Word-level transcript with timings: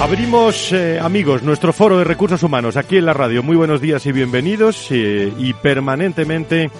Abrimos, 0.00 0.72
eh, 0.72 0.98
amigos, 0.98 1.42
nuestro 1.42 1.74
foro 1.74 1.98
de 1.98 2.04
recursos 2.04 2.42
humanos 2.42 2.78
aquí 2.78 2.96
en 2.96 3.04
la 3.04 3.12
radio. 3.12 3.42
Muy 3.42 3.54
buenos 3.54 3.82
días 3.82 4.06
y 4.06 4.12
bienvenidos. 4.12 4.86
eh, 4.90 5.30
y 5.36 5.52
permanentemente 5.52 6.70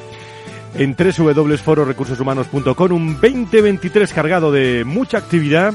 en 0.75 0.97
www.fororecursoshumanos.com 0.97 2.93
un 2.93 3.21
2023 3.21 4.11
cargado 4.15 4.51
de 4.51 4.85
mucha 4.87 5.19
actividad 5.19 5.75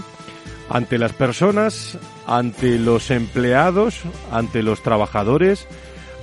ante 0.72 0.98
las 0.98 1.14
personas, 1.14 2.00
ante 2.26 2.80
los 2.80 3.12
empleados, 3.12 4.02
ante 4.32 4.64
los 4.64 4.82
trabajadores, 4.82 5.68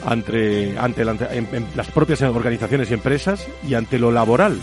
ante, 0.04 0.76
ante 0.76 1.04
las 1.04 1.86
propias 1.94 2.20
organizaciones 2.22 2.90
y 2.90 2.94
empresas 2.94 3.46
y 3.66 3.74
ante 3.74 4.00
lo 4.00 4.10
laboral 4.10 4.58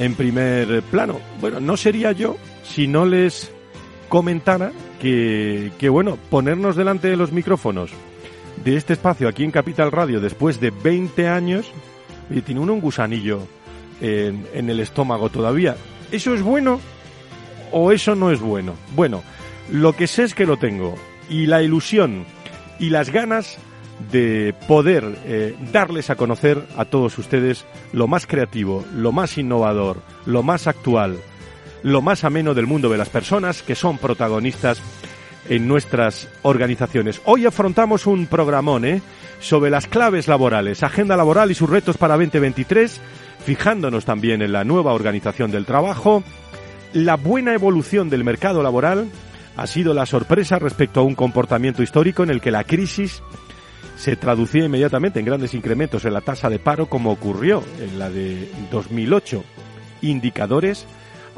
en 0.00 0.16
primer 0.16 0.82
plano. 0.82 1.20
Bueno, 1.40 1.60
no 1.60 1.76
sería 1.76 2.10
yo 2.10 2.36
si 2.64 2.88
no 2.88 3.06
les 3.06 3.52
comentara 4.10 4.72
que, 5.00 5.72
que, 5.78 5.88
bueno, 5.88 6.18
ponernos 6.28 6.76
delante 6.76 7.08
de 7.08 7.16
los 7.16 7.32
micrófonos 7.32 7.90
de 8.62 8.76
este 8.76 8.92
espacio 8.92 9.26
aquí 9.26 9.44
en 9.44 9.50
Capital 9.50 9.90
Radio 9.90 10.20
después 10.20 10.60
de 10.60 10.70
20 10.70 11.28
años, 11.28 11.72
tiene 12.44 12.60
uno 12.60 12.74
un 12.74 12.82
gusanillo 12.82 13.40
en, 14.02 14.46
en 14.52 14.68
el 14.68 14.80
estómago 14.80 15.30
todavía. 15.30 15.76
¿Eso 16.12 16.34
es 16.34 16.42
bueno 16.42 16.78
o 17.72 17.92
eso 17.92 18.14
no 18.14 18.30
es 18.30 18.40
bueno? 18.40 18.74
Bueno, 18.94 19.22
lo 19.70 19.94
que 19.94 20.06
sé 20.06 20.24
es 20.24 20.34
que 20.34 20.44
lo 20.44 20.58
tengo 20.58 20.96
y 21.30 21.46
la 21.46 21.62
ilusión 21.62 22.26
y 22.78 22.90
las 22.90 23.10
ganas 23.10 23.58
de 24.10 24.54
poder 24.66 25.18
eh, 25.24 25.54
darles 25.72 26.10
a 26.10 26.16
conocer 26.16 26.66
a 26.76 26.84
todos 26.84 27.18
ustedes 27.18 27.66
lo 27.92 28.08
más 28.08 28.26
creativo, 28.26 28.84
lo 28.94 29.12
más 29.12 29.38
innovador, 29.38 30.02
lo 30.26 30.42
más 30.42 30.66
actual, 30.66 31.18
lo 31.82 32.02
más 32.02 32.24
ameno 32.24 32.54
del 32.54 32.66
mundo 32.66 32.88
de 32.88 32.98
las 32.98 33.08
personas 33.08 33.62
que 33.62 33.74
son 33.74 33.98
protagonistas 33.98 34.82
en 35.48 35.66
nuestras 35.66 36.28
organizaciones. 36.42 37.20
Hoy 37.24 37.46
afrontamos 37.46 38.06
un 38.06 38.26
programón 38.26 38.84
¿eh? 38.84 39.02
sobre 39.40 39.70
las 39.70 39.86
claves 39.86 40.28
laborales, 40.28 40.82
agenda 40.82 41.16
laboral 41.16 41.50
y 41.50 41.54
sus 41.54 41.70
retos 41.70 41.96
para 41.96 42.16
2023, 42.16 43.00
fijándonos 43.44 44.04
también 44.04 44.42
en 44.42 44.52
la 44.52 44.64
nueva 44.64 44.92
organización 44.92 45.50
del 45.50 45.66
trabajo, 45.66 46.22
la 46.92 47.16
buena 47.16 47.54
evolución 47.54 48.10
del 48.10 48.24
mercado 48.24 48.62
laboral 48.62 49.08
ha 49.56 49.66
sido 49.66 49.94
la 49.94 50.06
sorpresa 50.06 50.58
respecto 50.58 51.00
a 51.00 51.04
un 51.04 51.14
comportamiento 51.14 51.82
histórico 51.82 52.22
en 52.22 52.30
el 52.30 52.40
que 52.40 52.50
la 52.50 52.64
crisis 52.64 53.22
se 53.96 54.16
traducía 54.16 54.64
inmediatamente 54.64 55.20
en 55.20 55.26
grandes 55.26 55.54
incrementos 55.54 56.04
en 56.04 56.14
la 56.14 56.20
tasa 56.20 56.48
de 56.48 56.58
paro 56.58 56.86
como 56.86 57.12
ocurrió 57.12 57.62
en 57.80 57.98
la 57.98 58.08
de 58.08 58.50
2008. 58.70 59.44
Indicadores 60.02 60.86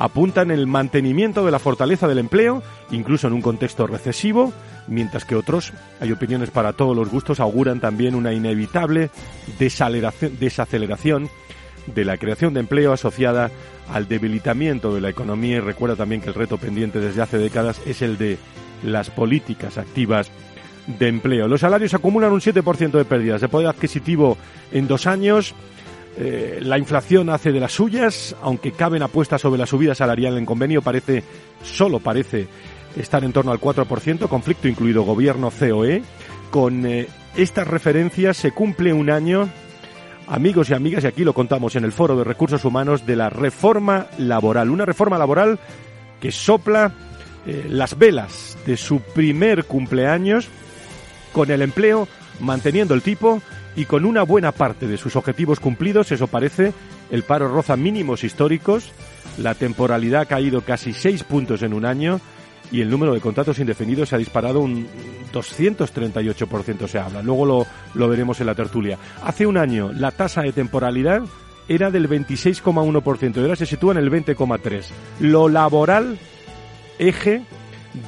apuntan 0.02 0.50
el 0.50 0.66
mantenimiento 0.66 1.44
de 1.44 1.52
la 1.52 1.60
fortaleza 1.60 2.08
del 2.08 2.18
empleo, 2.18 2.60
incluso 2.90 3.28
en 3.28 3.34
un 3.34 3.40
contexto 3.40 3.86
recesivo, 3.86 4.52
mientras 4.88 5.24
que 5.24 5.36
otros, 5.36 5.72
hay 6.00 6.10
opiniones 6.10 6.50
para 6.50 6.72
todos 6.72 6.96
los 6.96 7.08
gustos, 7.08 7.38
auguran 7.38 7.78
también 7.78 8.16
una 8.16 8.32
inevitable 8.32 9.10
desaceleración, 9.60 11.30
de 11.86 12.04
la 12.04 12.16
creación 12.16 12.52
de 12.52 12.60
empleo 12.60 12.92
asociada 12.92 13.52
al 13.92 14.08
debilitamiento 14.08 14.92
de 14.92 15.00
la 15.00 15.08
economía 15.08 15.58
y 15.58 15.60
recuerda 15.60 15.94
también 15.94 16.20
que 16.20 16.28
el 16.28 16.34
reto 16.34 16.58
pendiente 16.58 16.98
desde 16.98 17.22
hace 17.22 17.38
décadas 17.38 17.80
es 17.86 18.02
el 18.02 18.18
de 18.18 18.38
las 18.82 19.08
políticas 19.10 19.78
activas 19.78 20.32
de 20.86 21.06
empleo. 21.08 21.46
Los 21.46 21.60
salarios 21.60 21.94
acumulan 21.94 22.32
un 22.32 22.40
7% 22.40 22.90
de 22.90 23.04
pérdidas 23.04 23.40
de 23.40 23.48
poder 23.48 23.68
adquisitivo 23.68 24.36
en 24.72 24.88
dos 24.88 25.06
años. 25.06 25.54
Eh, 26.16 26.60
la 26.62 26.78
inflación 26.78 27.30
hace 27.30 27.52
de 27.52 27.60
las 27.60 27.72
suyas, 27.72 28.36
aunque 28.42 28.72
caben 28.72 29.02
apuestas 29.02 29.40
sobre 29.40 29.58
la 29.58 29.66
subida 29.66 29.94
salarial 29.94 30.36
en 30.36 30.44
convenio, 30.44 30.82
parece, 30.82 31.22
solo 31.62 32.00
parece 32.00 32.48
estar 32.96 33.24
en 33.24 33.32
torno 33.32 33.50
al 33.50 33.60
4%, 33.60 34.28
conflicto 34.28 34.68
incluido 34.68 35.02
gobierno 35.02 35.50
COE. 35.50 36.02
Con 36.50 36.84
eh, 36.84 37.08
estas 37.36 37.66
referencias 37.66 38.36
se 38.36 38.52
cumple 38.52 38.92
un 38.92 39.10
año, 39.10 39.48
amigos 40.26 40.68
y 40.68 40.74
amigas, 40.74 41.04
y 41.04 41.06
aquí 41.06 41.24
lo 41.24 41.32
contamos 41.32 41.76
en 41.76 41.84
el 41.84 41.92
Foro 41.92 42.16
de 42.16 42.24
Recursos 42.24 42.64
Humanos, 42.64 43.06
de 43.06 43.16
la 43.16 43.30
reforma 43.30 44.06
laboral. 44.18 44.68
Una 44.68 44.84
reforma 44.84 45.16
laboral 45.16 45.58
que 46.20 46.30
sopla 46.30 46.92
eh, 47.46 47.66
las 47.70 47.98
velas 47.98 48.58
de 48.66 48.76
su 48.76 49.00
primer 49.00 49.64
cumpleaños 49.64 50.48
con 51.32 51.50
el 51.50 51.62
empleo 51.62 52.06
manteniendo 52.40 52.94
el 52.94 53.02
tipo 53.02 53.40
y 53.76 53.84
con 53.86 54.04
una 54.04 54.22
buena 54.22 54.52
parte 54.52 54.86
de 54.86 54.98
sus 54.98 55.16
objetivos 55.16 55.60
cumplidos, 55.60 56.12
eso 56.12 56.26
parece, 56.26 56.72
el 57.10 57.22
paro 57.22 57.48
roza 57.48 57.76
mínimos 57.76 58.24
históricos, 58.24 58.92
la 59.38 59.54
temporalidad 59.54 60.22
ha 60.22 60.26
caído 60.26 60.60
casi 60.62 60.92
seis 60.92 61.24
puntos 61.24 61.62
en 61.62 61.72
un 61.72 61.84
año 61.84 62.20
y 62.70 62.80
el 62.80 62.90
número 62.90 63.12
de 63.12 63.20
contratos 63.20 63.58
indefinidos 63.58 64.08
se 64.08 64.14
ha 64.14 64.18
disparado 64.18 64.60
un 64.60 64.86
238% 65.32 66.86
se 66.86 66.98
habla. 66.98 67.22
Luego 67.22 67.46
lo, 67.46 67.66
lo 67.94 68.08
veremos 68.08 68.40
en 68.40 68.46
la 68.46 68.54
tertulia. 68.54 68.98
Hace 69.24 69.46
un 69.46 69.56
año 69.56 69.92
la 69.92 70.10
tasa 70.10 70.42
de 70.42 70.52
temporalidad 70.52 71.22
era 71.68 71.90
del 71.90 72.08
26,1% 72.08 73.36
y 73.36 73.40
ahora 73.40 73.56
se 73.56 73.66
sitúa 73.66 73.92
en 73.92 73.98
el 73.98 74.10
20,3%. 74.10 74.84
Lo 75.20 75.48
laboral, 75.48 76.18
eje 76.98 77.42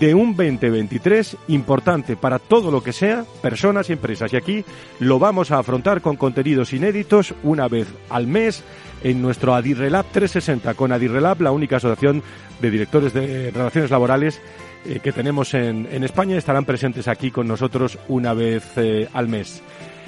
de 0.01 0.15
un 0.15 0.37
2023 0.37 1.37
importante 1.49 2.17
para 2.17 2.39
todo 2.39 2.71
lo 2.71 2.83
que 2.83 2.93
sea 2.93 3.25
personas 3.43 3.91
y 3.91 3.93
empresas. 3.93 4.33
Y 4.33 4.37
aquí 4.37 4.65
lo 4.99 5.19
vamos 5.19 5.51
a 5.51 5.59
afrontar 5.59 6.01
con 6.01 6.17
contenidos 6.17 6.73
inéditos 6.73 7.35
una 7.43 7.69
vez 7.69 7.89
al 8.11 8.27
mes 8.27 8.63
en 9.03 9.21
nuestro 9.21 9.55
Adirrelab 9.55 10.07
360 10.07 10.75
con 10.75 10.93
Adirrelab, 10.93 11.41
la 11.43 11.53
única 11.53 11.77
asociación 11.77 12.23
de 12.61 12.71
directores 12.71 13.13
de 13.13 13.51
relaciones 13.51 13.91
laborales 13.91 14.41
eh, 14.87 15.01
que 15.03 15.13
tenemos 15.13 15.55
en, 15.55 15.87
España. 16.05 16.37
Estarán 16.37 16.65
presentes 16.65 17.09
aquí 17.09 17.31
con 17.31 17.47
nosotros 17.47 17.99
una 18.09 18.35
vez 18.35 18.65
eh, 18.77 19.09
al 19.13 19.29
mes. 19.29 19.63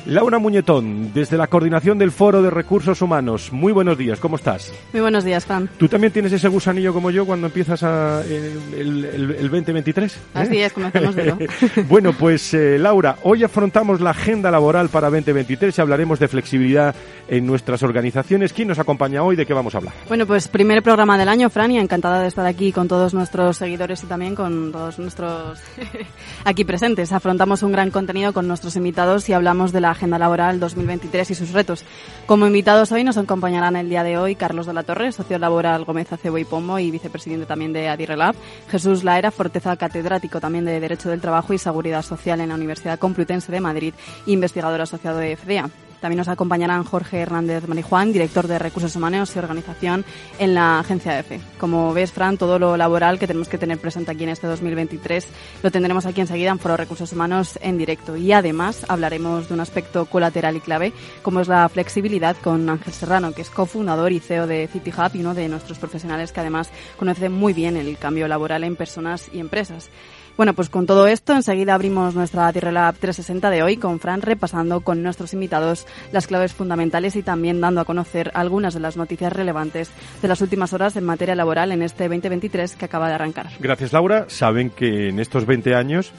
Laura 0.07 0.39
Muñetón, 0.39 1.13
desde 1.13 1.37
la 1.37 1.49
coordinación 1.49 1.99
del 1.99 2.13
Foro 2.13 2.41
de 2.41 2.49
Recursos 2.49 3.03
Humanos. 3.03 3.53
Muy 3.53 3.73
buenos 3.73 3.99
días, 3.99 4.21
¿cómo 4.21 4.37
estás? 4.37 4.73
Muy 4.93 5.01
buenos 5.01 5.25
días, 5.25 5.45
Fran. 5.45 5.69
¿Tú 5.79 5.89
también 5.89 6.13
tienes 6.13 6.33
ese 6.33 6.47
gusanillo 6.47 6.95
como 6.95 7.11
yo 7.11 7.27
cuando 7.27 7.49
empiezas 7.49 7.83
a, 7.83 8.23
el, 8.23 8.57
el, 8.73 9.05
el, 9.05 9.31
el 9.33 9.51
2023? 9.51 10.15
¿eh? 10.15 10.19
Así 10.35 10.59
es, 10.59 10.73
comencemos 10.73 11.17
de 11.17 11.49
Bueno, 11.89 12.13
pues 12.13 12.55
eh, 12.55 12.79
Laura, 12.79 13.17
hoy 13.25 13.43
afrontamos 13.43 14.01
la 14.01 14.11
agenda 14.11 14.49
laboral 14.49 14.91
para 14.91 15.11
2023 15.11 15.77
y 15.77 15.81
hablaremos 15.81 16.21
de 16.21 16.29
flexibilidad 16.29 16.95
en 17.27 17.45
nuestras 17.45 17.83
organizaciones. 17.83 18.53
¿Quién 18.53 18.69
nos 18.69 18.79
acompaña 18.79 19.25
hoy? 19.25 19.35
¿De 19.35 19.45
qué 19.45 19.55
vamos 19.55 19.75
a 19.75 19.79
hablar? 19.79 19.95
Bueno, 20.07 20.25
pues 20.25 20.47
primer 20.47 20.85
programa 20.85 21.19
del 21.19 21.29
año, 21.29 21.51
Fran, 21.51 21.73
y 21.73 21.79
encantada 21.81 22.23
de 22.23 22.29
estar 22.29 22.47
aquí 22.47 22.71
con 22.71 22.87
todos 22.87 23.13
nuestros 23.13 23.57
seguidores 23.57 24.05
y 24.05 24.07
también 24.07 24.37
con 24.37 24.71
todos 24.71 25.01
nuestros 25.01 25.59
aquí 26.45 26.65
presentes. 26.65 27.11
Afrontamos 27.11 27.65
un 27.65 27.73
gran 27.73 27.91
contenido 27.91 28.33
con 28.33 28.47
nuestros 28.47 28.77
invitados 28.77 29.29
y 29.29 29.33
hablamos 29.33 29.73
de 29.73 29.81
la 29.81 29.96
agenda 29.97 30.19
laboral 30.19 30.61
2023 30.61 31.31
y 31.31 31.35
sus 31.35 31.53
retos. 31.53 31.85
Como 32.27 32.47
invitados 32.47 32.93
hoy 32.93 33.03
nos 33.03 33.17
acompañarán 33.17 33.77
el 33.77 33.89
día 33.89 34.05
de 34.05 34.19
hoy 34.19 34.37
Carlos 34.37 34.67
de 34.67 34.75
la 34.75 34.85
Torre, 34.85 35.11
socio 35.13 35.39
laboral 35.39 35.85
Gómez 35.85 36.13
Acebo 36.13 36.39
y 36.39 36.45
Pombo 36.45 36.79
y 36.79 36.91
vicepresidente 36.91 37.47
también 37.47 37.73
de 37.73 37.89
Adirrelab, 37.89 38.37
Jesús 38.71 39.03
Laera 39.03 39.31
Forteza, 39.31 39.77
catedrático 39.77 40.41
también 40.41 40.65
de 40.65 40.79
Derecho 40.79 41.09
del 41.09 41.21
Trabajo 41.21 41.53
y 41.53 41.59
Seguridad 41.59 42.03
Social 42.03 42.41
en 42.41 42.51
la 42.51 42.55
Universidad 42.55 42.99
Complutense 42.99 43.51
de 43.51 43.61
Madrid, 43.61 43.95
investigador 44.27 44.81
asociado 44.81 45.19
de 45.19 45.37
FDA. 45.37 45.71
También 46.07 46.19
nos 46.19 46.29
acompañarán 46.29 46.85
Jorge 46.85 47.19
Hernández 47.19 47.67
Marijuán, 47.67 48.13
director 48.13 48.47
de 48.47 48.61
Recursos 48.61 48.95
Humanos 48.95 49.35
y 49.35 49.41
Organización 49.41 50.05
en 50.39 50.55
la 50.55 50.79
agencia 50.79 51.19
EFE. 51.19 51.41
Como 51.59 51.93
ves, 51.93 52.13
Fran, 52.13 52.39
todo 52.39 52.61
lo 52.61 52.77
laboral 52.77 53.19
que 53.19 53.27
tenemos 53.27 53.49
que 53.49 53.59
tener 53.59 53.79
presente 53.79 54.13
aquí 54.13 54.23
en 54.23 54.29
este 54.29 54.47
2023 54.47 55.27
lo 55.65 55.73
tendremos 55.73 56.07
aquí 56.07 56.21
enseguida 56.21 56.51
en 56.51 56.61
Foro 56.61 56.77
Recursos 56.77 57.13
Humanos 57.13 57.59
en 57.61 57.77
directo. 57.77 58.17
Y 58.17 58.31
además 58.31 58.87
hablaremos 58.87 59.49
de 59.49 59.55
un 59.55 59.61
aspecto 59.61 60.07
colateral 60.07 60.55
y 60.55 60.61
clave, 60.61 60.93
como 61.23 61.41
es 61.41 61.49
la 61.49 61.69
flexibilidad 61.69 62.37
con 62.37 62.71
Ángel 62.71 62.93
Serrano, 62.93 63.33
que 63.33 63.43
es 63.43 63.51
cofundador 63.51 64.13
y 64.13 64.21
CEO 64.21 64.47
de 64.47 64.69
City 64.69 64.93
Hub 64.97 65.11
y 65.13 65.23
uno 65.23 65.35
de 65.35 65.49
nuestros 65.49 65.81
profesionales 65.81 66.31
que 66.31 66.39
además 66.39 66.71
conoce 66.97 67.31
muy 67.31 67.53
bien 67.53 67.77
el 67.77 67.99
cambio 67.99 68.29
laboral 68.29 68.63
en 68.63 68.77
personas 68.77 69.29
y 69.33 69.41
empresas. 69.41 69.91
Bueno, 70.37 70.53
pues 70.53 70.69
con 70.69 70.85
todo 70.85 71.07
esto, 71.07 71.33
enseguida 71.33 71.75
abrimos 71.75 72.15
nuestra 72.15 72.53
Lab 72.53 72.97
360 72.97 73.49
de 73.49 73.63
hoy 73.63 73.79
con 73.79 73.99
Fran 74.01 74.21
repasando 74.21 74.83
con 74.83 75.03
nuestros 75.03 75.33
invitados 75.33 75.87
las 76.13 76.27
claves 76.27 76.53
fundamentales 76.53 77.17
y 77.17 77.23
también 77.23 77.59
dando 77.63 77.81
a 77.81 77.87
conocer 77.87 78.31
algunas 78.35 78.75
de 78.75 78.81
las 78.81 78.99
noticias 78.99 79.33
relevantes 79.33 79.91
de 80.21 80.29
las 80.29 80.43
últimas 80.43 80.75
horas 80.75 80.95
en 80.97 81.05
materia 81.05 81.35
laboral 81.35 81.73
en 81.73 81.81
este 81.81 82.05
2023 82.05 82.77
que 82.77 82.85
acaba 82.85 83.09
de 83.09 83.15
arrancar. 83.15 83.49
Gracias, 83.61 83.95
Laura. 83.95 84.27
Saben 84.29 84.69
que 84.69 85.09
en 85.09 85.21
estos 85.21 85.47
20 85.47 85.75
años 85.75 86.13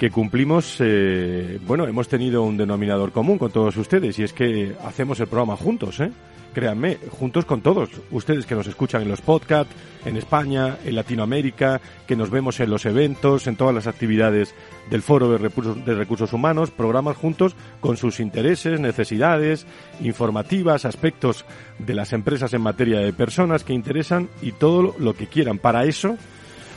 que 0.00 0.10
cumplimos, 0.10 0.78
eh, 0.80 1.60
bueno, 1.64 1.86
hemos 1.86 2.08
tenido 2.08 2.42
un 2.42 2.56
denominador 2.56 3.12
común 3.12 3.38
con 3.38 3.52
todos 3.52 3.76
ustedes 3.76 4.18
y 4.18 4.24
es 4.24 4.32
que 4.32 4.74
hacemos 4.84 5.20
el 5.20 5.28
programa 5.28 5.56
juntos, 5.56 6.00
¿eh? 6.00 6.10
Créanme, 6.54 6.98
juntos 7.10 7.44
con 7.44 7.60
todos, 7.60 7.90
ustedes 8.10 8.46
que 8.46 8.54
nos 8.54 8.66
escuchan 8.66 9.02
en 9.02 9.08
los 9.08 9.20
podcasts, 9.20 9.74
en 10.06 10.16
España, 10.16 10.78
en 10.84 10.94
Latinoamérica, 10.94 11.80
que 12.06 12.16
nos 12.16 12.30
vemos 12.30 12.60
en 12.60 12.70
los 12.70 12.86
eventos, 12.86 13.46
en 13.46 13.56
todas 13.56 13.74
las 13.74 13.86
actividades 13.86 14.54
del 14.88 15.02
Foro 15.02 15.30
de 15.30 15.38
Recursos, 15.38 15.84
de 15.84 15.94
Recursos 15.94 16.32
Humanos, 16.32 16.70
programas 16.70 17.16
juntos 17.16 17.54
con 17.80 17.96
sus 17.96 18.20
intereses, 18.20 18.80
necesidades, 18.80 19.66
informativas, 20.00 20.84
aspectos 20.84 21.44
de 21.78 21.94
las 21.94 22.12
empresas 22.12 22.54
en 22.54 22.62
materia 22.62 23.00
de 23.00 23.12
personas 23.12 23.64
que 23.64 23.74
interesan 23.74 24.28
y 24.40 24.52
todo 24.52 24.94
lo 24.98 25.14
que 25.14 25.26
quieran. 25.26 25.58
Para 25.58 25.84
eso, 25.84 26.16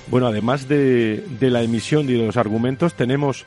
bueno, 0.07 0.27
además 0.27 0.67
de, 0.67 1.23
de 1.39 1.51
la 1.51 1.61
emisión 1.61 2.09
y 2.09 2.13
de 2.13 2.25
los 2.25 2.37
argumentos, 2.37 2.95
tenemos 2.95 3.45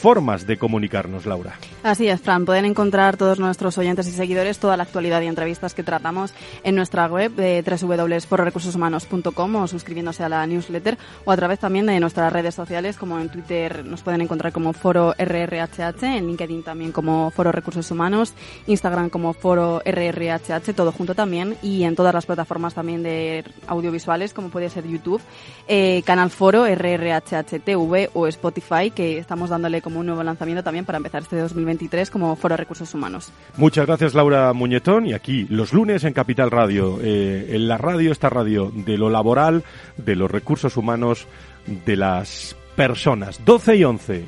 formas 0.00 0.46
de 0.46 0.56
comunicarnos, 0.56 1.26
Laura. 1.26 1.58
Así 1.82 2.08
es, 2.08 2.20
Fran. 2.20 2.46
Pueden 2.46 2.64
encontrar 2.64 3.18
todos 3.18 3.38
nuestros 3.38 3.76
oyentes 3.76 4.08
y 4.08 4.12
seguidores 4.12 4.58
toda 4.58 4.76
la 4.78 4.84
actualidad 4.84 5.20
y 5.20 5.26
entrevistas 5.26 5.74
que 5.74 5.82
tratamos 5.82 6.32
en 6.64 6.74
nuestra 6.74 7.06
web 7.06 7.32
de 7.32 7.62
www.fororecursoshumanos.com 7.62 9.56
o 9.56 9.66
suscribiéndose 9.66 10.24
a 10.24 10.30
la 10.30 10.46
newsletter 10.46 10.96
o 11.24 11.32
a 11.32 11.36
través 11.36 11.58
también 11.58 11.84
de 11.86 12.00
nuestras 12.00 12.32
redes 12.32 12.54
sociales 12.54 12.96
como 12.96 13.18
en 13.18 13.28
Twitter 13.28 13.84
nos 13.84 14.02
pueden 14.02 14.22
encontrar 14.22 14.52
como 14.52 14.72
Foro 14.72 15.14
RRHH, 15.18 16.02
en 16.02 16.26
LinkedIn 16.26 16.62
también 16.62 16.92
como 16.92 17.30
Foro 17.30 17.52
Recursos 17.52 17.90
Humanos, 17.90 18.32
Instagram 18.66 19.10
como 19.10 19.34
Foro 19.34 19.82
RRHH, 19.84 20.74
todo 20.74 20.92
junto 20.92 21.14
también 21.14 21.56
y 21.62 21.84
en 21.84 21.94
todas 21.94 22.14
las 22.14 22.24
plataformas 22.24 22.72
también 22.72 23.02
de 23.02 23.44
audiovisuales 23.66 24.32
como 24.32 24.48
puede 24.48 24.70
ser 24.70 24.86
YouTube, 24.86 25.20
eh, 25.68 26.02
Canal 26.06 26.30
Foro 26.30 26.64
RRHH 26.64 27.60
TV 27.62 28.08
o 28.14 28.26
Spotify 28.26 28.90
que 28.90 29.18
estamos 29.18 29.50
dándole 29.50 29.82
como 29.82 29.89
un 29.98 30.06
nuevo 30.06 30.22
lanzamiento 30.22 30.62
también 30.62 30.84
para 30.84 30.98
empezar 30.98 31.22
este 31.22 31.36
2023 31.36 32.10
como 32.10 32.36
Foro 32.36 32.56
Recursos 32.56 32.94
Humanos. 32.94 33.32
Muchas 33.56 33.86
gracias 33.86 34.14
Laura 34.14 34.52
Muñetón 34.52 35.06
y 35.06 35.12
aquí 35.12 35.46
los 35.50 35.72
lunes 35.72 36.04
en 36.04 36.12
Capital 36.12 36.50
Radio, 36.50 36.98
eh, 37.02 37.48
en 37.50 37.66
la 37.66 37.78
radio, 37.78 38.12
esta 38.12 38.30
radio 38.30 38.70
de 38.74 38.96
lo 38.96 39.10
laboral, 39.10 39.64
de 39.96 40.16
los 40.16 40.30
recursos 40.30 40.76
humanos, 40.76 41.26
de 41.66 41.96
las 41.96 42.56
personas. 42.76 43.44
12 43.44 43.76
y 43.76 43.84
11, 43.84 44.24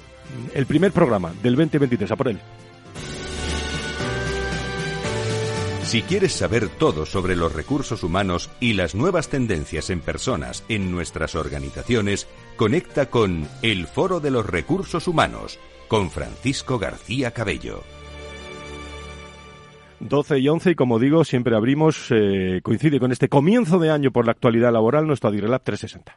el 0.55 0.67
primer 0.67 0.93
programa 0.93 1.32
del 1.43 1.55
2023, 1.55 2.11
a 2.11 2.17
por 2.17 2.29
él. 2.29 2.38
Si 5.84 6.00
quieres 6.02 6.32
saber 6.32 6.69
todo 6.69 7.05
sobre 7.05 7.37
los 7.37 7.52
recursos 7.52 8.02
humanos 8.02 8.50
y 8.61 8.73
las 8.73 8.94
nuevas 8.94 9.29
tendencias 9.29 9.90
en 9.90 10.00
personas 10.00 10.64
en 10.69 10.90
nuestras 10.90 11.34
organizaciones, 11.34 12.29
conecta 12.56 13.11
con 13.11 13.46
El 13.61 13.87
Foro 13.87 14.20
de 14.20 14.31
los 14.31 14.46
Recursos 14.46 15.06
Humanos 15.06 15.58
con 15.88 16.11
Francisco 16.11 16.79
García 16.79 17.32
Cabello. 17.32 17.82
12 20.00 20.38
y 20.38 20.49
11 20.49 20.70
y 20.70 20.75
como 20.75 20.99
digo, 20.99 21.25
siempre 21.25 21.55
abrimos, 21.55 22.06
eh, 22.11 22.61
coincide 22.62 22.99
con 22.99 23.12
este 23.12 23.28
comienzo 23.28 23.78
de 23.78 23.90
año 23.90 24.12
por 24.12 24.25
la 24.25 24.32
actualidad 24.32 24.73
laboral, 24.73 25.06
nuestro 25.06 25.28
Adirelab 25.28 25.62
360. 25.62 26.17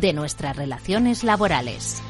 de 0.00 0.12
nuestras 0.12 0.56
relaciones 0.56 1.24
laborales. 1.24 2.02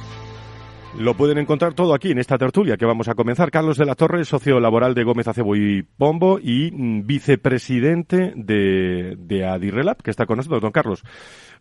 Lo 0.97 1.15
pueden 1.15 1.39
encontrar 1.39 1.75
todo 1.75 1.95
aquí 1.95 2.11
en 2.11 2.19
esta 2.19 2.39
tertulia 2.39 2.77
que 2.77 2.87
vamos 2.87 3.09
a 3.09 3.15
comenzar. 3.15 3.51
Carlos 3.51 3.77
de 3.77 3.85
la 3.85 3.95
Torre, 3.95 4.25
socio 4.25 4.59
laboral 4.59 4.95
de 4.95 5.05
Gómez 5.05 5.29
Acebo 5.29 5.55
y 5.55 5.83
Pombo 5.83 6.39
y 6.43 6.71
mm, 6.73 7.07
vicepresidente 7.07 8.33
de, 8.35 9.15
de 9.17 9.47
Adirrelab, 9.47 10.03
que 10.03 10.11
está 10.11 10.27
con 10.27 10.39
nosotros. 10.39 10.63
Don 10.63 10.73
Carlos, 10.73 11.05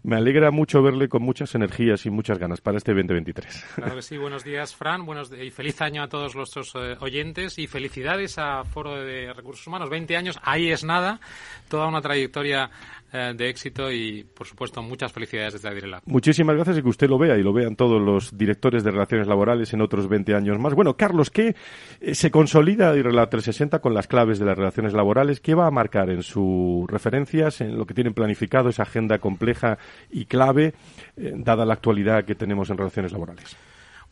me 0.03 0.15
alegra 0.15 0.51
mucho 0.51 0.81
verle 0.81 1.09
con 1.09 1.21
muchas 1.21 1.53
energías 1.55 2.05
y 2.05 2.09
muchas 2.09 2.37
ganas 2.39 2.61
para 2.61 2.77
este 2.77 2.93
2023. 2.93 3.65
Claro 3.75 3.95
que 3.95 4.01
sí. 4.01 4.17
Buenos 4.17 4.43
días, 4.43 4.73
Fran. 4.75 5.05
Buenos 5.05 5.31
y 5.31 5.51
feliz 5.51 5.81
año 5.81 6.03
a 6.03 6.07
todos 6.07 6.35
nuestros 6.35 6.73
eh, 6.75 6.95
oyentes 6.99 7.59
y 7.59 7.67
felicidades 7.67 8.37
a 8.37 8.63
Foro 8.63 8.95
de 8.95 9.33
Recursos 9.33 9.67
Humanos. 9.67 9.89
20 9.89 10.15
años, 10.15 10.39
ahí 10.43 10.71
es 10.71 10.83
nada. 10.83 11.19
Toda 11.67 11.87
una 11.87 12.01
trayectoria 12.01 12.69
eh, 13.13 13.33
de 13.35 13.49
éxito 13.49 13.91
y, 13.91 14.23
por 14.23 14.45
supuesto, 14.45 14.81
muchas 14.81 15.11
felicidades 15.13 15.53
desde 15.53 15.69
Adirelab. 15.69 16.01
Muchísimas 16.05 16.55
gracias 16.55 16.77
y 16.77 16.81
que 16.81 16.89
usted 16.89 17.09
lo 17.09 17.17
vea 17.17 17.37
y 17.37 17.43
lo 17.43 17.53
vean 17.53 17.75
todos 17.75 18.01
los 18.01 18.37
directores 18.37 18.83
de 18.83 18.91
relaciones 18.91 19.27
laborales 19.27 19.73
en 19.73 19.81
otros 19.81 20.09
20 20.09 20.35
años 20.35 20.59
más. 20.59 20.73
Bueno, 20.73 20.97
Carlos, 20.97 21.29
¿qué 21.29 21.55
eh, 22.01 22.15
se 22.15 22.31
consolida 22.31 22.89
Adirelab 22.89 23.29
360 23.29 23.79
con 23.79 23.93
las 23.93 24.07
claves 24.07 24.39
de 24.39 24.45
las 24.45 24.57
relaciones 24.57 24.93
laborales? 24.93 25.39
¿Qué 25.39 25.55
va 25.55 25.67
a 25.67 25.71
marcar 25.71 26.09
en 26.09 26.21
sus 26.21 26.85
referencias, 26.89 27.61
en 27.61 27.77
lo 27.77 27.85
que 27.85 27.93
tienen 27.93 28.13
planificado, 28.13 28.69
esa 28.69 28.83
agenda 28.83 29.19
compleja 29.19 29.77
y 30.11 30.25
clave, 30.25 30.73
eh, 31.15 31.33
dada 31.35 31.65
la 31.65 31.73
actualidad 31.73 32.25
que 32.25 32.35
tenemos 32.35 32.69
en 32.69 32.77
relaciones 32.77 33.11
laborales? 33.11 33.55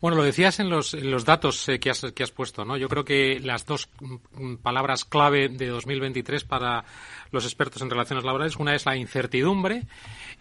Bueno, 0.00 0.18
lo 0.18 0.24
decías 0.24 0.60
en 0.60 0.68
los, 0.68 0.92
en 0.92 1.10
los 1.10 1.24
datos 1.24 1.70
que, 1.80 1.90
has, 1.90 2.06
que 2.14 2.22
has 2.22 2.30
puesto, 2.30 2.64
¿no? 2.64 2.76
Yo 2.76 2.88
creo 2.88 3.04
que 3.04 3.40
las 3.40 3.64
dos 3.64 3.88
mm, 4.00 4.56
palabras 4.56 5.04
clave 5.06 5.48
de 5.48 5.68
2023 5.68 6.44
para 6.44 6.84
los 7.30 7.44
expertos 7.44 7.80
en 7.82 7.90
relaciones 7.90 8.24
laborales. 8.24 8.56
Una 8.56 8.74
es 8.74 8.84
la 8.84 8.96
incertidumbre 8.96 9.84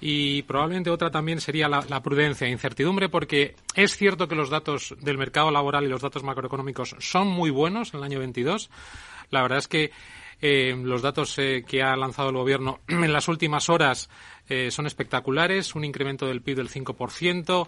y 0.02 0.42
probablemente 0.44 0.90
otra 0.90 1.10
también 1.10 1.40
sería 1.40 1.70
la, 1.70 2.04
prudencia. 2.04 2.48
Incertidumbre 2.48 3.10
porque 3.10 3.56
es 3.76 3.96
cierto 3.96 4.28
que 4.28 4.36
los 4.36 4.50
datos 4.50 4.96
del 5.02 5.18
mercado 5.18 5.52
laboral 5.52 5.86
y 5.86 5.90
los 5.90 6.02
datos 6.02 6.24
macroeconómicos 6.24 6.96
son 7.00 7.28
muy 7.28 7.50
buenos 7.50 7.94
en 7.94 8.00
el 8.00 8.04
año 8.04 8.20
22. 8.20 8.70
La 9.32 9.42
verdad 9.42 9.60
es 9.60 9.68
que 9.68 9.92
eh, 10.42 10.76
los 10.78 11.02
datos 11.02 11.40
eh, 11.40 11.64
que 11.66 11.82
ha 11.82 11.96
lanzado 11.96 12.30
el 12.30 12.36
Gobierno 12.36 12.82
en 12.88 13.14
las 13.14 13.28
últimas 13.28 13.70
horas 13.70 14.10
eh, 14.50 14.70
son 14.70 14.86
espectaculares. 14.86 15.76
Un 15.76 15.86
incremento 15.86 16.28
del 16.28 16.42
PIB 16.42 16.58
del 16.58 16.70
5%. 16.70 17.68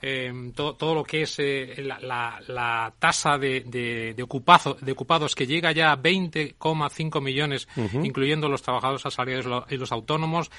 Eh, 0.00 0.52
todo, 0.54 0.74
todo, 0.74 0.94
lo 0.94 1.02
que 1.02 1.22
es 1.22 1.38
eh, 1.38 1.74
la, 1.78 2.40
la, 2.46 2.92
tasa 3.00 3.36
de, 3.36 3.62
de, 3.66 4.14
de, 4.14 4.22
ocupados 4.22 5.34
que 5.34 5.46
llega 5.46 5.72
ya 5.72 5.90
a 5.90 6.00
20,5 6.00 7.20
millones, 7.20 7.68
incluyendo 8.04 8.48
los 8.48 8.62
trabajadores 8.62 9.04
asalariados 9.06 9.64
y 9.70 9.76
los 9.76 9.90
autónomos, 9.90 10.52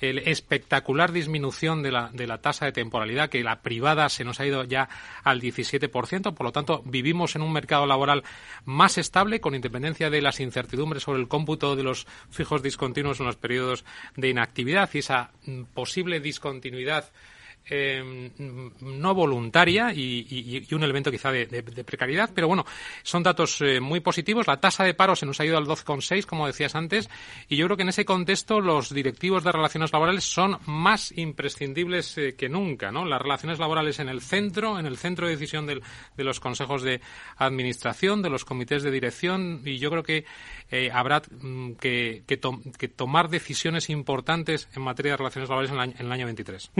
el 0.00 0.18
espectacular 0.18 1.12
disminución 1.12 1.82
de 1.82 1.92
la, 1.92 2.10
de 2.12 2.26
la 2.26 2.38
tasa 2.38 2.64
de 2.64 2.72
temporalidad, 2.72 3.28
que 3.28 3.42
la 3.42 3.60
privada 3.60 4.08
se 4.08 4.24
nos 4.24 4.40
ha 4.40 4.46
ido 4.46 4.64
ya 4.64 4.88
al 5.22 5.42
17%, 5.42 6.34
por 6.34 6.46
lo 6.46 6.52
tanto, 6.52 6.82
vivimos 6.86 7.36
en 7.36 7.42
un 7.42 7.52
mercado 7.52 7.86
laboral 7.86 8.24
más 8.64 8.96
estable, 8.96 9.40
con 9.40 9.54
independencia 9.54 10.08
de 10.08 10.22
las 10.22 10.40
incertidumbres 10.40 11.02
sobre 11.02 11.20
el 11.20 11.28
cómputo 11.28 11.76
de 11.76 11.82
los 11.82 12.06
fijos 12.30 12.62
discontinuos 12.62 13.20
en 13.20 13.26
los 13.26 13.36
periodos 13.36 13.84
de 14.16 14.30
inactividad 14.30 14.88
y 14.94 14.98
esa 14.98 15.32
mm, 15.44 15.64
posible 15.74 16.20
discontinuidad 16.20 17.10
eh, 17.68 18.30
no 18.80 19.14
voluntaria 19.14 19.92
y, 19.92 20.66
un 20.70 20.84
elemento 20.84 21.10
quizá 21.10 21.32
de, 21.32 21.46
precariedad, 21.84 22.30
pero 22.34 22.46
bueno, 22.46 22.64
son 23.02 23.22
datos 23.22 23.60
eh, 23.60 23.80
muy 23.80 24.00
positivos. 24.00 24.46
La 24.46 24.60
tasa 24.60 24.84
de 24.84 24.94
paro 24.94 25.16
se 25.16 25.26
nos 25.26 25.40
ha 25.40 25.44
ido 25.44 25.56
al 25.56 25.66
12,6, 25.66 26.26
como 26.26 26.46
decías 26.46 26.74
antes, 26.74 27.10
y 27.48 27.56
yo 27.56 27.66
creo 27.66 27.76
que 27.76 27.82
en 27.82 27.88
ese 27.88 28.04
contexto 28.04 28.60
los 28.60 28.94
directivos 28.94 29.42
de 29.42 29.52
relaciones 29.52 29.92
laborales 29.92 30.24
son 30.24 30.58
más 30.66 31.10
imprescindibles 31.16 32.16
eh, 32.18 32.34
que 32.36 32.48
nunca, 32.48 32.92
¿no? 32.92 33.04
Las 33.04 33.20
relaciones 33.20 33.58
laborales 33.58 33.98
en 33.98 34.08
el 34.08 34.20
centro, 34.20 34.78
en 34.78 34.86
el 34.86 34.96
centro 34.96 35.26
de 35.26 35.32
decisión 35.32 35.66
de 35.66 35.82
los 36.18 36.38
consejos 36.38 36.82
de 36.82 37.00
administración, 37.36 38.22
de 38.22 38.30
los 38.30 38.44
comités 38.44 38.82
de 38.84 38.90
dirección, 38.92 39.62
y 39.64 39.78
yo 39.78 39.90
creo 39.90 40.02
que 40.02 40.24
habrá 40.92 41.22
mm, 41.40 41.72
que, 41.72 42.22
tomar 42.94 43.28
decisiones 43.28 43.90
importantes 43.90 44.68
en 44.74 44.82
materia 44.82 45.12
de 45.12 45.16
relaciones 45.16 45.48
laborales 45.48 45.94
en 45.98 46.06
el 46.06 46.12
año, 46.12 46.26
23 46.26 46.70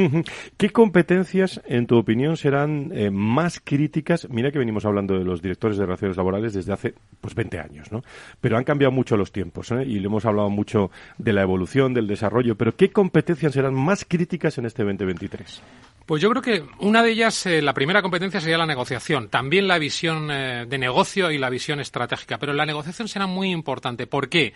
competencias, 0.77 1.63
en 1.65 1.87
tu 1.87 1.97
opinión, 1.97 2.37
serán 2.37 2.93
eh, 2.93 3.09
más 3.11 3.63
críticas? 3.65 4.29
Mira 4.29 4.53
que 4.53 4.59
venimos 4.59 4.85
hablando 4.85 5.19
de 5.19 5.25
los 5.25 5.41
directores 5.41 5.79
de 5.79 5.87
relaciones 5.87 6.19
laborales 6.19 6.53
desde 6.53 6.71
hace 6.71 6.93
pues 7.19 7.35
20 7.35 7.59
años, 7.59 7.91
¿no? 7.91 8.03
Pero 8.43 8.59
han 8.59 8.65
cambiado 8.65 8.93
mucho 8.93 9.17
los 9.17 9.33
tiempos 9.33 9.71
¿eh? 9.71 9.85
y 9.87 9.99
le 10.01 10.05
hemos 10.05 10.27
hablado 10.27 10.51
mucho 10.51 10.91
de 11.17 11.33
la 11.33 11.41
evolución, 11.41 11.95
del 11.95 12.07
desarrollo. 12.07 12.57
Pero 12.57 12.77
¿qué 12.77 12.91
competencias 12.91 13.55
serán 13.55 13.73
más 13.73 14.05
críticas 14.05 14.59
en 14.59 14.67
este 14.67 14.85
2023? 14.85 15.63
Pues 16.05 16.21
yo 16.21 16.29
creo 16.29 16.43
que 16.43 16.63
una 16.81 17.03
de 17.03 17.11
ellas, 17.11 17.47
eh, 17.47 17.63
la 17.63 17.73
primera 17.73 18.03
competencia 18.03 18.39
sería 18.39 18.59
la 18.59 18.67
negociación, 18.67 19.31
también 19.31 19.69
la 19.69 19.79
visión 19.79 20.29
de 20.29 20.79
negocio 20.79 21.31
y 21.31 21.39
la 21.39 21.49
visión 21.49 21.81
estratégica, 21.81 22.37
pero 22.37 22.53
la 22.53 22.67
negociación 22.67 23.09
será 23.09 23.27
muy 23.27 23.51
importante. 23.51 24.07
¿Por 24.07 24.29
qué? 24.29 24.53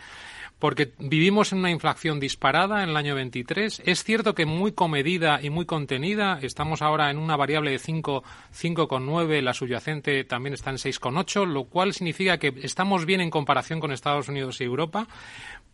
Porque 0.61 0.93
vivimos 0.99 1.53
en 1.53 1.59
una 1.59 1.71
inflación 1.71 2.21
disparada 2.21 2.85
en 2.85 2.91
el 2.91 2.97
año 2.97 3.17
23. 3.17 3.83
Es 3.85 4.05
cierto 4.05 4.35
que 4.35 4.47
muy 4.47 4.73
comedida 4.73 5.41
y 5.43 5.51
muy 5.51 5.65
contenida. 5.65 6.39
Estamos 6.43 6.83
ahora 6.83 7.11
en 7.11 7.19
una 7.19 7.37
variable 7.37 7.73
de 7.73 7.79
5,9, 7.79 9.41
la 9.41 9.55
subyacente 9.55 10.23
también 10.25 10.55
está 10.55 10.71
en 10.71 10.77
6,8, 10.77 11.47
lo 11.47 11.65
cual 11.65 11.95
significa 11.95 12.39
que 12.39 12.55
estamos 12.63 13.07
bien 13.07 13.23
en 13.23 13.31
comparación 13.31 13.81
con 13.81 13.91
Estados 13.91 14.29
Unidos 14.29 14.61
y 14.61 14.65
Europa, 14.65 15.09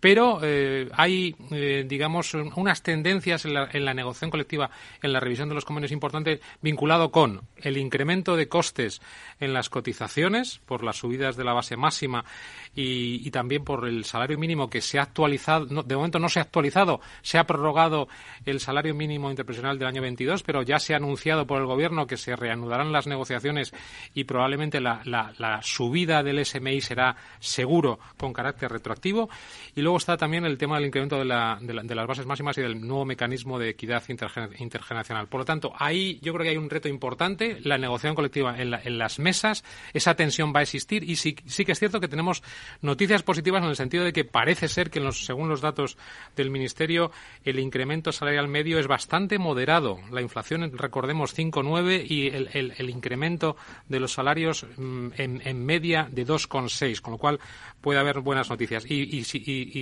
pero 0.06 0.38
eh, 0.40 0.88
hay, 0.92 1.34
eh, 1.50 1.84
digamos, 1.84 2.32
unas 2.34 2.84
tendencias 2.84 3.44
en 3.44 3.54
la, 3.54 3.92
negociación 3.92 4.30
colectiva, 4.30 4.70
en 5.02 5.12
la 5.12 5.18
revisión 5.18 5.48
de 5.48 5.56
los 5.56 5.64
convenios 5.64 5.90
importante, 5.90 6.38
vinculado 6.62 7.10
con 7.10 7.40
el 7.56 7.76
incremento 7.76 8.36
de 8.36 8.46
costes 8.46 9.02
en 9.40 9.52
las 9.52 9.68
cotizaciones 9.68 10.60
por 10.64 10.84
las 10.84 10.98
subidas 10.98 11.36
de 11.36 11.42
la 11.42 11.54
base 11.54 11.76
máxima 11.76 12.24
y, 12.72 13.28
también 13.32 13.64
por 13.64 13.88
el 13.88 14.04
salario 14.04 14.38
mínimo 14.38 14.70
que 14.70 14.80
se 14.80 15.00
ha 15.00 15.02
actualizado, 15.02 15.82
de 15.82 15.96
momento 15.96 16.20
no 16.20 16.28
se 16.28 16.38
ha 16.38 16.42
actualizado, 16.42 17.00
se 17.22 17.38
ha 17.38 17.44
prorrogado 17.44 18.06
el 18.44 18.60
salario 18.60 18.94
mínimo 18.94 19.30
interprofesional 19.30 19.76
del 19.76 19.88
año 19.88 20.02
22, 20.02 20.44
pero 20.44 20.62
ya 20.62 20.78
se 20.78 20.94
ha 20.94 20.98
anunciado 20.98 21.48
por 21.48 21.60
el 21.60 21.66
Gobierno 21.66 22.06
que 22.06 22.16
se 22.16 22.36
reanudarán 22.36 22.92
las 22.92 23.08
negociaciones 23.08 23.74
y 24.14 24.22
probablemente 24.22 24.80
la, 24.80 25.02
la 25.04 25.62
subida 25.62 26.22
del 26.22 26.46
SMI 26.46 26.80
será 26.80 27.16
seguro 27.40 27.98
con 28.16 28.32
carácter 28.32 28.70
retroactivo. 28.70 29.28
Y 29.74 29.82
luego 29.82 29.95
está 29.96 30.16
también 30.16 30.44
el 30.44 30.58
tema 30.58 30.76
del 30.76 30.86
incremento 30.86 31.18
de, 31.18 31.24
la, 31.24 31.58
de, 31.60 31.94
las 31.94 32.06
bases 32.06 32.26
máximas 32.26 32.56
y 32.58 32.62
del 32.62 32.80
nuevo 32.80 33.04
mecanismo 33.04 33.58
de 33.58 33.70
equidad 33.70 34.02
intergeneracional. 34.08 35.28
Por 35.28 35.40
lo 35.40 35.44
tanto, 35.44 35.72
ahí 35.78 36.18
yo 36.22 36.32
creo 36.32 36.44
que 36.44 36.50
hay 36.50 36.56
un 36.56 36.70
reto 36.70 36.88
importante, 36.88 37.58
la 37.62 37.78
negociación 37.78 38.14
colectiva 38.14 38.60
en, 38.60 38.74
en 38.74 38.98
las 38.98 39.18
mesas, 39.18 39.64
esa 39.92 40.14
tensión 40.14 40.52
va 40.54 40.60
a 40.60 40.62
existir 40.62 41.02
y 41.08 41.16
sí, 41.16 41.36
sí 41.46 41.64
que 41.64 41.72
es 41.72 41.78
cierto 41.78 42.00
que 42.00 42.08
tenemos 42.08 42.42
noticias 42.80 43.22
positivas 43.22 43.62
en 43.62 43.70
el 43.70 43.76
sentido 43.76 44.04
de 44.04 44.12
que 44.12 44.24
parece 44.24 44.68
ser 44.68 44.90
que, 44.90 45.00
los, 45.00 45.24
según 45.24 45.48
los 45.48 45.60
datos 45.60 45.96
del 46.34 46.50
Ministerio, 46.50 47.10
el 47.44 47.58
incremento 47.58 48.12
salarial 48.12 48.48
medio 48.48 48.78
es 48.78 48.86
bastante 48.86 49.38
moderado. 49.38 49.98
La 50.10 50.20
inflación, 50.20 50.70
recordemos, 50.76 51.36
5,9 51.36 52.04
y 52.08 52.28
el, 52.28 52.74
el, 52.76 52.90
incremento 52.90 53.56
de 53.88 54.00
los 54.00 54.12
salarios 54.12 54.66
mm, 54.76 55.08
en, 55.16 55.42
en, 55.44 55.64
media 55.64 56.08
de 56.10 56.26
2,6, 56.26 57.00
con 57.00 57.12
lo 57.12 57.18
cual 57.18 57.40
puede 57.80 57.98
haber 57.98 58.20
buenas 58.20 58.50
noticias. 58.50 58.84
Y, 58.88 59.16
y, 59.16 59.24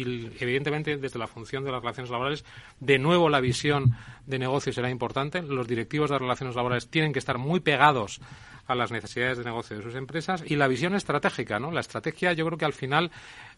evidentemente, 0.02 0.96
desde 0.96 1.18
la 1.18 1.26
función 1.26 1.64
de 1.64 1.72
las 1.72 1.80
relaciones 1.80 2.10
laborales, 2.10 2.44
de 2.80 2.98
nuevo 2.98 3.28
la 3.28 3.40
visión 3.40 3.96
de 4.26 4.38
negocio 4.38 4.72
será 4.72 4.90
importante. 4.90 5.42
Los 5.42 5.68
directivos 5.68 6.10
de 6.10 6.14
las 6.14 6.22
relaciones 6.22 6.56
laborales 6.56 6.88
tienen 6.88 7.12
que 7.12 7.18
estar 7.18 7.38
muy 7.38 7.60
pegados 7.60 8.20
a 8.66 8.74
las 8.74 8.90
necesidades 8.90 9.38
de 9.38 9.44
negocio 9.44 9.76
de 9.76 9.82
sus 9.82 9.94
empresas 9.94 10.42
y 10.46 10.56
la 10.56 10.68
visión 10.68 10.94
estratégica, 10.94 11.58
¿no? 11.58 11.70
La 11.70 11.80
estrategia, 11.80 12.32
yo 12.32 12.46
creo 12.46 12.58
que 12.58 12.64
al 12.64 12.72
final 12.72 13.10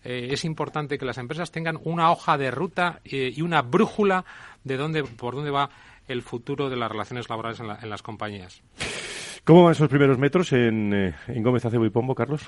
eh, 0.05 0.29
es 0.31 0.45
importante 0.45 0.99
que 0.99 1.05
las 1.05 1.19
empresas 1.19 1.53
tengan 1.53 1.79
una 1.85 2.11
hoja 2.11 2.37
de 2.37 2.51
ruta 2.51 3.01
eh, 3.05 3.33
y 3.35 3.43
una 3.43 3.63
brújula 3.63 4.25
de 4.65 4.77
dónde, 4.77 5.05
por 5.05 5.35
dónde 5.35 5.51
va 5.51 5.71
el 6.09 6.23
futuro 6.23 6.71
de 6.71 6.77
las 6.77 6.91
relaciones 6.91 7.29
laborales 7.29 7.61
en 7.61 7.91
las 7.91 8.03
compañías. 8.03 8.63
¿Cómo 9.47 9.63
van 9.63 9.73
esos 9.73 9.89
primeros 9.89 10.19
metros 10.19 10.53
en, 10.53 10.93
eh, 10.93 11.15
en 11.29 11.41
Gómez 11.41 11.65
Acebo 11.65 11.87
y 11.87 11.91
Pombo, 11.91 12.17
Carlos? 12.17 12.43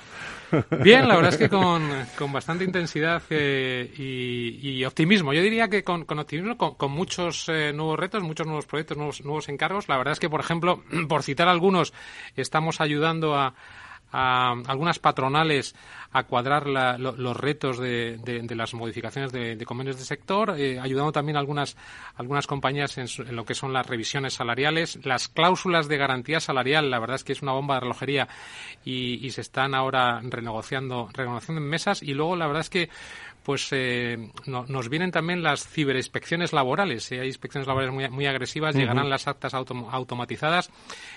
Bien, 0.83 1.07
la 1.07 1.15
verdad 1.15 1.31
es 1.31 1.37
que 1.37 1.47
con, 1.47 1.89
con 2.17 2.33
bastante 2.33 2.65
intensidad 2.65 3.23
eh, 3.29 3.89
y, 3.97 4.83
optimismo. 4.83 5.31
Yo 5.31 5.41
diría 5.41 5.69
que 5.69 5.81
con, 5.81 6.03
con 6.03 6.19
optimismo, 6.19 6.57
con, 6.57 6.91
muchos 6.91 7.47
eh, 7.47 7.71
nuevos 7.71 7.97
retos, 7.97 8.21
muchos 8.21 8.45
nuevos 8.45 8.65
proyectos, 8.65 8.97
nuevos, 8.97 9.23
nuevos 9.23 9.47
encargos. 9.47 9.87
La 9.87 9.97
verdad 9.97 10.11
es 10.11 10.19
que, 10.19 10.29
por 10.29 10.41
ejemplo, 10.41 10.83
por 11.07 11.23
citar 11.23 11.47
algunos, 11.47 11.93
estamos 12.35 12.81
ayudando 12.81 13.33
a 13.33 13.55
a 14.11 14.53
algunas 14.67 14.99
patronales 14.99 15.75
a 16.11 16.23
cuadrar 16.23 16.67
los 16.67 17.37
retos 17.37 17.77
de, 17.77 18.19
las 18.55 18.73
modificaciones 18.73 19.31
de, 19.31 19.63
convenios 19.65 19.97
de 19.97 20.05
sector, 20.05 20.55
eh, 20.57 20.79
ayudando 20.79 21.11
también 21.11 21.37
algunas, 21.37 21.77
algunas 22.15 22.47
compañías 22.47 22.97
en, 22.97 23.07
lo 23.35 23.45
que 23.45 23.53
son 23.53 23.73
las 23.73 23.85
revisiones 23.85 24.33
salariales, 24.33 25.05
las 25.05 25.27
cláusulas 25.27 25.87
de 25.87 25.97
garantía 25.97 26.39
salarial, 26.39 26.89
la 26.89 26.99
verdad 26.99 27.15
es 27.15 27.23
que 27.23 27.33
es 27.33 27.41
una 27.41 27.51
bomba 27.51 27.75
de 27.75 27.81
relojería 27.81 28.27
y, 28.83 29.29
se 29.29 29.41
están 29.41 29.75
ahora 29.75 30.19
renegociando, 30.23 31.07
renegociando 31.13 31.61
en 31.61 31.69
mesas. 31.69 32.01
Y 32.01 32.15
luego 32.15 32.35
la 32.35 32.47
verdad 32.47 32.61
es 32.61 32.69
que 32.71 32.89
pues 33.49 33.69
eh, 33.71 34.29
nos 34.45 34.89
vienen 34.89 35.09
también 35.09 35.41
las 35.41 35.67
ciberinspecciones 35.67 36.53
laborales. 36.53 37.11
hay 37.11 37.25
inspecciones 37.25 37.67
laborales 37.67 37.91
muy, 37.91 38.07
muy 38.07 38.27
agresivas, 38.27 38.75
llegarán 38.75 39.09
las 39.09 39.27
actas 39.27 39.55
automatizadas. 39.55 40.69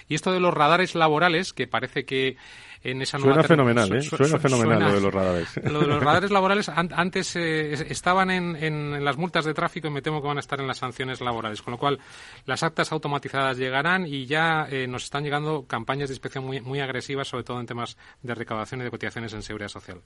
Y 0.09 0.15
esto 0.15 0.33
de 0.33 0.41
los 0.41 0.55
radares 0.55 0.95
laborales, 0.95 1.53
que 1.53 1.67
parece 1.67 2.07
que 2.07 2.39
en 2.85 3.03
esa 3.03 3.19
nueva... 3.19 3.35
Suena 3.35 3.49
fenomenal, 3.49 3.97
¿eh? 3.97 4.03
Suena 4.03 4.39
fenomenal 4.39 4.81
lo 4.81 4.95
de 4.95 5.01
los 5.01 5.15
radares. 5.15 5.49
Lo 5.73 5.81
de 5.81 5.87
los 5.87 6.03
radares 6.03 6.31
laborales 6.31 6.69
antes 6.69 7.37
eh, 7.37 7.75
estaban 7.89 8.31
en, 8.31 8.57
en, 8.57 9.05
las 9.05 9.17
multas 9.17 9.45
de 9.45 9.55
tráfico 9.55 9.89
y 9.89 9.91
me 9.91 10.03
temo 10.03 10.21
que 10.21 10.29
van 10.29 10.39
a 10.39 10.41
estar 10.41 10.61
en 10.61 10.67
las 10.67 10.79
sanciones 10.79 11.21
laborales. 11.21 11.63
Con 11.63 11.73
lo 11.73 11.79
cual, 11.79 11.99
las 12.47 12.63
actas 12.63 12.93
automatizadas 12.93 13.57
llegarán 13.57 14.07
y 14.07 14.27
ya 14.27 14.67
eh, 14.71 14.87
nos 14.89 15.05
están 15.05 15.23
llegando 15.23 15.65
campañas 15.67 16.09
de 16.09 16.15
inspección 16.15 16.45
muy, 16.45 16.61
muy 16.61 16.81
agresivas, 16.81 17.29
sobre 17.29 17.45
todo 17.45 17.61
en 17.61 17.67
temas 17.67 17.97
de 18.23 18.35
recaudación 18.35 18.81
y 18.81 18.85
de 18.85 18.91
cotizaciones 18.91 19.33
en 19.35 19.43
seguridad 19.43 19.69
social. 19.69 20.01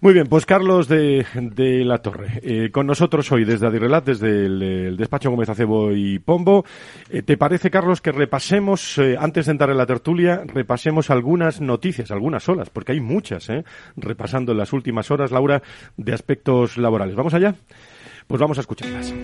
Muy 0.00 0.12
bien, 0.12 0.26
pues 0.26 0.44
Carlos 0.44 0.88
de, 0.88 1.24
de 1.34 1.57
la 1.58 1.98
Torre, 1.98 2.40
eh, 2.42 2.70
con 2.70 2.86
nosotros 2.86 3.30
hoy 3.32 3.44
desde 3.44 3.66
Adirrelat, 3.66 4.04
desde 4.04 4.46
el, 4.46 4.96
despacho 4.96 5.30
Gómez 5.30 5.48
Acebo 5.48 5.92
y 5.92 6.18
Pombo. 6.18 6.64
¿Te 7.24 7.36
parece, 7.36 7.70
Carlos, 7.70 8.00
que 8.00 8.12
repasemos, 8.12 8.98
antes 9.18 9.46
de 9.46 9.52
entrar 9.52 9.70
en 9.70 9.78
la 9.78 9.86
tertulia, 9.86 10.42
repasemos 10.46 11.10
algunas 11.10 11.60
noticias 11.60 12.10
algunas 12.10 12.48
olas, 12.48 12.70
porque 12.70 12.92
hay 12.92 13.00
muchas, 13.00 13.48
¿eh? 13.48 13.64
repasando 13.96 14.52
en 14.52 14.58
las 14.58 14.72
últimas 14.72 15.10
horas, 15.10 15.30
Laura, 15.30 15.62
de 15.96 16.12
aspectos 16.12 16.76
laborales. 16.76 17.14
¿Vamos 17.14 17.34
allá? 17.34 17.54
Pues 18.26 18.40
vamos 18.40 18.58
a 18.58 18.60
escucharlas. 18.60 19.14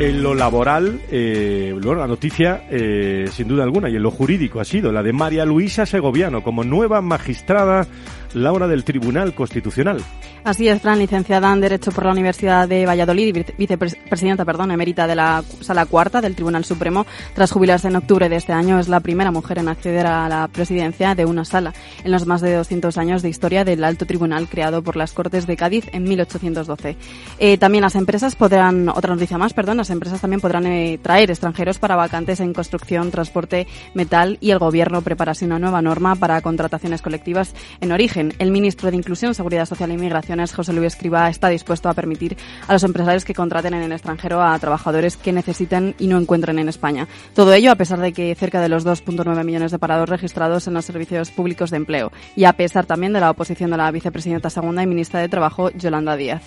En 0.00 0.22
lo 0.22 0.34
laboral, 0.34 0.98
eh, 1.10 1.74
bueno, 1.74 2.00
la 2.00 2.06
noticia, 2.06 2.62
eh, 2.70 3.26
sin 3.30 3.48
duda 3.48 3.64
alguna, 3.64 3.90
y 3.90 3.96
en 3.96 4.02
lo 4.02 4.10
jurídico 4.10 4.58
ha 4.58 4.64
sido 4.64 4.92
la 4.92 5.02
de 5.02 5.12
María 5.12 5.44
Luisa 5.44 5.84
Segoviano 5.84 6.42
como 6.42 6.64
nueva 6.64 7.02
magistrada 7.02 7.86
Laura 8.32 8.66
del 8.66 8.82
Tribunal 8.82 9.34
Constitucional. 9.34 10.00
Así 10.42 10.68
es, 10.68 10.80
Fran, 10.80 10.98
licenciada 10.98 11.52
en 11.52 11.60
Derecho 11.60 11.92
por 11.92 12.06
la 12.06 12.12
Universidad 12.12 12.66
de 12.66 12.86
Valladolid 12.86 13.36
y 13.36 13.44
vicepresidenta, 13.58 14.46
perdón, 14.46 14.70
emérita 14.70 15.06
de 15.06 15.14
la 15.14 15.44
Sala 15.60 15.84
Cuarta 15.84 16.22
del 16.22 16.34
Tribunal 16.34 16.64
Supremo, 16.64 17.04
tras 17.34 17.52
jubilarse 17.52 17.88
en 17.88 17.96
octubre 17.96 18.28
de 18.30 18.36
este 18.36 18.54
año, 18.54 18.78
es 18.78 18.88
la 18.88 19.00
primera 19.00 19.30
mujer 19.30 19.58
en 19.58 19.68
acceder 19.68 20.06
a 20.06 20.28
la 20.30 20.48
presidencia 20.48 21.14
de 21.14 21.26
una 21.26 21.44
sala 21.44 21.74
en 22.04 22.10
los 22.10 22.26
más 22.26 22.40
de 22.40 22.54
200 22.54 22.96
años 22.96 23.20
de 23.20 23.28
historia 23.28 23.64
del 23.64 23.84
Alto 23.84 24.06
Tribunal 24.06 24.48
creado 24.48 24.82
por 24.82 24.96
las 24.96 25.12
Cortes 25.12 25.46
de 25.46 25.56
Cádiz 25.58 25.84
en 25.92 26.04
1812. 26.04 26.96
Eh, 27.38 27.58
también 27.58 27.82
las 27.82 27.94
empresas 27.94 28.34
podrán, 28.34 28.88
otra 28.88 29.12
noticia 29.14 29.36
más, 29.36 29.52
perdón, 29.52 29.76
las 29.76 29.90
empresas 29.90 30.22
también 30.22 30.40
podrán 30.40 30.66
eh, 30.66 30.98
traer 31.02 31.30
extranjeros 31.30 31.78
para 31.78 31.96
vacantes 31.96 32.40
en 32.40 32.54
construcción, 32.54 33.10
transporte, 33.10 33.66
metal 33.92 34.38
y 34.40 34.52
el 34.52 34.58
Gobierno 34.58 35.02
preparase 35.02 35.44
una 35.44 35.58
nueva 35.58 35.82
norma 35.82 36.14
para 36.14 36.40
contrataciones 36.40 37.02
colectivas 37.02 37.54
en 37.82 37.92
origen. 37.92 38.32
El 38.38 38.50
ministro 38.50 38.90
de 38.90 38.96
Inclusión, 38.96 39.34
Seguridad 39.34 39.66
Social 39.66 39.90
e 39.90 39.94
Inmigración 39.94 40.29
José 40.54 40.72
Luis 40.72 40.94
Escriba, 40.94 41.28
está 41.28 41.48
dispuesto 41.48 41.88
a 41.88 41.94
permitir 41.94 42.36
a 42.68 42.72
los 42.72 42.84
empresarios 42.84 43.24
que 43.24 43.34
contraten 43.34 43.74
en 43.74 43.82
el 43.82 43.92
extranjero 43.92 44.40
a 44.42 44.58
trabajadores 44.58 45.16
que 45.16 45.32
necesiten 45.32 45.94
y 45.98 46.06
no 46.06 46.18
encuentren 46.18 46.58
en 46.58 46.68
España. 46.68 47.08
Todo 47.34 47.52
ello 47.52 47.72
a 47.72 47.74
pesar 47.74 47.98
de 47.98 48.12
que 48.12 48.34
cerca 48.36 48.60
de 48.60 48.68
los 48.68 48.86
2.9 48.86 49.44
millones 49.44 49.72
de 49.72 49.78
parados 49.78 50.08
registrados 50.08 50.68
en 50.68 50.74
los 50.74 50.84
servicios 50.84 51.30
públicos 51.30 51.70
de 51.70 51.78
empleo 51.78 52.12
y 52.36 52.44
a 52.44 52.52
pesar 52.52 52.86
también 52.86 53.12
de 53.12 53.20
la 53.20 53.30
oposición 53.30 53.70
de 53.70 53.76
la 53.76 53.90
vicepresidenta 53.90 54.50
segunda 54.50 54.82
y 54.82 54.86
ministra 54.86 55.20
de 55.20 55.28
Trabajo, 55.28 55.70
Yolanda 55.70 56.16
Díaz. 56.16 56.42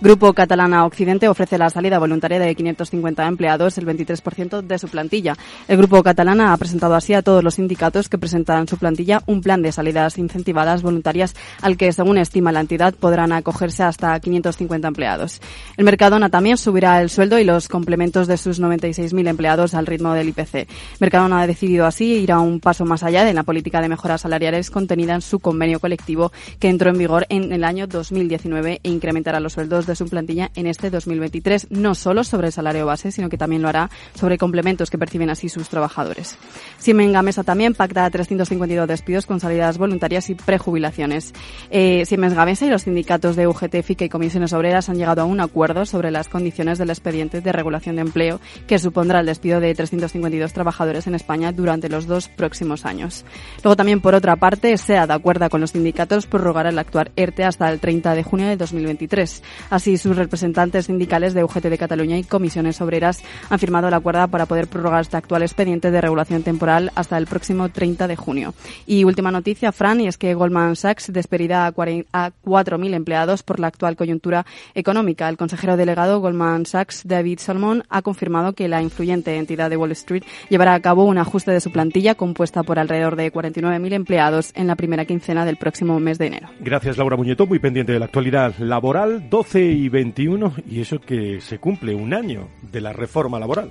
Grupo 0.00 0.32
Catalana 0.32 0.84
Occidente 0.86 1.28
ofrece 1.28 1.58
la 1.58 1.70
salida 1.70 1.98
voluntaria 1.98 2.38
de 2.38 2.54
550 2.54 3.26
empleados, 3.26 3.78
el 3.78 3.86
23% 3.86 4.62
de 4.62 4.78
su 4.78 4.88
plantilla. 4.88 5.36
El 5.66 5.78
Grupo 5.78 6.02
Catalana 6.02 6.52
ha 6.52 6.56
presentado 6.56 6.94
así 6.94 7.14
a 7.14 7.22
todos 7.22 7.42
los 7.42 7.54
sindicatos 7.54 8.08
que 8.08 8.18
presentan 8.18 8.68
su 8.68 8.76
plantilla 8.76 9.22
un 9.26 9.40
plan 9.40 9.62
de 9.62 9.72
salidas 9.72 10.18
incentivadas 10.18 10.82
voluntarias 10.82 11.34
al 11.62 11.76
que, 11.76 11.92
según 11.92 12.18
estima 12.18 12.52
la 12.52 12.60
entidad, 12.60 12.94
podrán 12.94 13.23
acogerse 13.32 13.82
hasta 13.82 14.18
550 14.18 14.88
empleados. 14.88 15.40
El 15.76 15.84
Mercadona 15.84 16.30
también 16.30 16.56
subirá 16.56 17.00
el 17.00 17.10
sueldo 17.10 17.38
y 17.38 17.44
los 17.44 17.68
complementos 17.68 18.26
de 18.26 18.36
sus 18.36 18.60
96.000 18.60 19.28
empleados 19.28 19.74
al 19.74 19.86
ritmo 19.86 20.12
del 20.12 20.28
IPC. 20.28 20.68
Mercadona 21.00 21.40
ha 21.40 21.46
decidido 21.46 21.86
así 21.86 22.14
ir 22.14 22.32
a 22.32 22.40
un 22.40 22.60
paso 22.60 22.84
más 22.84 23.02
allá 23.02 23.24
de 23.24 23.34
la 23.34 23.42
política 23.42 23.80
de 23.80 23.88
mejoras 23.88 24.22
salariales 24.22 24.70
contenida 24.70 25.14
en 25.14 25.20
su 25.20 25.40
convenio 25.40 25.80
colectivo 25.80 26.32
que 26.58 26.68
entró 26.68 26.90
en 26.90 26.98
vigor 26.98 27.26
en 27.28 27.52
el 27.52 27.64
año 27.64 27.86
2019 27.86 28.80
e 28.82 28.88
incrementará 28.88 29.40
los 29.40 29.54
sueldos 29.54 29.86
de 29.86 29.96
su 29.96 30.08
plantilla 30.08 30.50
en 30.54 30.66
este 30.66 30.90
2023, 30.90 31.68
no 31.70 31.94
solo 31.94 32.24
sobre 32.24 32.48
el 32.48 32.52
salario 32.52 32.86
base, 32.86 33.12
sino 33.12 33.28
que 33.28 33.38
también 33.38 33.62
lo 33.62 33.68
hará 33.68 33.90
sobre 34.14 34.38
complementos 34.38 34.90
que 34.90 34.98
perciben 34.98 35.30
así 35.30 35.48
sus 35.48 35.68
trabajadores. 35.68 36.36
Siemens 36.78 37.12
Gamesa 37.12 37.44
también 37.44 37.74
pacta 37.74 38.08
352 38.10 38.88
despidos 38.88 39.26
con 39.26 39.40
salidas 39.40 39.78
voluntarias 39.78 40.30
y 40.30 40.34
prejubilaciones. 40.34 41.32
Eh, 41.70 42.04
Siemens 42.06 42.34
Gamesa 42.34 42.66
y 42.66 42.70
los 42.70 42.82
sindicatos 42.82 43.13
de 43.14 43.46
UGT, 43.46 43.82
FICA 43.84 44.04
y 44.06 44.08
comisiones 44.08 44.52
obreras 44.52 44.88
han 44.88 44.96
llegado 44.96 45.22
a 45.22 45.24
un 45.24 45.40
acuerdo 45.40 45.86
sobre 45.86 46.10
las 46.10 46.28
condiciones 46.28 46.78
del 46.78 46.90
expediente 46.90 47.40
de 47.40 47.52
regulación 47.52 47.94
de 47.94 48.02
empleo 48.02 48.40
que 48.66 48.80
supondrá 48.80 49.20
el 49.20 49.26
despido 49.26 49.60
de 49.60 49.72
352 49.72 50.52
trabajadores 50.52 51.06
en 51.06 51.14
España 51.14 51.52
durante 51.52 51.88
los 51.88 52.08
dos 52.08 52.28
próximos 52.28 52.84
años. 52.84 53.24
Luego 53.62 53.76
también, 53.76 54.00
por 54.00 54.16
otra 54.16 54.34
parte, 54.34 54.76
SEA, 54.76 55.06
de 55.06 55.12
acuerdo 55.12 55.48
con 55.48 55.60
los 55.60 55.70
sindicatos, 55.70 56.26
prorrogará 56.26 56.70
el 56.70 56.78
actual 56.78 57.12
ERTE 57.14 57.44
hasta 57.44 57.70
el 57.70 57.78
30 57.78 58.16
de 58.16 58.24
junio 58.24 58.48
de 58.48 58.56
2023. 58.56 59.42
Así, 59.70 59.96
sus 59.96 60.16
representantes 60.16 60.86
sindicales 60.86 61.34
de 61.34 61.44
UGT 61.44 61.66
de 61.66 61.78
Cataluña 61.78 62.18
y 62.18 62.24
comisiones 62.24 62.80
obreras 62.80 63.22
han 63.48 63.60
firmado 63.60 63.86
el 63.86 63.94
acuerdo 63.94 64.26
para 64.26 64.46
poder 64.46 64.66
prorrogar 64.66 65.02
este 65.02 65.16
actual 65.16 65.42
expediente 65.42 65.92
de 65.92 66.00
regulación 66.00 66.42
temporal 66.42 66.90
hasta 66.96 67.16
el 67.16 67.26
próximo 67.26 67.68
30 67.68 68.08
de 68.08 68.16
junio. 68.16 68.54
Y 68.86 69.04
última 69.04 69.30
noticia, 69.30 69.70
Fran, 69.70 70.00
y 70.00 70.08
es 70.08 70.18
que 70.18 70.34
Goldman 70.34 70.74
Sachs 70.74 71.12
despedirá 71.12 71.66
a 71.66 71.72
4.000 71.72 72.94
empleados 72.94 73.03
por 73.44 73.60
la 73.60 73.68
actual 73.68 73.96
coyuntura 73.96 74.46
económica. 74.74 75.28
El 75.28 75.36
consejero 75.36 75.76
delegado 75.76 76.20
Goldman 76.20 76.66
Sachs, 76.66 77.06
David 77.06 77.38
Salmon, 77.38 77.84
ha 77.88 78.02
confirmado 78.02 78.54
que 78.54 78.66
la 78.66 78.82
influyente 78.82 79.36
entidad 79.36 79.70
de 79.70 79.76
Wall 79.76 79.92
Street 79.92 80.24
llevará 80.48 80.74
a 80.74 80.80
cabo 80.80 81.04
un 81.04 81.18
ajuste 81.18 81.52
de 81.52 81.60
su 81.60 81.70
plantilla 81.70 82.14
compuesta 82.14 82.62
por 82.62 82.78
alrededor 82.78 83.16
de 83.16 83.32
49.000 83.32 83.92
empleados 83.92 84.52
en 84.54 84.66
la 84.66 84.76
primera 84.76 85.04
quincena 85.04 85.44
del 85.44 85.56
próximo 85.56 86.00
mes 86.00 86.18
de 86.18 86.26
enero. 86.26 86.48
Gracias, 86.60 86.96
Laura 86.96 87.16
Muñetón, 87.16 87.48
muy 87.48 87.58
pendiente 87.58 87.92
de 87.92 87.98
la 87.98 88.06
actualidad 88.06 88.54
laboral. 88.58 89.28
12 89.28 89.62
y 89.62 89.88
21, 89.88 90.54
y 90.68 90.80
eso 90.80 90.98
que 90.98 91.40
se 91.40 91.58
cumple 91.58 91.94
un 91.94 92.14
año 92.14 92.48
de 92.62 92.80
la 92.80 92.92
reforma 92.92 93.38
laboral. 93.38 93.70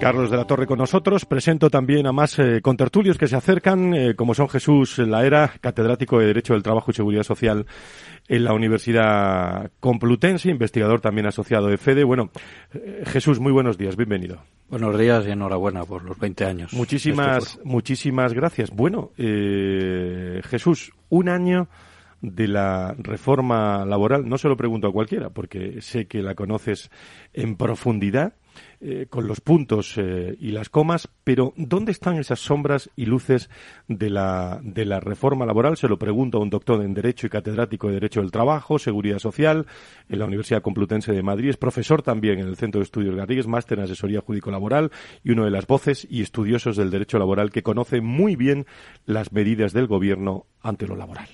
Carlos 0.00 0.30
de 0.30 0.36
la 0.36 0.44
Torre 0.44 0.66
con 0.66 0.78
nosotros. 0.78 1.24
Presento 1.24 1.70
también 1.70 2.06
a 2.06 2.12
más 2.12 2.38
eh, 2.38 2.60
contertulios 2.60 3.16
que 3.16 3.28
se 3.28 3.36
acercan, 3.36 3.94
eh, 3.94 4.14
como 4.14 4.34
son 4.34 4.48
Jesús 4.48 4.98
Laera, 4.98 5.52
catedrático 5.60 6.18
de 6.18 6.26
Derecho 6.26 6.52
del 6.52 6.62
Trabajo 6.62 6.90
y 6.90 6.94
Seguridad 6.94 7.22
Social 7.22 7.66
en 8.28 8.44
la 8.44 8.52
Universidad 8.52 9.70
Complutense, 9.80 10.50
investigador 10.50 11.00
también 11.00 11.26
asociado 11.26 11.68
de 11.68 11.78
FEDE. 11.78 12.04
Bueno, 12.04 12.30
eh, 12.74 13.04
Jesús, 13.06 13.40
muy 13.40 13.52
buenos 13.52 13.78
días, 13.78 13.96
bienvenido. 13.96 14.42
Buenos 14.68 14.98
días 14.98 15.26
y 15.26 15.30
enhorabuena 15.30 15.84
por 15.84 16.04
los 16.04 16.18
20 16.18 16.44
años. 16.44 16.72
Muchísimas, 16.74 17.58
muchísimas 17.64 18.34
gracias. 18.34 18.70
Bueno, 18.70 19.12
Jesús, 19.16 20.92
un 21.08 21.28
año 21.28 21.68
de 22.20 22.48
la 22.48 22.94
reforma 22.98 23.84
laboral, 23.84 24.28
no 24.28 24.38
se 24.38 24.48
lo 24.48 24.56
pregunto 24.56 24.88
a 24.88 24.92
cualquiera, 24.92 25.30
porque 25.30 25.80
sé 25.80 26.06
que 26.06 26.22
la 26.22 26.34
conoces 26.34 26.90
en 27.32 27.56
profundidad. 27.56 28.34
Eh, 28.78 29.06
con 29.08 29.26
los 29.26 29.40
puntos 29.40 29.94
eh, 29.96 30.36
y 30.38 30.50
las 30.50 30.68
comas, 30.68 31.08
pero 31.24 31.54
¿dónde 31.56 31.92
están 31.92 32.18
esas 32.18 32.40
sombras 32.40 32.90
y 32.94 33.06
luces 33.06 33.48
de 33.88 34.10
la, 34.10 34.60
de 34.62 34.84
la 34.84 35.00
reforma 35.00 35.46
laboral? 35.46 35.78
Se 35.78 35.88
lo 35.88 35.98
pregunto 35.98 36.36
a 36.36 36.42
un 36.42 36.50
doctor 36.50 36.82
en 36.82 36.92
Derecho 36.92 37.26
y 37.26 37.30
catedrático 37.30 37.86
de 37.86 37.94
Derecho 37.94 38.20
del 38.20 38.30
Trabajo, 38.30 38.78
Seguridad 38.78 39.18
Social, 39.18 39.66
en 40.10 40.18
la 40.18 40.26
Universidad 40.26 40.60
Complutense 40.60 41.12
de 41.12 41.22
Madrid, 41.22 41.48
es 41.48 41.56
profesor 41.56 42.02
también 42.02 42.38
en 42.38 42.48
el 42.48 42.56
Centro 42.56 42.80
de 42.80 42.84
Estudios 42.84 43.14
Garrigues, 43.14 43.46
máster 43.46 43.78
en 43.78 43.84
Asesoría 43.84 44.20
Jurídico-Laboral 44.20 44.90
y 45.24 45.30
uno 45.30 45.46
de 45.46 45.50
las 45.52 45.66
voces 45.66 46.06
y 46.10 46.20
estudiosos 46.20 46.76
del 46.76 46.90
derecho 46.90 47.18
laboral 47.18 47.50
que 47.50 47.62
conoce 47.62 48.02
muy 48.02 48.36
bien 48.36 48.66
las 49.06 49.32
medidas 49.32 49.72
del 49.72 49.86
Gobierno 49.86 50.44
ante 50.60 50.86
lo 50.86 50.96
laboral. 50.96 51.28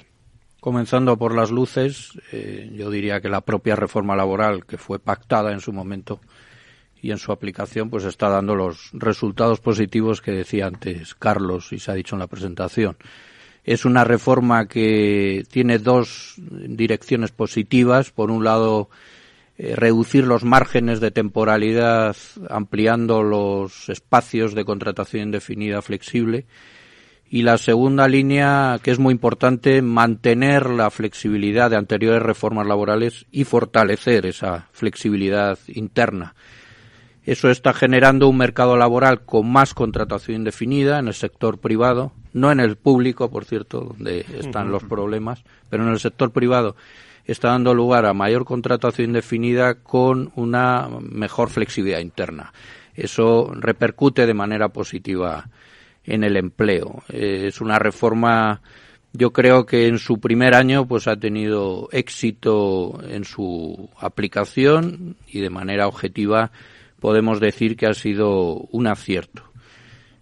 Comenzando 0.61 1.17
por 1.17 1.35
las 1.35 1.51
luces, 1.51 2.13
eh, 2.31 2.71
yo 2.73 2.89
diría 2.89 3.21
que 3.21 3.29
la 3.29 3.41
propia 3.41 3.75
reforma 3.75 4.15
laboral 4.15 4.65
que 4.65 4.79
fue 4.79 5.01
pactada 5.01 5.51
en 5.51 5.59
su 5.59 5.73
momento 5.73 6.21
y 7.03 7.11
en 7.11 7.19
su 7.19 7.33
aplicación 7.33 7.91
pues 7.91 8.05
está 8.05 8.29
dando 8.29 8.55
los 8.55 8.91
resultados 8.93 9.61
positivos 9.61 10.23
que 10.23 10.31
decía 10.31 10.67
antes 10.67 11.15
Carlos 11.17 11.73
y 11.73 11.81
se 11.81 11.91
ha 11.91 11.95
dicho 11.95 12.15
en 12.15 12.21
la 12.21 12.29
presentación. 12.29 12.97
Es 13.65 13.85
una 13.85 14.05
reforma 14.05 14.67
que 14.67 15.45
tiene 15.51 15.79
dos 15.79 16.35
direcciones 16.39 17.31
positivas. 17.31 18.11
Por 18.11 18.31
un 18.31 18.45
lado, 18.45 18.89
eh, 19.59 19.77
reducir 19.77 20.27
los 20.27 20.45
márgenes 20.45 21.01
de 21.01 21.11
temporalidad 21.11 22.17
ampliando 22.49 23.23
los 23.23 23.89
espacios 23.89 24.55
de 24.55 24.65
contratación 24.65 25.25
indefinida 25.25 25.83
flexible. 25.83 26.47
Y 27.31 27.43
la 27.43 27.57
segunda 27.57 28.09
línea, 28.09 28.79
que 28.83 28.91
es 28.91 28.99
muy 28.99 29.13
importante, 29.13 29.81
mantener 29.81 30.69
la 30.69 30.91
flexibilidad 30.91 31.71
de 31.71 31.77
anteriores 31.77 32.23
reformas 32.23 32.67
laborales 32.67 33.27
y 33.31 33.45
fortalecer 33.45 34.27
esa 34.27 34.69
flexibilidad 34.73 35.59
interna. 35.69 36.35
Eso 37.25 37.51
está 37.51 37.73
generando 37.73 38.29
un 38.29 38.37
mercado 38.37 38.77
laboral 38.77 39.25
con 39.25 39.51
más 39.51 39.75
contratación 39.75 40.39
indefinida 40.39 40.99
en 40.99 41.07
el 41.07 41.15
sector 41.15 41.59
privado, 41.59 42.13
no 42.33 42.51
en 42.51 42.59
el 42.59 42.77
público, 42.77 43.31
por 43.31 43.45
cierto, 43.45 43.81
donde 43.81 44.27
están 44.39 44.73
los 44.73 44.83
problemas, 44.83 45.45
pero 45.71 45.85
en 45.85 45.91
el 45.91 46.01
sector 46.01 46.33
privado 46.33 46.75
está 47.25 47.49
dando 47.49 47.75
lugar 47.75 48.07
a 48.07 48.15
mayor 48.15 48.45
contratación 48.45 49.11
indefinida 49.11 49.75
con 49.75 50.33
una 50.35 50.89
mejor 51.01 51.51
flexibilidad 51.51 52.01
interna. 52.01 52.53
Eso 52.95 53.53
repercute 53.55 54.27
de 54.27 54.35
manera 54.35 54.69
positiva 54.71 55.49
en 56.05 56.25
el 56.25 56.37
empleo. 56.37 57.05
Eh, 57.09 57.45
es 57.47 57.61
una 57.61 57.79
reforma, 57.79 58.61
yo 59.13 59.33
creo 59.33 59.65
que 59.65 59.87
en 59.87 59.99
su 59.99 60.19
primer 60.19 60.55
año 60.55 60.87
pues 60.87 61.07
ha 61.07 61.17
tenido 61.17 61.89
éxito 61.93 63.01
en 63.09 63.25
su 63.25 63.89
aplicación 63.99 65.17
y 65.29 65.41
de 65.41 65.51
manera 65.51 65.87
objetiva 65.87 66.51
podemos 67.03 67.41
decir 67.41 67.77
que 67.77 67.87
ha 67.87 67.95
sido 67.95 68.55
un 68.71 68.87
acierto. 68.87 69.43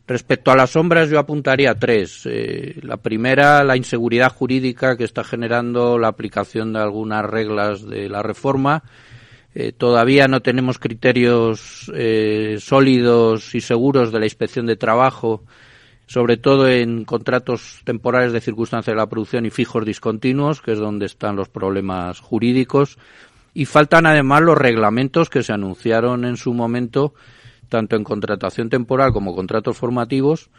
Respecto 0.08 0.50
a 0.50 0.56
las 0.56 0.70
sombras, 0.70 1.10
yo 1.10 1.18
apuntaría 1.18 1.74
tres. 1.74 2.22
Eh, 2.24 2.80
la 2.82 2.96
primera, 2.96 3.62
la 3.64 3.76
inseguridad 3.76 4.32
jurídica 4.32 4.96
que 4.96 5.04
está 5.04 5.22
generando 5.22 5.98
la 5.98 6.08
aplicación 6.08 6.72
de 6.72 6.80
algunas 6.80 7.22
reglas 7.24 7.86
de 7.86 8.08
la 8.08 8.22
reforma. 8.22 8.82
Eh, 9.54 9.72
todavía 9.72 10.26
no 10.26 10.40
tenemos 10.40 10.78
criterios 10.78 11.92
eh, 11.94 12.56
sólidos 12.60 13.54
y 13.54 13.60
seguros 13.60 14.10
de 14.10 14.20
la 14.20 14.26
inspección 14.26 14.64
de 14.64 14.76
trabajo, 14.76 15.44
sobre 16.06 16.38
todo 16.38 16.66
en 16.66 17.04
contratos 17.04 17.82
temporales 17.84 18.32
de 18.32 18.40
circunstancia 18.40 18.94
de 18.94 18.98
la 18.98 19.08
producción 19.08 19.44
y 19.44 19.50
fijos 19.50 19.84
discontinuos, 19.84 20.62
que 20.62 20.72
es 20.72 20.78
donde 20.78 21.06
están 21.06 21.36
los 21.36 21.50
problemas 21.50 22.20
jurídicos. 22.20 22.96
Y 23.52 23.64
faltan 23.64 24.06
además 24.06 24.42
los 24.42 24.56
reglamentos 24.56 25.28
que 25.28 25.42
se 25.42 25.52
anunciaron 25.52 26.24
en 26.24 26.36
su 26.36 26.54
momento, 26.54 27.14
tanto 27.68 27.96
en 27.96 28.04
contratación 28.04 28.70
temporal 28.70 29.12
como 29.12 29.34
contratos 29.34 29.76
formativos, 29.76 30.50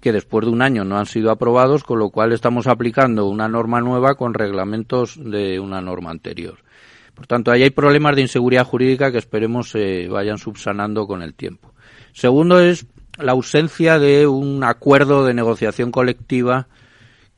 que 0.00 0.12
después 0.12 0.46
de 0.46 0.52
un 0.52 0.62
año 0.62 0.84
no 0.84 0.98
han 0.98 1.06
sido 1.06 1.30
aprobados, 1.30 1.84
con 1.84 1.98
lo 1.98 2.10
cual 2.10 2.32
estamos 2.32 2.66
aplicando 2.66 3.26
una 3.26 3.48
norma 3.48 3.80
nueva 3.80 4.14
con 4.14 4.34
reglamentos 4.34 5.18
de 5.22 5.60
una 5.60 5.80
norma 5.80 6.10
anterior. 6.10 6.58
Por 7.14 7.26
tanto, 7.26 7.50
ahí 7.50 7.62
hay 7.62 7.70
problemas 7.70 8.16
de 8.16 8.22
inseguridad 8.22 8.64
jurídica 8.64 9.12
que 9.12 9.18
esperemos 9.18 9.70
se 9.70 10.08
vayan 10.08 10.38
subsanando 10.38 11.06
con 11.06 11.22
el 11.22 11.34
tiempo. 11.34 11.74
Segundo 12.12 12.60
es 12.60 12.86
la 13.18 13.32
ausencia 13.32 13.98
de 13.98 14.26
un 14.26 14.64
acuerdo 14.64 15.24
de 15.24 15.34
negociación 15.34 15.90
colectiva 15.90 16.68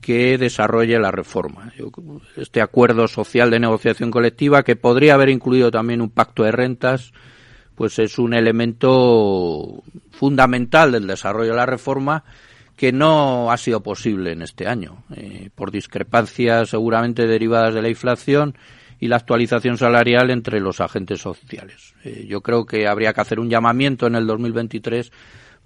que 0.02 0.36
desarrolle 0.36 0.98
la 0.98 1.10
reforma. 1.10 1.72
Este 2.36 2.60
acuerdo 2.60 3.08
social 3.08 3.50
de 3.50 3.60
negociación 3.60 4.10
colectiva, 4.10 4.64
que 4.64 4.76
podría 4.76 5.14
haber 5.14 5.30
incluido 5.30 5.70
también 5.70 6.02
un 6.02 6.10
pacto 6.10 6.42
de 6.42 6.52
rentas, 6.52 7.12
pues 7.76 7.98
es 7.98 8.18
un 8.18 8.34
elemento 8.34 9.82
fundamental 10.10 10.92
del 10.92 11.06
desarrollo 11.06 11.52
de 11.52 11.56
la 11.56 11.66
reforma 11.66 12.24
que 12.76 12.92
no 12.92 13.52
ha 13.52 13.56
sido 13.56 13.82
posible 13.82 14.32
en 14.32 14.42
este 14.42 14.66
año, 14.66 15.04
eh, 15.14 15.50
por 15.54 15.70
discrepancias 15.70 16.70
seguramente 16.70 17.26
derivadas 17.26 17.72
de 17.72 17.82
la 17.82 17.88
inflación 17.88 18.56
y 18.98 19.08
la 19.08 19.16
actualización 19.16 19.78
salarial 19.78 20.30
entre 20.30 20.60
los 20.60 20.80
agentes 20.80 21.20
sociales. 21.20 21.94
Eh, 22.04 22.26
yo 22.28 22.40
creo 22.40 22.66
que 22.66 22.88
habría 22.88 23.12
que 23.12 23.20
hacer 23.20 23.38
un 23.38 23.50
llamamiento 23.50 24.06
en 24.08 24.16
el 24.16 24.26
2023 24.26 25.12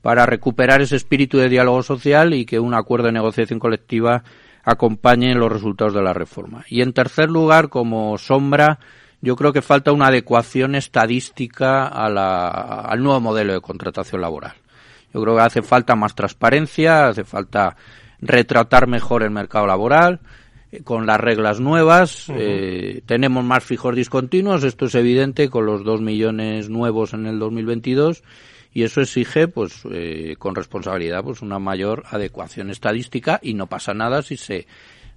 para 0.03 0.27
recuperar 0.27 0.81
ese 0.81 0.97
espíritu 0.97 1.39
de 1.39 1.49
diálogo 1.49 1.83
social 1.83 2.35
y 2.35 2.47
que 2.47 2.61
un 2.61 2.75
acuerdo 2.75 3.07
de 3.07 3.13
negociación 3.13 3.59
colectiva 3.59 4.23
acompañe 4.65 5.35
los 5.35 5.51
resultados 5.51 5.95
de 5.95 6.03
la 6.03 6.13
reforma. 6.13 6.65
Y 6.69 6.83
en 6.83 6.93
tercer 6.93 7.31
lugar, 7.31 7.69
como 7.69 8.19
sombra, 8.19 8.81
yo 9.21 9.37
creo 9.37 9.53
que 9.53 9.63
falta 9.63 9.93
una 9.93 10.09
adecuación 10.09 10.75
estadística 10.75 11.87
al 11.87 13.03
nuevo 13.03 13.21
modelo 13.21 13.55
de 13.55 13.61
contratación 13.61 14.21
laboral. 14.21 14.55
Yo 15.15 15.23
creo 15.23 15.37
que 15.37 15.43
hace 15.43 15.63
falta 15.63 15.95
más 15.97 16.15
transparencia, 16.15 17.09
hace 17.09 17.25
falta 17.25 17.77
retratar 18.21 18.87
mejor 18.87 19.23
el 19.23 19.31
mercado 19.31 19.67
laboral 19.67 20.21
eh, 20.73 20.83
con 20.83 21.07
las 21.07 21.21
reglas 21.21 21.61
nuevas. 21.61 22.27
Eh, 22.29 23.03
tenemos 23.07 23.45
más 23.45 23.65
fijos 23.65 23.95
discontinuos, 23.95 24.65
esto 24.65 24.87
es 24.87 24.95
evidente 24.95 25.49
con 25.49 25.65
los 25.65 25.85
dos 25.85 26.01
millones 26.01 26.69
nuevos 26.69 27.15
en 27.15 27.27
el 27.27 27.39
2022 27.39 28.23
y 28.77 28.83
eso 28.83 29.01
exige 29.01 29.49
pues 29.49 29.85
eh, 29.91 30.37
con 30.39 30.55
responsabilidad 30.55 31.25
pues 31.25 31.41
una 31.41 31.59
mayor 31.59 32.03
adecuación 32.11 32.69
estadística 32.69 33.41
y 33.43 33.55
no 33.55 33.69
pasa 33.69 33.95
nada 33.95 34.21
si 34.21 34.37
se 34.37 34.67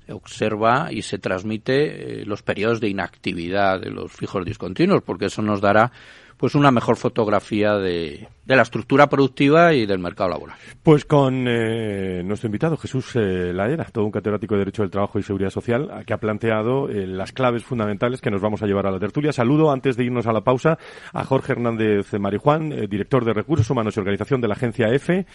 observa 0.08 0.94
y 0.94 1.02
se 1.02 1.18
transmite 1.18 2.22
eh, 2.22 2.26
los 2.26 2.42
periodos 2.42 2.80
de 2.80 2.88
inactividad 2.88 3.82
de 3.82 3.90
los 3.90 4.14
fijos 4.14 4.46
discontinuos 4.46 5.04
porque 5.04 5.26
eso 5.26 5.42
nos 5.42 5.60
dará 5.60 5.92
pues 6.40 6.56
una 6.56 6.72
mejor 6.72 6.96
fotografía 6.96 7.76
de, 7.78 8.30
de 8.46 8.56
la 8.56 8.62
estructura 8.62 9.10
productiva 9.10 9.74
y 9.74 9.86
del 9.86 10.00
mercado 10.00 10.30
laboral. 10.30 10.56
Pues 10.82 11.04
con 11.04 11.46
eh, 11.50 12.24
nuestro 12.24 12.48
invitado 12.48 12.78
Jesús 12.78 13.14
eh, 13.16 13.52
Laera, 13.54 13.84
todo 13.92 14.06
un 14.06 14.12
catedrático 14.12 14.56
de 14.56 14.60
Derecho 14.60 14.82
del 14.82 14.90
Trabajo 14.90 15.20
y 15.20 15.24
Seguridad 15.24 15.50
Social, 15.50 16.04
que 16.08 16.14
ha 16.14 16.18
planteado 16.18 16.90
eh, 16.90 17.06
las 17.06 17.34
claves 17.34 17.66
fundamentales 17.66 18.22
que 18.22 18.32
nos 18.32 18.42
vamos 18.42 18.64
a 18.64 18.68
llevar 18.68 18.88
a 18.88 18.92
la 18.92 19.00
tertulia. 19.00 19.34
Saludo 19.34 19.70
antes 19.70 19.98
de 19.98 20.06
irnos 20.06 20.28
a 20.28 20.32
la 20.32 20.42
pausa 20.42 20.80
a 21.12 21.26
Jorge 21.26 21.52
Hernández 21.52 22.14
Marijuán, 22.18 22.70
director 22.90 23.26
de 23.26 23.34
Recursos 23.34 23.70
Humanos 23.70 23.98
y 23.98 24.00
Organización 24.00 24.40
de 24.40 24.48
la 24.48 24.54
Agencia 24.54 24.88
EFE. 24.88 25.26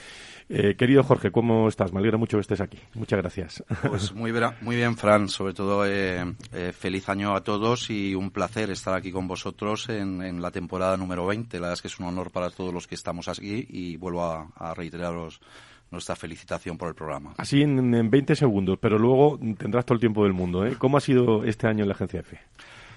Eh, 0.48 0.74
querido 0.76 1.02
Jorge, 1.02 1.30
¿cómo 1.30 1.68
estás? 1.68 1.92
Me 1.92 2.00
alegra 2.00 2.18
mucho 2.18 2.36
que 2.36 2.42
estés 2.42 2.60
aquí. 2.60 2.78
Muchas 2.94 3.18
gracias. 3.20 3.64
Pues 3.88 4.12
muy, 4.12 4.32
muy 4.60 4.76
bien, 4.76 4.96
Fran. 4.96 5.28
Sobre 5.28 5.54
todo, 5.54 5.86
eh, 5.86 6.24
eh, 6.52 6.72
feliz 6.72 7.08
año 7.08 7.34
a 7.34 7.42
todos 7.42 7.90
y 7.90 8.14
un 8.14 8.30
placer 8.30 8.70
estar 8.70 8.94
aquí 8.94 9.10
con 9.10 9.26
vosotros 9.26 9.88
en, 9.88 10.22
en, 10.22 10.42
la 10.42 10.50
temporada 10.50 10.96
número 10.96 11.26
20. 11.26 11.56
La 11.56 11.62
verdad 11.62 11.74
es 11.74 11.82
que 11.82 11.88
es 11.88 11.98
un 11.98 12.06
honor 12.06 12.30
para 12.30 12.50
todos 12.50 12.74
los 12.74 12.86
que 12.86 12.94
estamos 12.94 13.28
aquí 13.28 13.66
y 13.68 13.96
vuelvo 13.96 14.24
a, 14.24 14.48
a 14.56 14.74
reiteraros 14.74 15.40
nuestra 15.90 16.16
felicitación 16.16 16.76
por 16.76 16.88
el 16.88 16.94
programa. 16.94 17.34
Así 17.38 17.62
en, 17.62 17.94
en 17.94 18.10
20 18.10 18.36
segundos, 18.36 18.78
pero 18.80 18.98
luego 18.98 19.38
tendrás 19.56 19.86
todo 19.86 19.94
el 19.94 20.00
tiempo 20.00 20.24
del 20.24 20.34
mundo. 20.34 20.66
¿eh? 20.66 20.76
¿Cómo 20.76 20.98
ha 20.98 21.00
sido 21.00 21.44
este 21.44 21.66
año 21.66 21.84
en 21.84 21.88
la 21.88 21.94
Agencia 21.94 22.20
EFE? 22.20 22.40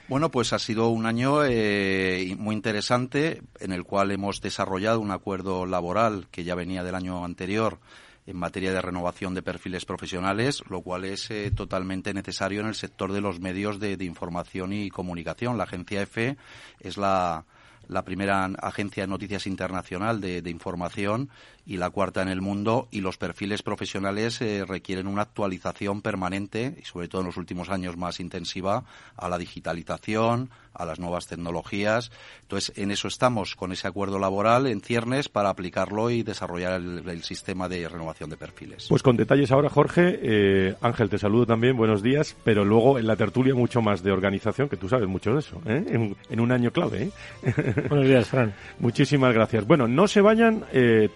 Bueno, 0.10 0.32
pues 0.32 0.54
ha 0.54 0.60
sido 0.60 0.88
un 0.88 1.06
año 1.06 1.44
eh, 1.44 2.34
muy 2.40 2.56
interesante 2.56 3.42
en 3.60 3.74
el 3.74 3.84
cual 3.84 4.12
hemos 4.12 4.40
desarrollado 4.40 5.02
un 5.02 5.12
acuerdo 5.12 5.66
laboral 5.66 6.28
que 6.32 6.46
ya 6.46 6.56
venía 6.56 6.82
del 6.86 6.96
año 6.96 7.26
anterior 7.26 7.78
en 8.26 8.38
materia 8.38 8.72
de 8.72 8.82
renovación 8.82 9.34
de 9.34 9.42
perfiles 9.42 9.84
profesionales, 9.84 10.64
lo 10.70 10.82
cual 10.82 11.04
es 11.04 11.30
eh, 11.30 11.52
totalmente 11.52 12.14
necesario 12.14 12.62
en 12.62 12.68
el 12.68 12.76
sector 12.76 13.12
de 13.12 13.20
los 13.20 13.42
medios 13.42 13.82
de, 13.82 13.98
de, 13.98 14.06
información 14.06 14.72
y 14.72 14.90
comunicación. 14.90 15.58
La 15.58 15.66
agencia 15.66 16.02
EFE 16.02 16.38
es 16.80 16.96
la, 16.96 17.46
la 17.90 18.04
primera 18.04 18.46
agencia 18.46 19.04
de 19.04 19.08
noticias 19.08 19.46
internacional 19.46 20.22
de, 20.22 20.42
de, 20.42 20.50
información 20.50 21.30
y 21.68 21.76
la 21.76 21.90
cuarta 21.90 22.22
en 22.22 22.30
el 22.30 22.40
mundo 22.40 22.88
y 22.92 23.02
los 23.02 23.18
perfiles 23.18 23.62
profesionales 23.62 24.42
eh, 24.42 24.64
requieren 24.66 25.06
una 25.06 25.24
actualización 25.24 26.02
permanente 26.02 26.76
y 26.82 26.86
sobre 26.86 27.10
todo 27.10 27.22
en 27.22 27.28
los 27.28 27.38
últimos 27.38 27.70
años 27.70 27.98
más 27.98 28.22
intensiva 28.22 28.86
a 29.18 29.28
la 29.28 29.38
digitalización, 29.38 30.50
a 30.78 30.86
las 30.86 31.00
nuevas 31.00 31.28
tecnologías. 31.28 32.12
Entonces, 32.44 32.78
en 32.78 32.92
eso 32.92 33.08
estamos 33.08 33.56
con 33.56 33.72
ese 33.72 33.88
acuerdo 33.88 34.20
laboral 34.20 34.68
en 34.68 34.80
ciernes 34.82 35.28
para 35.28 35.50
aplicarlo 35.50 36.10
y 36.10 36.24
desarrollar 36.24 36.74
el, 36.74 37.08
el 37.10 37.24
sistema 37.24 37.68
de 37.68 37.90
renovación 37.90 38.30
de 38.30 38.38
perfiles. 38.38 38.86
Pues 38.88 39.04
con 39.04 39.18
detalles 39.18 39.52
ahora, 39.52 39.70
Jorge. 39.70 40.20
Eh, 40.22 40.76
Ángel, 40.82 41.10
te 41.10 41.18
saludo 41.18 41.46
también, 41.46 41.76
buenos 41.76 42.02
días, 42.02 42.36
pero 42.44 42.64
luego 42.64 43.00
en 43.00 43.08
la 43.08 43.16
tertulia 43.16 43.56
mucho 43.56 43.82
más 43.82 44.04
de 44.04 44.12
organización, 44.12 44.70
que 44.70 44.78
tú 44.78 44.88
sabes 44.88 45.08
mucho 45.08 45.34
de 45.34 45.40
eso, 45.40 45.62
¿eh? 45.66 45.84
en, 45.88 46.16
en, 46.30 46.40
un 46.40 46.52
año 46.52 46.72
clave. 46.72 47.10
¿eh? 47.44 47.74
Buenos 47.90 48.08
días, 48.08 48.28
Fran. 48.28 48.54
Muchísimas 48.80 49.34
gracias. 49.34 49.66
Bueno, 49.66 49.88
no 49.88 50.08
se 50.08 50.22
vayan, 50.22 50.64
eh, 50.72 51.10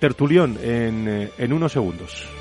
en, 0.45 1.29
en 1.37 1.53
unos 1.53 1.71
segundos. 1.71 2.40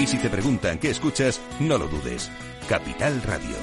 Y 0.00 0.06
si 0.06 0.16
te 0.16 0.30
preguntan 0.30 0.78
qué 0.78 0.88
escuchas, 0.88 1.42
no 1.58 1.76
lo 1.76 1.86
dudes. 1.86 2.30
Capital 2.66 3.20
Radio. 3.22 3.54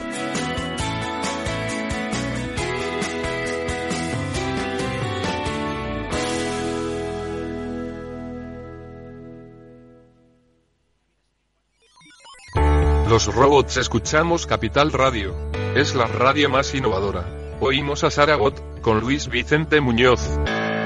Los 13.09 13.33
robots 13.33 13.77
escuchamos 13.77 14.45
Capital 14.45 14.91
Radio. 14.91 15.33
Es 15.75 15.95
la 15.95 16.05
radio 16.05 16.49
más 16.51 16.75
innovadora. 16.75 17.25
Oímos 17.61 18.03
a 18.03 18.11
Saragot 18.11 18.81
con 18.81 18.99
Luis 18.99 19.27
Vicente 19.27 19.81
Muñoz. 19.81 20.21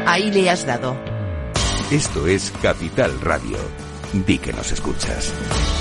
Ahí 0.06 0.32
le 0.32 0.50
has 0.50 0.66
dado. 0.66 0.96
Esto 1.92 2.26
es 2.28 2.54
Capital 2.62 3.20
Radio. 3.20 3.58
Di 4.14 4.38
que 4.40 4.52
nos 4.52 4.72
escuchas. 4.72 5.81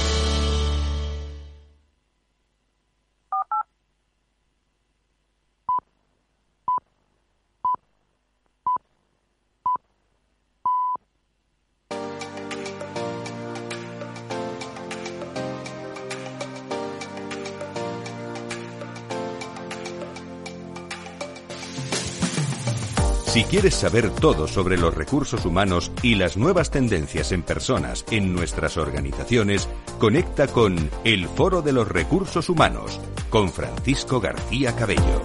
Si 23.41 23.47
quieres 23.47 23.75
saber 23.75 24.11
todo 24.11 24.47
sobre 24.47 24.77
los 24.77 24.95
recursos 24.95 25.47
humanos 25.47 25.91
y 26.03 26.17
las 26.17 26.37
nuevas 26.37 26.71
tendencias 26.71 27.33
en 27.33 27.43
personas 27.43 28.05
en 28.11 28.35
nuestras 28.35 28.77
organizaciones, 28.77 29.67
conecta 29.99 30.47
con 30.47 30.77
El 31.05 31.27
Foro 31.27 31.63
de 31.63 31.73
los 31.73 31.89
Recursos 31.89 32.51
Humanos 32.51 33.01
con 33.31 33.51
Francisco 33.51 34.21
García 34.21 34.77
Cabello. 34.77 35.25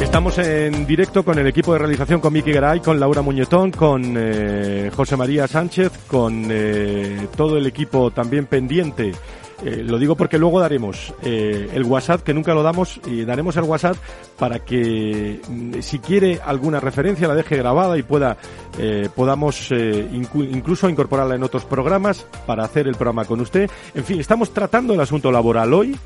Estamos 0.00 0.38
en 0.38 0.86
directo 0.86 1.26
con 1.26 1.38
el 1.38 1.46
equipo 1.46 1.74
de 1.74 1.80
realización, 1.80 2.22
con 2.22 2.32
Miki 2.32 2.52
Garay, 2.52 2.80
con 2.80 2.98
Laura 2.98 3.20
Muñetón, 3.20 3.70
con 3.70 4.14
eh, 4.16 4.90
José 4.96 5.18
María 5.18 5.46
Sánchez, 5.46 5.92
con 6.06 6.46
eh, 6.48 7.28
todo 7.36 7.58
el 7.58 7.66
equipo 7.66 8.12
también 8.12 8.46
pendiente 8.46 9.12
eh, 9.64 9.82
lo 9.84 9.98
digo 9.98 10.16
porque 10.16 10.38
luego 10.38 10.60
daremos 10.60 11.14
eh, 11.22 11.70
el 11.72 11.84
WhatsApp, 11.84 12.22
que 12.22 12.34
nunca 12.34 12.52
lo 12.52 12.62
damos, 12.62 13.00
y 13.06 13.24
daremos 13.24 13.56
el 13.56 13.64
WhatsApp 13.64 13.96
para 14.38 14.58
que 14.58 15.40
mm, 15.48 15.80
si 15.80 15.98
quiere 15.98 16.40
alguna 16.44 16.78
referencia 16.78 17.26
la 17.26 17.34
deje 17.34 17.56
grabada 17.56 17.96
y 17.96 18.02
pueda 18.02 18.36
eh, 18.78 19.08
podamos 19.14 19.70
incluso 19.70 20.88
incorporarla 20.90 21.34
en 21.34 21.42
otros 21.42 21.64
programas 21.64 22.26
para 22.46 22.64
hacer 22.64 22.86
el 22.86 22.94
programa 22.94 23.24
con 23.24 23.40
usted. 23.40 23.70
En 23.94 24.04
fin, 24.04 24.20
estamos 24.20 24.50
tratando 24.52 24.92
el 24.92 25.00
asunto 25.00 25.32
laboral 25.32 25.72
hoy, 25.72 25.96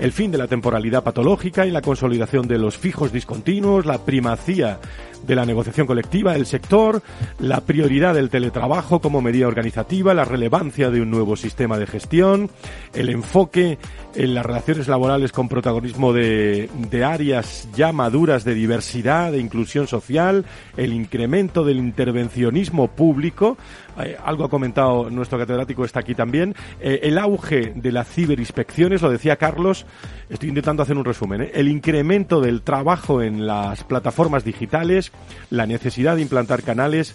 el 0.00 0.12
fin 0.12 0.32
de 0.32 0.38
la 0.38 0.48
temporalidad 0.48 1.04
patológica 1.04 1.64
y 1.66 1.70
la 1.70 1.82
consolidación 1.82 2.48
de 2.48 2.58
los 2.58 2.76
fijos 2.76 3.12
discontinuos, 3.12 3.86
la 3.86 3.98
primacía 3.98 4.80
de 5.26 5.36
la 5.36 5.46
negociación 5.46 5.86
colectiva 5.86 6.32
del 6.32 6.46
sector, 6.46 7.02
la 7.38 7.60
prioridad 7.60 8.14
del 8.14 8.30
teletrabajo 8.30 9.00
como 9.00 9.20
medida 9.20 9.46
organizativa, 9.46 10.14
la 10.14 10.24
relevancia 10.24 10.90
de 10.90 11.00
un 11.00 11.10
nuevo 11.10 11.36
sistema 11.36 11.78
de 11.78 11.86
gestión, 11.86 12.50
el 12.94 13.08
enfoque 13.08 13.78
en 14.14 14.34
las 14.34 14.46
relaciones 14.46 14.88
laborales 14.88 15.32
con 15.32 15.48
protagonismo 15.48 16.12
de, 16.12 16.70
de 16.90 17.04
áreas 17.04 17.68
ya 17.74 17.92
maduras 17.92 18.44
de 18.44 18.54
diversidad, 18.54 19.32
de 19.32 19.38
inclusión 19.38 19.86
social, 19.86 20.44
el 20.76 20.92
incremento 20.92 21.64
del 21.64 21.78
intervencionismo 21.78 22.88
público, 22.88 23.56
eh, 23.98 24.16
algo 24.24 24.44
ha 24.44 24.48
comentado 24.48 25.10
nuestro 25.10 25.38
catedrático, 25.38 25.84
está 25.84 26.00
aquí 26.00 26.14
también, 26.14 26.54
eh, 26.80 27.00
el 27.02 27.18
auge 27.18 27.72
de 27.74 27.92
las 27.92 28.08
ciberinspecciones, 28.08 29.02
lo 29.02 29.10
decía 29.10 29.36
Carlos, 29.36 29.86
estoy 30.28 30.48
intentando 30.48 30.82
hacer 30.82 30.96
un 30.96 31.04
resumen, 31.04 31.42
¿eh? 31.42 31.50
el 31.54 31.68
incremento 31.68 32.40
del 32.40 32.62
trabajo 32.62 33.22
en 33.22 33.46
las 33.46 33.84
plataformas 33.84 34.44
digitales, 34.44 35.12
la 35.50 35.66
necesidad 35.66 36.16
de 36.16 36.22
implantar 36.22 36.62
canales, 36.62 37.14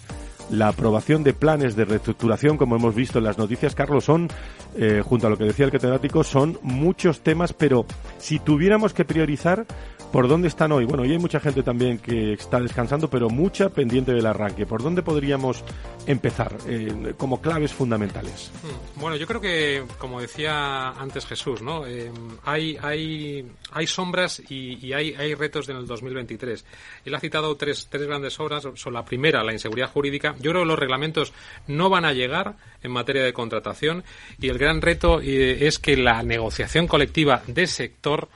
la 0.50 0.68
aprobación 0.68 1.24
de 1.24 1.32
planes 1.32 1.76
de 1.76 1.84
reestructuración, 1.84 2.56
como 2.56 2.76
hemos 2.76 2.94
visto 2.94 3.18
en 3.18 3.24
las 3.24 3.38
noticias, 3.38 3.74
Carlos, 3.74 4.04
son, 4.04 4.28
eh, 4.76 5.02
junto 5.04 5.26
a 5.26 5.30
lo 5.30 5.38
que 5.38 5.44
decía 5.44 5.64
el 5.64 5.72
catedrático, 5.72 6.24
son 6.24 6.58
muchos 6.62 7.20
temas, 7.20 7.52
pero 7.52 7.86
si 8.18 8.38
tuviéramos 8.38 8.92
que 8.92 9.04
priorizar, 9.04 9.66
¿por 10.12 10.28
dónde 10.28 10.48
están 10.48 10.70
hoy? 10.72 10.84
Bueno, 10.84 11.02
hoy 11.02 11.12
hay 11.12 11.18
mucha 11.18 11.40
gente 11.40 11.62
también 11.62 11.98
que 11.98 12.34
está 12.34 12.60
descansando, 12.60 13.08
pero 13.08 13.30
mucha 13.30 13.70
pendiente 13.70 14.12
del 14.12 14.26
arranque. 14.26 14.66
¿Por 14.66 14.82
dónde 14.82 15.02
podríamos 15.02 15.64
empezar 16.06 16.54
eh, 16.68 17.14
como 17.16 17.40
claves 17.40 17.72
fundamentales? 17.72 18.52
Hmm. 18.62 19.00
Bueno, 19.00 19.16
yo 19.16 19.26
creo 19.26 19.40
que, 19.40 19.84
como 19.98 20.20
decía 20.20 20.90
antes 20.90 21.26
Jesús, 21.26 21.62
¿no? 21.62 21.86
Eh, 21.86 22.12
hay, 22.44 22.76
hay, 22.82 23.50
hay 23.72 23.86
sombras 23.86 24.42
y, 24.48 24.92
hay, 24.92 25.14
hay 25.14 25.34
retos 25.34 25.68
en 25.70 25.76
el 25.76 25.86
2023. 25.86 26.64
Él 27.06 27.14
ha 27.14 27.20
citado 27.20 27.56
tres, 27.56 27.88
tres 27.90 28.06
grandes 28.06 28.38
obras. 28.38 28.68
Son 28.74 28.92
la 28.92 29.04
primera, 29.04 29.42
la 29.42 29.52
inseguridad 29.52 29.90
jurídica. 29.90 30.34
Yo 30.38 30.50
creo 30.50 30.62
que 30.62 30.68
los 30.68 30.78
reglamentos 30.78 31.32
no 31.66 31.88
van 31.88 32.04
a 32.04 32.12
llegar 32.12 32.56
en 32.82 32.90
materia 32.92 33.24
de 33.24 33.32
contratación 33.32 34.04
y 34.38 34.48
el 34.48 34.58
gran 34.58 34.82
reto 34.82 35.20
eh, 35.20 35.66
es 35.66 35.78
que 35.78 35.96
la 35.96 36.22
negociación 36.22 36.86
colectiva 36.86 37.42
de 37.46 37.66
sector 37.66 38.28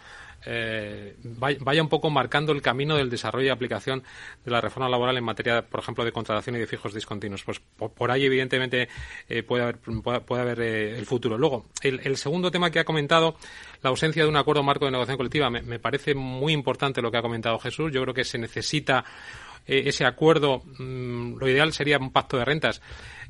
eh, 0.47 1.17
vaya 1.25 1.83
un 1.83 1.89
poco 1.89 2.09
marcando 2.09 2.53
el 2.53 2.63
camino 2.63 2.97
del 2.97 3.11
desarrollo 3.11 3.47
y 3.47 3.51
aplicación 3.51 4.05
de 4.45 4.51
la 4.51 4.61
reforma 4.61 4.89
laboral 4.89 5.17
en 5.17 5.25
materia, 5.25 5.63
por 5.63 5.81
ejemplo, 5.81 6.05
de 6.05 6.13
contratación 6.13 6.57
y 6.57 6.61
de 6.61 6.67
fijos 6.67 6.95
discontinuos. 6.95 7.43
Pues 7.43 7.61
por, 7.61 8.11
ahí, 8.11 8.25
evidentemente, 8.25 8.89
eh, 9.29 9.43
puede 9.43 9.65
haber, 9.65 9.79
puede, 9.79 10.43
haber 10.43 10.61
eh, 10.61 10.99
el 10.99 11.05
futuro. 11.05 11.37
Luego, 11.37 11.67
el, 11.83 12.17
segundo 12.17 12.51
tema 12.51 12.71
que 12.71 12.79
ha 12.79 12.85
comentado, 12.85 13.37
la 13.83 13.91
ausencia 13.91 14.23
de 14.23 14.29
un 14.29 14.37
acuerdo 14.37 14.63
marco 14.63 14.85
de 14.85 14.93
negociación 14.93 15.17
colectiva, 15.17 15.51
me, 15.51 15.79
parece 15.81 16.15
muy 16.15 16.53
importante 16.53 17.03
lo 17.03 17.11
que 17.11 17.19
ha 17.19 17.23
comentado 17.23 17.59
Jesús. 17.59 17.93
Yo 17.93 18.03
creo 18.03 18.15
que 18.15 18.25
se 18.25 18.39
necesita 18.39 19.05
ese 19.67 20.05
acuerdo. 20.05 20.63
Mm, 20.79 21.39
lo 21.39 21.49
ideal 21.49 21.73
sería 21.73 21.99
un 21.99 22.13
pacto 22.13 22.39
de 22.39 22.45
rentas 22.45 22.81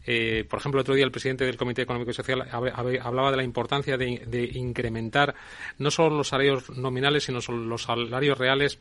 eh, 0.06 0.44
por 0.48 0.60
ejemplo, 0.60 0.80
otro 0.80 0.94
día 0.94 1.04
el 1.04 1.10
presidente 1.10 1.44
del 1.44 1.56
Comité 1.56 1.82
Económico 1.82 2.12
y 2.12 2.14
Social 2.14 2.46
hablaba 2.50 3.30
de 3.30 3.36
la 3.36 3.42
importancia 3.42 3.96
de, 3.96 4.50
incrementar 4.54 5.34
no 5.78 5.90
solo 5.90 6.16
los 6.16 6.28
salarios 6.28 6.70
nominales, 6.70 7.24
sino 7.24 7.40
los 7.48 7.82
salarios 7.82 8.38
reales 8.38 8.78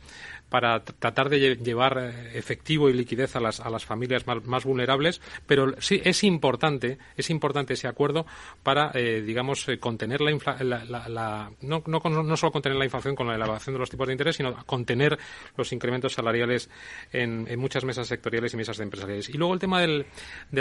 para 0.50 0.84
tratar 0.84 1.30
de 1.30 1.56
llevar 1.56 1.98
eh, 1.98 2.38
efectivo 2.38 2.90
y 2.90 2.94
liquidez 2.94 3.36
a 3.36 3.40
las, 3.40 3.60
a 3.60 3.70
las 3.70 3.84
familias 3.84 4.26
más, 4.28 4.64
vulnerables. 4.64 5.22
Pero 5.48 5.74
sí 5.82 6.00
es 6.04 6.24
importante, 6.24 7.00
es 7.18 7.30
importante 7.32 7.74
ese 7.74 7.88
acuerdo 7.88 8.26
para, 8.62 8.92
eh, 8.94 9.22
digamos, 9.26 9.66
contener 9.80 10.22
la, 10.22 11.52
no, 11.62 11.84
no, 11.88 12.00
no, 12.00 12.38
solo 12.38 12.52
contener 12.52 12.78
la 12.78 12.86
inflación 12.86 13.16
con 13.16 13.28
la 13.28 13.36
elevación 13.36 13.74
de 13.74 13.80
los 13.80 13.90
tipos 13.90 14.08
de 14.08 14.14
interés, 14.14 14.36
sino 14.36 14.56
contener 14.66 15.18
los 15.58 15.72
incrementos 15.74 16.14
salariales 16.14 16.70
en, 17.12 17.48
muchas 17.60 17.84
mesas 17.84 18.08
sectoriales 18.08 18.54
y 18.54 18.58
mesas 18.58 18.80
empresariales. 18.80 19.30
Y 19.30 19.34
luego 19.34 19.54
el 19.54 19.60
tema 19.60 19.82
del 19.82 20.06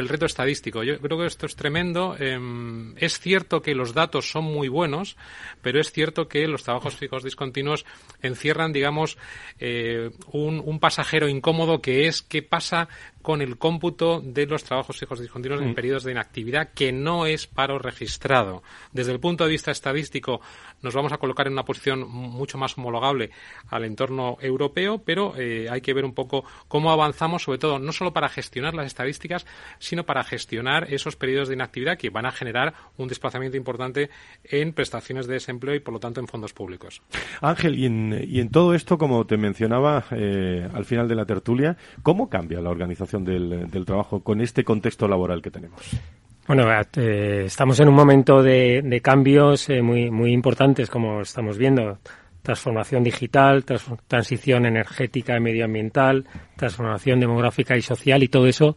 reto 0.09 0.25
estadístico 0.25 0.54
yo 0.63 0.99
creo 1.01 1.19
que 1.19 1.27
esto 1.27 1.47
es 1.47 1.57
tremendo. 1.57 2.17
Em, 2.19 2.95
es 2.99 3.19
cierto 3.19 3.63
que 3.63 3.75
los 3.75 3.95
datos 3.95 4.31
son 4.31 4.45
muy 4.45 4.69
buenos, 4.69 5.17
pero 5.63 5.81
es 5.81 5.93
cierto 5.93 6.29
que 6.29 6.47
los 6.47 6.65
trabajos 6.65 6.97
fijos 6.97 7.23
discontinuos 7.23 7.85
encierran, 8.23 8.73
digamos, 8.73 9.19
eh, 9.59 10.11
un, 10.33 10.63
un 10.65 10.81
pasajero 10.81 11.29
incómodo 11.29 11.81
que 11.81 12.07
es 12.07 12.23
qué 12.23 12.43
pasa 12.43 12.89
con 13.25 13.41
el 13.41 13.57
cómputo 13.57 14.21
de 14.21 14.45
los 14.45 14.65
trabajos 14.65 14.99
fijos 14.99 15.19
discontinuos 15.19 15.63
en 15.63 15.71
mm. 15.71 15.75
periodos 15.75 16.05
de 16.05 16.13
inactividad 16.13 16.75
que 16.75 16.93
no 16.93 17.25
es 17.25 17.47
paro 17.47 17.79
registrado. 17.79 18.63
Desde 18.93 19.13
el 19.13 19.19
punto 19.19 19.45
de 19.45 19.51
vista 19.51 19.71
estadístico 19.71 20.43
nos 20.83 20.95
vamos 20.95 21.11
a 21.11 21.17
colocar 21.17 21.47
en 21.47 21.55
una 21.55 21.65
posición 21.65 22.07
mucho 22.07 22.59
más 22.59 22.77
homologable 22.77 23.31
al 23.71 23.87
entorno 23.87 24.37
europeo, 24.43 24.99
pero 24.99 25.33
eh, 25.39 25.69
hay 25.71 25.81
que 25.81 25.95
ver 25.95 26.05
un 26.05 26.13
poco 26.13 26.45
cómo 26.69 26.91
avanzamos, 26.91 27.45
sobre 27.45 27.57
todo 27.57 27.79
no 27.79 27.93
solo 27.93 28.13
para 28.13 28.29
gestionar 28.29 28.75
las 28.75 28.89
estadísticas, 28.89 29.47
sino 29.79 30.05
para 30.05 30.23
gestionar 30.23 30.93
esos 30.93 31.17
periodos 31.17 31.49
de 31.49 31.55
inactividad 31.55 31.97
que 31.97 32.11
van 32.11 32.27
a 32.27 32.31
generar 32.31 32.75
un 32.99 33.09
desplazamiento 33.09 33.57
importante 33.57 34.11
en 34.45 34.75
prestaciones 34.75 35.27
de 35.27 35.33
desempleo 35.33 35.75
y, 35.75 35.81
por 35.81 35.95
lo 35.95 36.01
tanto, 36.01 36.21
en 36.21 36.29
fondos 36.29 36.53
públicos. 36.53 37.01
Ángel, 37.41 37.79
y 37.79 37.87
en, 37.87 38.51
todo 38.51 38.75
esto, 38.75 38.99
como 38.99 39.25
te 39.25 39.39
mencionaba 39.39 40.05
eh, 40.11 40.69
al 40.75 40.85
final 40.85 41.09
de 41.09 41.15
la 41.15 41.25
tertulia, 41.25 41.79
¿cómo 42.03 42.29
cambia 42.29 42.61
la 42.61 42.69
organización? 42.69 43.14
Del, 43.23 43.85
trabajo 43.85 44.21
con 44.21 44.41
este 44.41 44.65
contexto 44.65 45.07
laboral 45.07 45.43
que 45.43 45.51
tenemos? 45.51 45.81
Bueno, 46.47 46.65
eh, 46.97 47.45
estamos 47.47 47.79
en 47.81 47.89
un 47.89 47.95
momento 47.95 48.43
de, 48.43 49.01
cambios 49.03 49.69
eh, 49.69 49.83
muy, 49.83 50.11
muy 50.11 50.33
importantes, 50.33 50.89
como 50.91 51.21
estamos 51.21 51.59
viendo. 51.59 51.99
Transformación 52.43 53.03
digital, 53.03 53.65
transición 54.07 54.67
energética 54.67 55.35
y 55.35 55.41
medioambiental, 55.41 56.27
transformación 56.57 57.19
demográfica 57.19 57.75
y 57.75 57.81
social, 57.81 58.23
y 58.23 58.29
todo 58.29 58.47
eso 58.47 58.77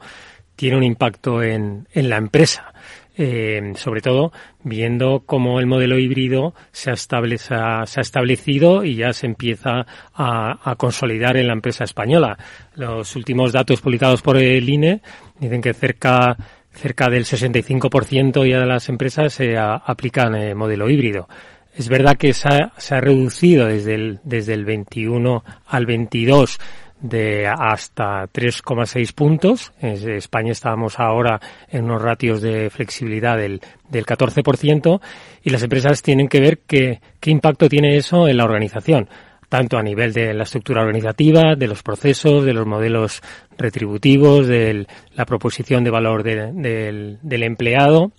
tiene 0.55 0.77
un 0.77 0.83
impacto 0.83 1.43
en, 1.43 1.85
en 1.91 2.09
la 2.09 2.15
empresa. 2.15 2.73
Eh, 3.19 3.73
sobre 3.75 4.01
todo 4.01 4.31
viendo 4.63 5.23
cómo 5.25 5.59
el 5.59 5.65
modelo 5.65 5.97
híbrido 5.97 6.53
se 6.71 6.91
ha, 6.91 6.95
se 6.95 7.55
ha 7.55 7.83
establecido 7.83 8.83
y 8.83 8.93
ya 8.93 9.11
se 9.11 9.25
empieza 9.25 9.87
a, 10.13 10.75
consolidar 10.77 11.35
en 11.35 11.47
la 11.47 11.53
empresa 11.53 11.83
española. 11.83 12.37
Los 12.75 13.15
últimos 13.15 13.53
datos 13.53 13.81
publicados 13.81 14.21
por 14.21 14.37
el 14.37 14.69
INE 14.69 15.01
dicen 15.39 15.61
que 15.63 15.73
cerca 15.73 16.37
cerca 16.71 17.09
del 17.09 17.25
65% 17.25 18.47
ya 18.47 18.59
de 18.59 18.65
las 18.67 18.87
empresas 18.87 19.33
se 19.33 19.57
aplican 19.57 20.35
el 20.35 20.53
modelo 20.53 20.87
híbrido. 20.87 21.27
Es 21.75 21.89
verdad 21.89 22.17
que 22.17 22.33
se 22.33 22.49
ha, 22.49 22.73
se 22.77 22.93
ha 22.93 23.01
reducido 23.01 23.65
desde 23.65 23.95
el, 23.95 24.19
desde 24.23 24.53
el 24.53 24.63
21 24.63 25.43
al 25.65 25.85
22 25.87 26.59
de 26.99 27.47
hasta 27.47 28.25
3,6 28.27 29.13
puntos. 29.13 29.73
En 29.79 30.09
España 30.11 30.51
estábamos 30.51 30.99
ahora 30.99 31.39
en 31.69 31.85
unos 31.85 32.01
ratios 32.01 32.41
de 32.41 32.69
flexibilidad 32.69 33.37
del, 33.37 33.61
del 33.89 34.05
14% 34.05 35.01
y 35.43 35.49
las 35.49 35.63
empresas 35.63 36.01
tienen 36.01 36.27
que 36.27 36.39
ver 36.39 36.59
qué, 36.59 37.01
qué 37.19 37.31
impacto 37.31 37.69
tiene 37.69 37.97
eso 37.97 38.27
en 38.27 38.37
la 38.37 38.45
organización 38.45 39.09
tanto 39.49 39.77
a 39.77 39.81
nivel 39.81 40.11
de 40.11 40.33
la 40.33 40.43
estructura 40.43 40.81
organizativa, 40.81 41.55
de 41.55 41.67
los 41.67 41.81
procesos, 41.81 42.43
de 42.43 42.51
los 42.51 42.67
modelos 42.67 43.21
retributivos, 43.57 44.45
de 44.45 44.85
la 45.15 45.25
proposición 45.25 45.85
de 45.85 45.89
valor 45.89 46.23
del, 46.23 47.17
del 47.21 47.43
empleado, 47.43 48.11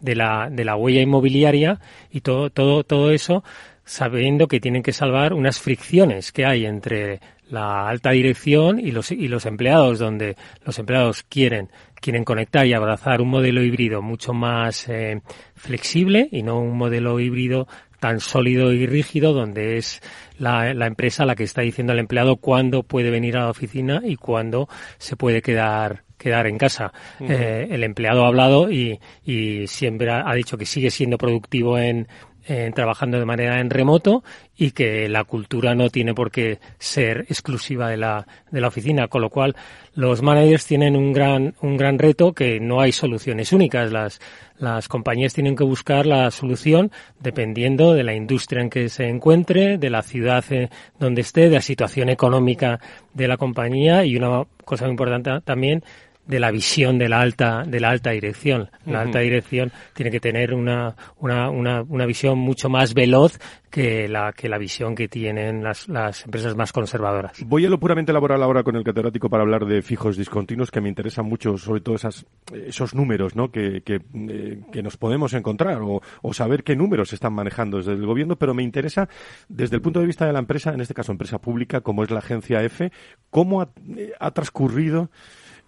de 0.00 0.16
la, 0.16 0.48
de 0.50 0.64
la 0.64 0.76
huella 0.76 1.02
inmobiliaria 1.02 1.78
y 2.10 2.22
todo, 2.22 2.50
todo, 2.50 2.84
todo 2.84 3.10
eso 3.10 3.44
sabiendo 3.90 4.46
que 4.46 4.60
tienen 4.60 4.84
que 4.84 4.92
salvar 4.92 5.34
unas 5.34 5.58
fricciones 5.58 6.30
que 6.30 6.46
hay 6.46 6.64
entre 6.64 7.18
la 7.48 7.88
alta 7.88 8.12
dirección 8.12 8.78
y 8.78 8.92
los, 8.92 9.10
y 9.10 9.26
los 9.26 9.46
empleados, 9.46 9.98
donde 9.98 10.36
los 10.64 10.78
empleados 10.78 11.24
quieren, 11.24 11.70
quieren 12.00 12.22
conectar 12.22 12.64
y 12.68 12.72
abrazar 12.72 13.20
un 13.20 13.30
modelo 13.30 13.64
híbrido 13.64 14.00
mucho 14.00 14.32
más 14.32 14.88
eh, 14.88 15.20
flexible 15.56 16.28
y 16.30 16.44
no 16.44 16.60
un 16.60 16.78
modelo 16.78 17.18
híbrido 17.18 17.66
tan 17.98 18.20
sólido 18.20 18.72
y 18.72 18.86
rígido, 18.86 19.32
donde 19.32 19.76
es 19.76 20.00
la, 20.38 20.72
la, 20.72 20.86
empresa 20.86 21.26
la 21.26 21.34
que 21.34 21.42
está 21.42 21.62
diciendo 21.62 21.92
al 21.92 21.98
empleado 21.98 22.36
cuándo 22.36 22.84
puede 22.84 23.10
venir 23.10 23.36
a 23.36 23.40
la 23.40 23.50
oficina 23.50 24.02
y 24.04 24.14
cuándo 24.14 24.68
se 24.98 25.16
puede 25.16 25.42
quedar 25.42 26.04
quedar 26.16 26.46
en 26.46 26.58
casa. 26.58 26.92
eh, 27.18 27.66
el 27.70 27.82
empleado 27.82 28.24
ha 28.24 28.28
hablado 28.28 28.70
y, 28.70 29.00
y 29.24 29.66
siempre 29.66 30.10
ha, 30.10 30.30
ha 30.30 30.34
dicho 30.34 30.58
que 30.58 30.66
sigue 30.66 30.90
siendo 30.90 31.16
productivo 31.16 31.78
en, 31.78 32.06
eh, 32.46 32.70
trabajando 32.74 33.18
de 33.18 33.24
manera 33.24 33.60
en 33.60 33.70
remoto 33.70 34.24
y 34.56 34.72
que 34.72 35.08
la 35.08 35.24
cultura 35.24 35.74
no 35.74 35.90
tiene 35.90 36.14
por 36.14 36.30
qué 36.30 36.58
ser 36.78 37.26
exclusiva 37.28 37.88
de 37.88 37.96
la, 37.96 38.26
de 38.50 38.60
la 38.60 38.68
oficina, 38.68 39.08
con 39.08 39.22
lo 39.22 39.30
cual 39.30 39.56
los 39.94 40.22
managers 40.22 40.66
tienen 40.66 40.96
un 40.96 41.12
gran, 41.12 41.54
un 41.60 41.76
gran 41.76 41.98
reto 41.98 42.32
que 42.32 42.60
no 42.60 42.80
hay 42.80 42.92
soluciones 42.92 43.52
únicas. 43.52 43.92
Las, 43.92 44.20
las 44.58 44.88
compañías 44.88 45.34
tienen 45.34 45.56
que 45.56 45.64
buscar 45.64 46.06
la 46.06 46.30
solución 46.30 46.90
dependiendo 47.18 47.94
de 47.94 48.04
la 48.04 48.14
industria 48.14 48.62
en 48.62 48.70
que 48.70 48.88
se 48.88 49.08
encuentre, 49.08 49.78
de 49.78 49.90
la 49.90 50.02
ciudad 50.02 50.44
eh, 50.50 50.68
donde 50.98 51.22
esté, 51.22 51.48
de 51.48 51.56
la 51.56 51.60
situación 51.62 52.08
económica 52.08 52.80
de 53.14 53.28
la 53.28 53.36
compañía 53.36 54.04
y 54.04 54.16
una 54.16 54.44
cosa 54.64 54.84
muy 54.84 54.92
importante 54.92 55.40
también 55.44 55.82
de 56.30 56.38
la 56.38 56.52
visión 56.52 56.96
de 56.96 57.08
la 57.08 57.20
alta 57.20 57.64
de 57.66 57.80
la 57.80 57.90
alta 57.90 58.10
dirección. 58.10 58.70
La 58.86 59.00
alta 59.00 59.18
dirección 59.18 59.72
tiene 59.94 60.12
que 60.12 60.20
tener 60.20 60.54
una, 60.54 60.94
una, 61.18 61.50
una, 61.50 61.82
una 61.82 62.06
visión 62.06 62.38
mucho 62.38 62.68
más 62.68 62.94
veloz 62.94 63.38
que 63.68 64.08
la 64.08 64.32
que 64.32 64.48
la 64.48 64.58
visión 64.58 64.94
que 64.94 65.08
tienen 65.08 65.62
las, 65.62 65.88
las 65.88 66.24
empresas 66.24 66.56
más 66.56 66.72
conservadoras. 66.72 67.44
Voy 67.46 67.66
a 67.66 67.68
lo 67.68 67.78
puramente 67.78 68.12
laboral 68.12 68.42
ahora 68.42 68.62
con 68.62 68.76
el 68.76 68.84
catedrático 68.84 69.28
para 69.28 69.42
hablar 69.42 69.66
de 69.66 69.82
fijos 69.82 70.16
discontinuos, 70.16 70.70
que 70.70 70.80
me 70.80 70.88
interesan 70.88 71.26
mucho, 71.26 71.58
sobre 71.58 71.80
todo 71.80 71.96
esas, 71.96 72.26
esos 72.52 72.94
números 72.94 73.34
¿no? 73.34 73.50
que, 73.50 73.82
que, 73.82 74.00
eh, 74.28 74.60
que 74.72 74.82
nos 74.82 74.96
podemos 74.96 75.32
encontrar 75.34 75.82
o, 75.82 76.00
o 76.22 76.32
saber 76.32 76.62
qué 76.62 76.76
números 76.76 77.08
se 77.08 77.16
están 77.16 77.32
manejando 77.32 77.78
desde 77.78 77.92
el 77.92 78.06
gobierno, 78.06 78.36
pero 78.36 78.54
me 78.54 78.62
interesa 78.62 79.08
desde 79.48 79.76
el 79.76 79.82
punto 79.82 80.00
de 80.00 80.06
vista 80.06 80.26
de 80.26 80.32
la 80.32 80.38
empresa, 80.38 80.72
en 80.72 80.80
este 80.80 80.94
caso 80.94 81.10
empresa 81.10 81.40
pública, 81.40 81.80
como 81.80 82.04
es 82.04 82.10
la 82.10 82.20
agencia 82.20 82.62
F, 82.62 82.92
cómo 83.30 83.62
ha, 83.62 83.70
eh, 83.96 84.12
ha 84.18 84.30
transcurrido 84.30 85.10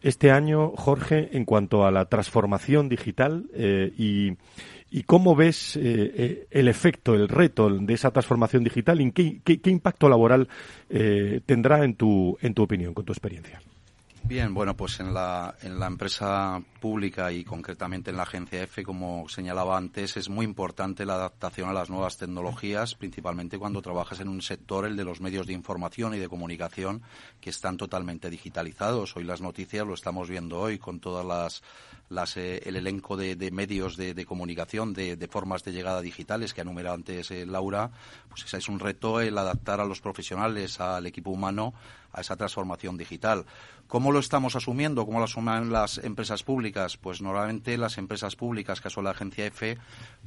este 0.03 0.31
año, 0.31 0.73
Jorge, 0.77 1.31
en 1.33 1.45
cuanto 1.45 1.87
a 1.87 1.91
la 1.91 2.07
transformación 2.07 2.89
digital 2.89 3.47
eh, 3.55 3.93
y, 3.97 4.37
y 4.93 5.05
cómo 5.05 5.35
ves 5.35 5.77
eh, 5.77 5.81
eh, 5.83 6.47
el 6.51 6.69
efecto, 6.69 7.15
el 7.15 7.29
reto 7.29 7.71
de 7.71 7.95
esa 7.95 8.11
transformación 8.11 8.63
digital 8.63 9.01
y 9.01 9.11
qué, 9.13 9.41
qué, 9.43 9.61
qué 9.61 9.71
impacto 9.71 10.09
laboral 10.09 10.49
eh, 10.91 11.41
tendrá 11.47 11.83
en 11.83 11.95
tu, 11.95 12.37
en 12.43 12.53
tu 12.53 12.63
opinión, 12.63 12.93
con 12.93 13.05
tu 13.05 13.13
experiencia. 13.13 13.61
Bien, 14.25 14.55
bueno, 14.55 14.77
pues 14.77 15.01
en 15.01 15.13
la, 15.13 15.57
en 15.63 15.79
la 15.79 15.89
empresa 15.89 16.63
pública 16.81 17.33
y 17.33 17.45
concretamente 17.45 18.11
en 18.11 18.17
la 18.17 18.23
agencia 18.23 18.63
F, 18.63 18.83
como 18.85 19.29
señalaba 19.29 19.77
antes, 19.77 20.17
es 20.17 20.29
muy 20.29 20.47
importante 20.47 21.05
la 21.05 21.15
adaptación 21.15 21.69
a 21.69 21.73
las 21.73 21.91
nuevas 21.91 22.17
tecnologías, 22.17 22.95
principalmente 22.95 23.59
cuando 23.59 23.83
trabajas 23.83 24.21
en 24.21 24.29
un 24.29 24.41
sector, 24.41 24.87
el 24.87 24.97
de 24.97 25.05
los 25.05 25.21
medios 25.21 25.47
de 25.47 25.53
información 25.53 26.15
y 26.15 26.19
de 26.19 26.29
comunicación, 26.29 27.03
que 27.41 27.51
están 27.51 27.77
totalmente 27.77 28.31
digitalizados. 28.31 29.17
Hoy 29.17 29.25
las 29.25 29.41
noticias 29.41 29.87
lo 29.87 29.95
estamos 29.95 30.31
viendo 30.31 30.61
hoy 30.61 30.79
con 30.79 31.01
todas 31.01 31.27
las, 31.27 31.63
las 32.13 32.37
eh, 32.37 32.63
el 32.65 32.77
elenco 32.77 33.17
de, 33.17 33.51
medios 33.51 33.97
de, 33.97 34.15
de 34.15 34.27
comunicación, 34.27 34.93
de, 34.93 35.29
formas 35.31 35.65
de 35.65 35.73
llegada 35.73 36.01
digitales 36.01 36.53
que 36.53 36.61
ha 36.61 36.63
enumerado 36.63 36.95
antes 36.95 37.31
eh, 37.31 37.47
Laura, 37.47 37.91
pues 38.29 38.53
es 38.53 38.69
un 38.69 38.79
reto 38.79 39.21
el 39.21 39.37
adaptar 39.37 39.81
a 39.81 39.85
los 39.85 40.01
profesionales, 40.01 40.81
al 40.81 41.07
equipo 41.07 41.31
humano, 41.31 41.75
a 42.13 42.21
esa 42.21 42.37
transformación 42.37 42.97
digital. 42.97 43.47
¿Cómo 43.89 44.13
lo 44.13 44.19
estamos 44.19 44.57
asumiendo? 44.57 45.05
¿Cómo 45.07 45.19
lo 45.19 45.25
asumen 45.25 45.73
las 45.73 45.99
empresas 45.99 46.43
públicas? 46.43 46.97
Pues 46.97 47.23
normalmente 47.23 47.77
las 47.79 47.99
empresas 47.99 48.37
públicas, 48.37 48.81
caso 48.81 49.01
de 49.01 49.05
la 49.05 49.11
agencia 49.11 49.47
F, 49.47 49.79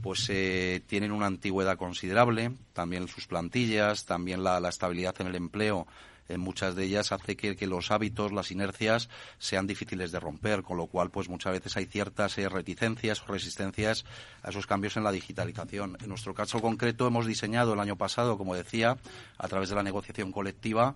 pues 0.02 0.28
eh, 0.30 0.82
tienen 0.88 1.12
una 1.12 1.28
antigüedad 1.28 1.78
considerable, 1.78 2.52
también 2.74 3.08
sus 3.08 3.28
plantillas, 3.28 4.06
también 4.06 4.44
la 4.44 4.68
estabilidad 4.68 5.16
en 5.20 5.28
el 5.28 5.36
empleo 5.36 5.88
en 6.28 6.42
muchas 6.42 6.76
de 6.76 6.86
ellas 6.86 7.12
hace 7.12 7.36
que, 7.36 7.56
los 7.68 7.92
hábitos, 7.92 8.32
las 8.32 8.52
inercias 8.52 9.10
sean 9.38 9.68
difíciles 9.68 10.12
de 10.12 10.20
romper, 10.20 10.64
con 10.64 10.78
lo 10.78 10.88
cual 10.88 11.10
pues 11.10 11.30
muchas 11.30 11.54
veces 11.54 11.78
hay 11.78 11.86
ciertas 11.86 12.38
eh, 12.38 12.50
reticencias 12.50 13.22
o 13.22 13.32
resistencias 13.32 14.06
a 14.44 14.50
esos 14.50 14.68
cambios 14.68 14.98
en 14.98 15.04
la 15.04 15.12
digitalización. 15.12 15.98
En 16.02 16.10
nuestro 16.10 16.34
caso 16.34 16.62
concreto 16.62 17.08
hemos 17.08 17.26
diseñado 17.26 17.74
el 17.74 17.80
año 17.80 17.96
pasado, 17.96 18.38
como 18.38 18.56
decía, 18.56 18.98
a 19.38 19.48
través 19.48 19.70
de 19.70 19.76
la 19.76 19.84
negociación 19.84 20.32
colectiva, 20.32 20.96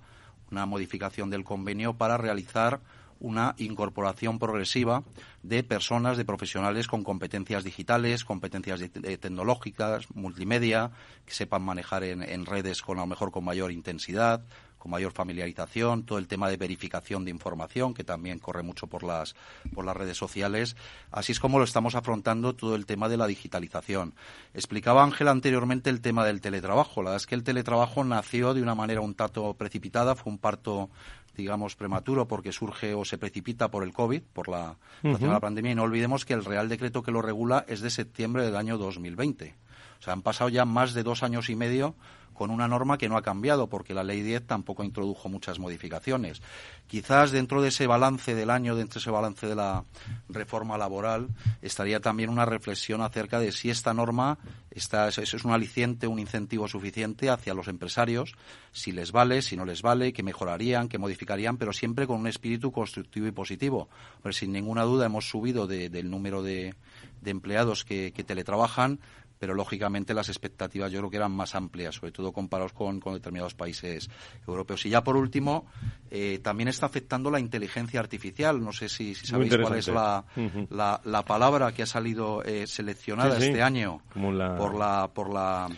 una 0.51 0.65
modificación 0.65 1.29
del 1.29 1.43
convenio 1.43 1.93
para 1.93 2.17
realizar 2.17 2.81
una 3.19 3.53
incorporación 3.57 4.39
progresiva 4.39 5.03
de 5.43 5.63
personas, 5.63 6.17
de 6.17 6.25
profesionales 6.25 6.87
con 6.87 7.03
competencias 7.03 7.63
digitales, 7.63 8.23
competencias 8.23 8.79
tecnológicas, 8.79 10.09
multimedia, 10.15 10.91
que 11.25 11.33
sepan 11.33 11.61
manejar 11.61 12.03
en, 12.03 12.23
en 12.23 12.45
redes 12.45 12.81
con 12.81 12.97
a 12.97 13.01
lo 13.01 13.07
mejor 13.07 13.31
con 13.31 13.43
mayor 13.43 13.71
intensidad, 13.71 14.41
con 14.79 14.91
mayor 14.91 15.11
familiarización, 15.11 16.03
todo 16.03 16.17
el 16.17 16.27
tema 16.27 16.49
de 16.49 16.57
verificación 16.57 17.25
de 17.25 17.31
información, 17.31 17.93
que 17.93 18.03
también 18.03 18.39
corre 18.39 18.63
mucho 18.63 18.87
por 18.87 19.03
las, 19.03 19.35
por 19.73 19.85
las 19.85 19.95
redes 19.95 20.17
sociales. 20.17 20.75
Así 21.11 21.33
es 21.33 21.39
como 21.39 21.59
lo 21.59 21.65
estamos 21.65 21.93
afrontando 21.95 22.55
todo 22.55 22.75
el 22.75 22.85
tema 22.85 23.09
de 23.09 23.17
la 23.17 23.27
digitalización. 23.27 24.15
Explicaba 24.53 25.03
Ángel 25.03 25.27
anteriormente 25.27 25.89
el 25.89 26.01
tema 26.01 26.25
del 26.25 26.41
teletrabajo. 26.41 27.03
La 27.03 27.11
verdad 27.11 27.21
es 27.21 27.27
que 27.27 27.35
el 27.35 27.43
teletrabajo 27.43 28.03
nació 28.03 28.53
de 28.53 28.63
una 28.63 28.73
manera 28.73 29.01
un 29.01 29.13
tanto 29.13 29.53
precipitada, 29.53 30.15
fue 30.15 30.31
un 30.31 30.39
parto 30.39 30.89
digamos, 31.35 31.75
prematuro 31.75 32.27
porque 32.27 32.51
surge 32.51 32.93
o 32.93 33.05
se 33.05 33.17
precipita 33.17 33.69
por 33.71 33.83
el 33.83 33.93
COVID, 33.93 34.21
por 34.33 34.49
la, 34.49 34.75
uh 35.03 35.07
-huh. 35.07 35.31
la 35.31 35.39
pandemia, 35.39 35.71
y 35.71 35.75
no 35.75 35.83
olvidemos 35.83 36.25
que 36.25 36.33
el 36.33 36.43
Real 36.43 36.67
Decreto 36.67 37.01
que 37.01 37.11
lo 37.11 37.21
regula 37.21 37.63
es 37.67 37.79
de 37.79 37.89
septiembre 37.89 38.43
del 38.43 38.57
año 38.57 38.77
2020. 38.77 39.55
O 39.99 40.01
sea, 40.01 40.13
han 40.13 40.21
pasado 40.21 40.49
ya 40.49 40.65
más 40.65 40.93
de 40.93 41.03
dos 41.03 41.23
años 41.23 41.49
y 41.49 41.55
medio 41.55 41.95
con 42.39 42.51
una 42.51 42.69
norma 42.69 42.97
que 42.97 43.09
no 43.09 43.17
ha 43.17 43.21
cambiado 43.21 43.67
porque 43.67 43.93
la 43.93 44.01
Ley 44.01 44.21
10 44.21 44.47
tampoco 44.47 44.85
introdujo 44.85 45.27
muchas 45.27 45.59
modificaciones. 45.59 46.41
Quizás 46.87 47.31
dentro 47.31 47.61
de 47.61 47.67
ese 47.67 47.85
balance 47.85 48.33
del 48.33 48.49
año, 48.49 48.77
dentro 48.77 48.93
de 48.93 48.99
ese 49.01 49.11
balance 49.11 49.45
de 49.45 49.55
la 49.55 49.83
reforma 50.29 50.77
laboral, 50.77 51.27
estaría 51.61 51.99
también 51.99 52.29
una 52.29 52.45
reflexión 52.45 53.01
acerca 53.01 53.41
de 53.41 53.51
si 53.51 53.69
esta 53.69 53.93
norma 53.93 54.37
está, 54.71 55.09
es 55.09 55.43
un 55.43 55.51
aliciente, 55.51 56.07
un 56.07 56.17
incentivo 56.17 56.69
suficiente 56.69 57.29
hacia 57.29 57.53
los 57.53 57.67
empresarios, 57.67 58.35
si 58.71 58.93
les 58.93 59.11
vale, 59.11 59.41
si 59.41 59.57
no 59.57 59.65
les 59.65 59.81
vale, 59.81 60.13
que 60.13 60.23
mejorarían, 60.23 60.87
que 60.87 60.97
modificarían, 60.97 61.57
pero 61.57 61.73
siempre 61.73 62.07
con 62.07 62.21
un 62.21 62.27
espíritu 62.27 62.71
constructivo 62.71 63.27
y 63.27 63.31
positivo. 63.31 63.89
Pero 64.23 64.31
sin 64.31 64.53
ninguna 64.53 64.83
duda 64.83 65.07
hemos 65.07 65.27
subido 65.27 65.67
de, 65.67 65.89
del 65.89 66.09
número 66.09 66.41
de, 66.41 66.73
de 67.19 67.31
empleados 67.31 67.83
que, 67.83 68.13
que 68.13 68.23
teletrabajan, 68.23 69.01
pero 69.39 69.53
lógicamente 69.53 70.13
las 70.13 70.27
expectativas 70.27 70.91
yo 70.91 70.99
creo 70.99 71.09
que 71.09 71.17
eran 71.17 71.31
más 71.31 71.55
amplias, 71.55 71.95
sobre 71.95 72.11
todo 72.11 72.33
comparados 72.33 72.73
con, 72.73 72.99
con 72.99 73.13
determinados 73.13 73.55
países 73.55 74.09
europeos. 74.45 74.85
Y 74.85 74.89
ya 74.89 75.01
por 75.01 75.15
último, 75.15 75.65
eh, 76.11 76.39
también 76.43 76.67
está 76.67 76.87
afectando 76.87 77.31
la 77.31 77.39
inteligencia 77.39 78.01
artificial. 78.01 78.61
No 78.61 78.73
sé 78.73 78.89
si, 78.89 79.15
si 79.15 79.25
sabéis 79.25 79.55
cuál 79.55 79.77
es 79.77 79.87
la, 79.87 80.25
uh 80.35 80.39
-huh. 80.39 80.67
la, 80.69 80.99
la, 81.05 81.23
palabra 81.23 81.71
que 81.71 81.83
ha 81.83 81.87
salido 81.87 82.43
eh, 82.43 82.67
seleccionada 82.67 83.35
sí, 83.35 83.41
sí. 83.41 83.47
este 83.47 83.63
año 83.63 84.01
la... 84.15 84.57
por 84.57 84.77
la 84.77 85.07
por 85.07 85.33
la 85.33 85.69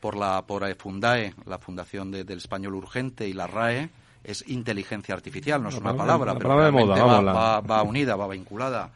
por 0.00 0.16
la 0.16 0.42
por 0.46 0.74
Fundae, 0.76 1.34
la 1.46 1.58
Fundación 1.58 2.12
de, 2.12 2.24
del 2.24 2.38
Español 2.38 2.74
Urgente 2.74 3.28
y 3.28 3.32
la 3.32 3.48
RAE 3.48 3.90
es 4.22 4.44
inteligencia 4.48 5.14
artificial, 5.14 5.62
no 5.62 5.70
es 5.70 5.76
una 5.76 5.96
palabra, 5.96 6.34
pero 6.34 6.50
palabra 6.50 6.70
moda, 6.70 7.04
va, 7.04 7.20
va, 7.20 7.60
va 7.60 7.82
unida, 7.82 8.16
va 8.16 8.28
vinculada 8.28 8.92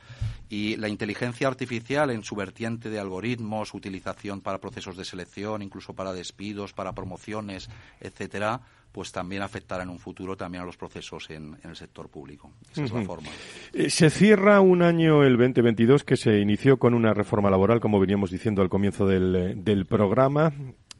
y 0.48 0.76
la 0.76 0.88
inteligencia 0.88 1.48
artificial 1.48 2.10
en 2.10 2.22
su 2.22 2.36
vertiente 2.36 2.90
de 2.90 2.98
algoritmos, 2.98 3.74
utilización 3.74 4.40
para 4.40 4.58
procesos 4.58 4.96
de 4.96 5.04
selección, 5.04 5.62
incluso 5.62 5.94
para 5.94 6.12
despidos, 6.12 6.72
para 6.72 6.92
promociones, 6.92 7.68
etcétera, 8.00 8.60
pues 8.92 9.10
también 9.10 9.42
afectará 9.42 9.82
en 9.82 9.88
un 9.88 9.98
futuro 9.98 10.36
también 10.36 10.62
a 10.62 10.66
los 10.66 10.76
procesos 10.76 11.28
en, 11.30 11.56
en 11.64 11.70
el 11.70 11.76
sector 11.76 12.08
público. 12.08 12.52
Esa 12.70 12.82
uh 12.82 12.84
-huh. 12.84 12.86
es 12.86 12.92
la 12.92 13.02
forma. 13.02 13.28
Eh, 13.72 13.90
se 13.90 14.08
cierra 14.10 14.60
un 14.60 14.82
año 14.82 15.24
el 15.24 15.36
2022 15.36 16.04
que 16.04 16.16
se 16.16 16.38
inició 16.38 16.78
con 16.78 16.94
una 16.94 17.12
reforma 17.12 17.50
laboral, 17.50 17.80
como 17.80 17.98
veníamos 17.98 18.30
diciendo 18.30 18.62
al 18.62 18.68
comienzo 18.68 19.06
del, 19.06 19.64
del 19.64 19.86
programa, 19.86 20.52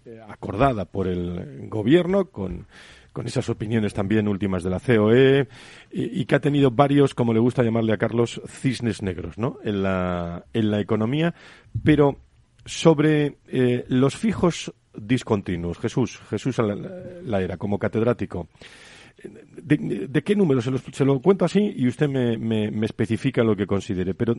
eh, 0.06 0.20
acordada 0.28 0.86
por 0.86 1.06
el 1.06 1.68
gobierno 1.68 2.26
con 2.26 2.66
con 3.14 3.28
esas 3.28 3.48
opiniones 3.48 3.94
también 3.94 4.26
últimas 4.26 4.64
de 4.64 4.70
la 4.70 4.80
COE 4.80 5.46
y, 5.92 6.24
que 6.24 6.34
ha 6.34 6.40
tenido 6.40 6.72
varios, 6.72 7.14
como 7.14 7.32
le 7.32 7.38
gusta 7.38 7.62
llamarle 7.62 7.92
a 7.92 7.96
Carlos, 7.96 8.42
cisnes 8.48 9.02
negros, 9.02 9.38
¿no? 9.38 9.58
En 9.62 9.84
la, 9.84 10.44
en 10.52 10.72
la 10.72 10.80
economía, 10.80 11.32
pero 11.84 12.18
sobre 12.64 13.38
eh, 13.46 13.84
los 13.86 14.16
fijos 14.16 14.74
discontinuos. 14.92 15.78
Jesús, 15.78 16.18
Jesús 16.28 16.58
la, 16.58 17.40
era 17.40 17.56
como 17.56 17.78
catedrático. 17.78 18.48
De, 19.62 20.22
qué 20.24 20.34
números? 20.34 20.68
Se, 20.92 21.04
lo 21.04 21.20
cuento 21.20 21.44
así 21.44 21.72
y 21.76 21.86
usted 21.86 22.08
me, 22.08 22.36
me, 22.36 22.84
especifica 22.84 23.44
lo 23.44 23.54
que 23.54 23.68
considere. 23.68 24.14
Pero 24.14 24.34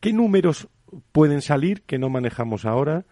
¿qué 0.00 0.10
números 0.14 0.68
pueden 1.12 1.42
salir 1.42 1.82
que 1.82 1.98
no 1.98 2.08
manejamos 2.08 2.64
ahora? 2.64 3.04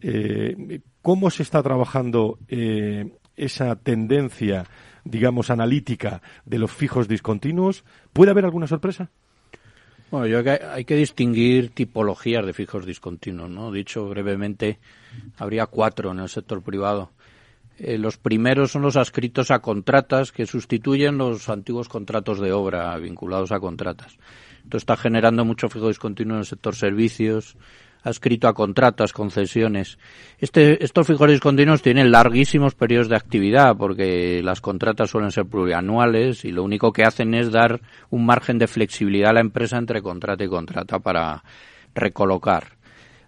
Eh, 0.00 0.80
¿Cómo 1.02 1.28
se 1.28 1.42
está 1.42 1.62
trabajando 1.62 2.38
eh, 2.48 3.12
esa 3.36 3.76
tendencia, 3.76 4.64
digamos, 5.04 5.50
analítica 5.50 6.22
de 6.44 6.58
los 6.58 6.72
fijos 6.72 7.08
discontinuos? 7.08 7.84
¿Puede 8.12 8.30
haber 8.30 8.44
alguna 8.44 8.66
sorpresa? 8.66 9.10
Bueno, 10.10 10.26
yo 10.26 10.42
creo 10.42 10.58
que 10.58 10.64
hay 10.64 10.84
que 10.84 10.96
distinguir 10.96 11.70
tipologías 11.70 12.46
de 12.46 12.52
fijos 12.52 12.86
discontinuos, 12.86 13.50
¿no? 13.50 13.72
Dicho 13.72 14.08
brevemente, 14.08 14.78
habría 15.38 15.66
cuatro 15.66 16.12
en 16.12 16.20
el 16.20 16.28
sector 16.28 16.62
privado. 16.62 17.10
Eh, 17.78 17.98
los 17.98 18.18
primeros 18.18 18.70
son 18.70 18.82
los 18.82 18.96
adscritos 18.96 19.50
a 19.50 19.58
contratas 19.58 20.30
que 20.30 20.46
sustituyen 20.46 21.18
los 21.18 21.48
antiguos 21.48 21.88
contratos 21.88 22.38
de 22.38 22.52
obra 22.52 22.96
vinculados 22.98 23.50
a 23.50 23.58
contratas. 23.58 24.16
Esto 24.62 24.76
está 24.76 24.96
generando 24.96 25.44
mucho 25.44 25.68
fijo 25.68 25.88
discontinuo 25.88 26.36
en 26.36 26.40
el 26.40 26.46
sector 26.46 26.76
servicios, 26.76 27.56
adscrito 28.04 28.46
a 28.46 28.54
contratas, 28.54 29.12
concesiones. 29.12 29.98
Este, 30.38 30.84
estos 30.84 31.06
fijos 31.06 31.30
discontinuos 31.30 31.82
tienen 31.82 32.12
larguísimos 32.12 32.74
periodos 32.74 33.08
de 33.08 33.16
actividad 33.16 33.76
porque 33.76 34.42
las 34.44 34.60
contratas 34.60 35.10
suelen 35.10 35.32
ser 35.32 35.46
plurianuales 35.46 36.44
y 36.44 36.52
lo 36.52 36.62
único 36.62 36.92
que 36.92 37.02
hacen 37.02 37.34
es 37.34 37.50
dar 37.50 37.80
un 38.10 38.26
margen 38.26 38.58
de 38.58 38.66
flexibilidad 38.66 39.30
a 39.30 39.34
la 39.34 39.40
empresa 39.40 39.78
entre 39.78 40.02
contrata 40.02 40.44
y 40.44 40.48
contrata 40.48 40.98
para 40.98 41.42
recolocar 41.94 42.76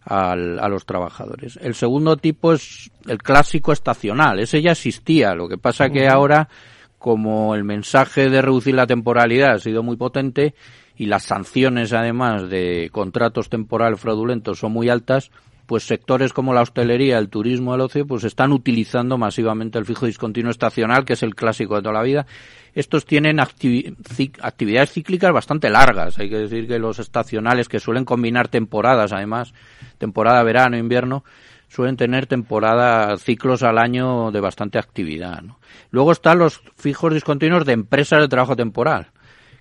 a 0.08 0.68
los 0.68 0.86
trabajadores. 0.86 1.58
El 1.60 1.74
segundo 1.74 2.16
tipo 2.16 2.52
es 2.52 2.92
el 3.08 3.18
clásico 3.18 3.72
estacional. 3.72 4.38
Ese 4.38 4.62
ya 4.62 4.70
existía. 4.70 5.34
Lo 5.34 5.48
que 5.48 5.58
pasa 5.58 5.90
que 5.90 6.06
ahora, 6.06 6.48
como 6.96 7.56
el 7.56 7.64
mensaje 7.64 8.30
de 8.30 8.40
reducir 8.40 8.76
la 8.76 8.86
temporalidad 8.86 9.54
ha 9.54 9.58
sido 9.58 9.82
muy 9.82 9.96
potente 9.96 10.54
y 10.96 11.06
las 11.06 11.24
sanciones, 11.24 11.92
además 11.92 12.48
de 12.48 12.88
contratos 12.92 13.48
temporales 13.48 14.00
fraudulentos, 14.00 14.58
son 14.58 14.72
muy 14.72 14.88
altas, 14.88 15.30
pues 15.66 15.84
sectores 15.84 16.32
como 16.32 16.54
la 16.54 16.62
hostelería, 16.62 17.18
el 17.18 17.28
turismo, 17.28 17.74
el 17.74 17.80
ocio, 17.80 18.06
pues 18.06 18.24
están 18.24 18.52
utilizando 18.52 19.18
masivamente 19.18 19.78
el 19.78 19.84
fijo 19.84 20.06
discontinuo 20.06 20.50
estacional, 20.50 21.04
que 21.04 21.14
es 21.14 21.22
el 21.22 21.34
clásico 21.34 21.74
de 21.74 21.82
toda 21.82 21.94
la 21.94 22.02
vida. 22.02 22.26
Estos 22.72 23.04
tienen 23.04 23.40
actividades 23.40 24.92
cíclicas 24.92 25.32
bastante 25.32 25.68
largas. 25.70 26.18
Hay 26.18 26.30
que 26.30 26.38
decir 26.38 26.68
que 26.68 26.78
los 26.78 26.98
estacionales, 26.98 27.68
que 27.68 27.80
suelen 27.80 28.04
combinar 28.04 28.48
temporadas, 28.48 29.12
además, 29.12 29.54
temporada 29.98 30.42
verano, 30.44 30.76
invierno, 30.76 31.24
suelen 31.68 31.96
tener 31.96 32.26
temporada, 32.26 33.16
ciclos 33.16 33.62
al 33.64 33.78
año 33.78 34.30
de 34.30 34.40
bastante 34.40 34.78
actividad. 34.78 35.42
Luego 35.90 36.12
están 36.12 36.38
los 36.38 36.60
fijos 36.76 37.12
discontinuos 37.12 37.64
de 37.64 37.72
empresas 37.72 38.20
de 38.20 38.28
trabajo 38.28 38.54
temporal, 38.54 39.08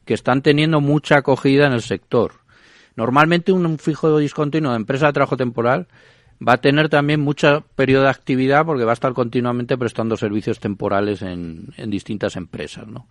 que 0.05 0.13
están 0.13 0.41
teniendo 0.41 0.81
mucha 0.81 1.17
acogida 1.17 1.67
en 1.67 1.73
el 1.73 1.81
sector. 1.81 2.33
Normalmente 2.95 3.51
un 3.51 3.77
fijo 3.77 4.17
discontinuo 4.17 4.71
de 4.71 4.77
empresa 4.77 5.07
de 5.07 5.13
trabajo 5.13 5.35
temporal 5.35 5.87
va 6.45 6.53
a 6.53 6.61
tener 6.61 6.89
también 6.89 7.21
mucho 7.21 7.65
periodo 7.75 8.03
de 8.03 8.09
actividad 8.09 8.65
porque 8.65 8.83
va 8.83 8.91
a 8.91 8.93
estar 8.93 9.13
continuamente 9.13 9.77
prestando 9.77 10.17
servicios 10.17 10.59
temporales 10.59 11.21
en, 11.21 11.73
distintas 11.87 12.35
empresas. 12.35 12.87
¿no? 12.87 13.07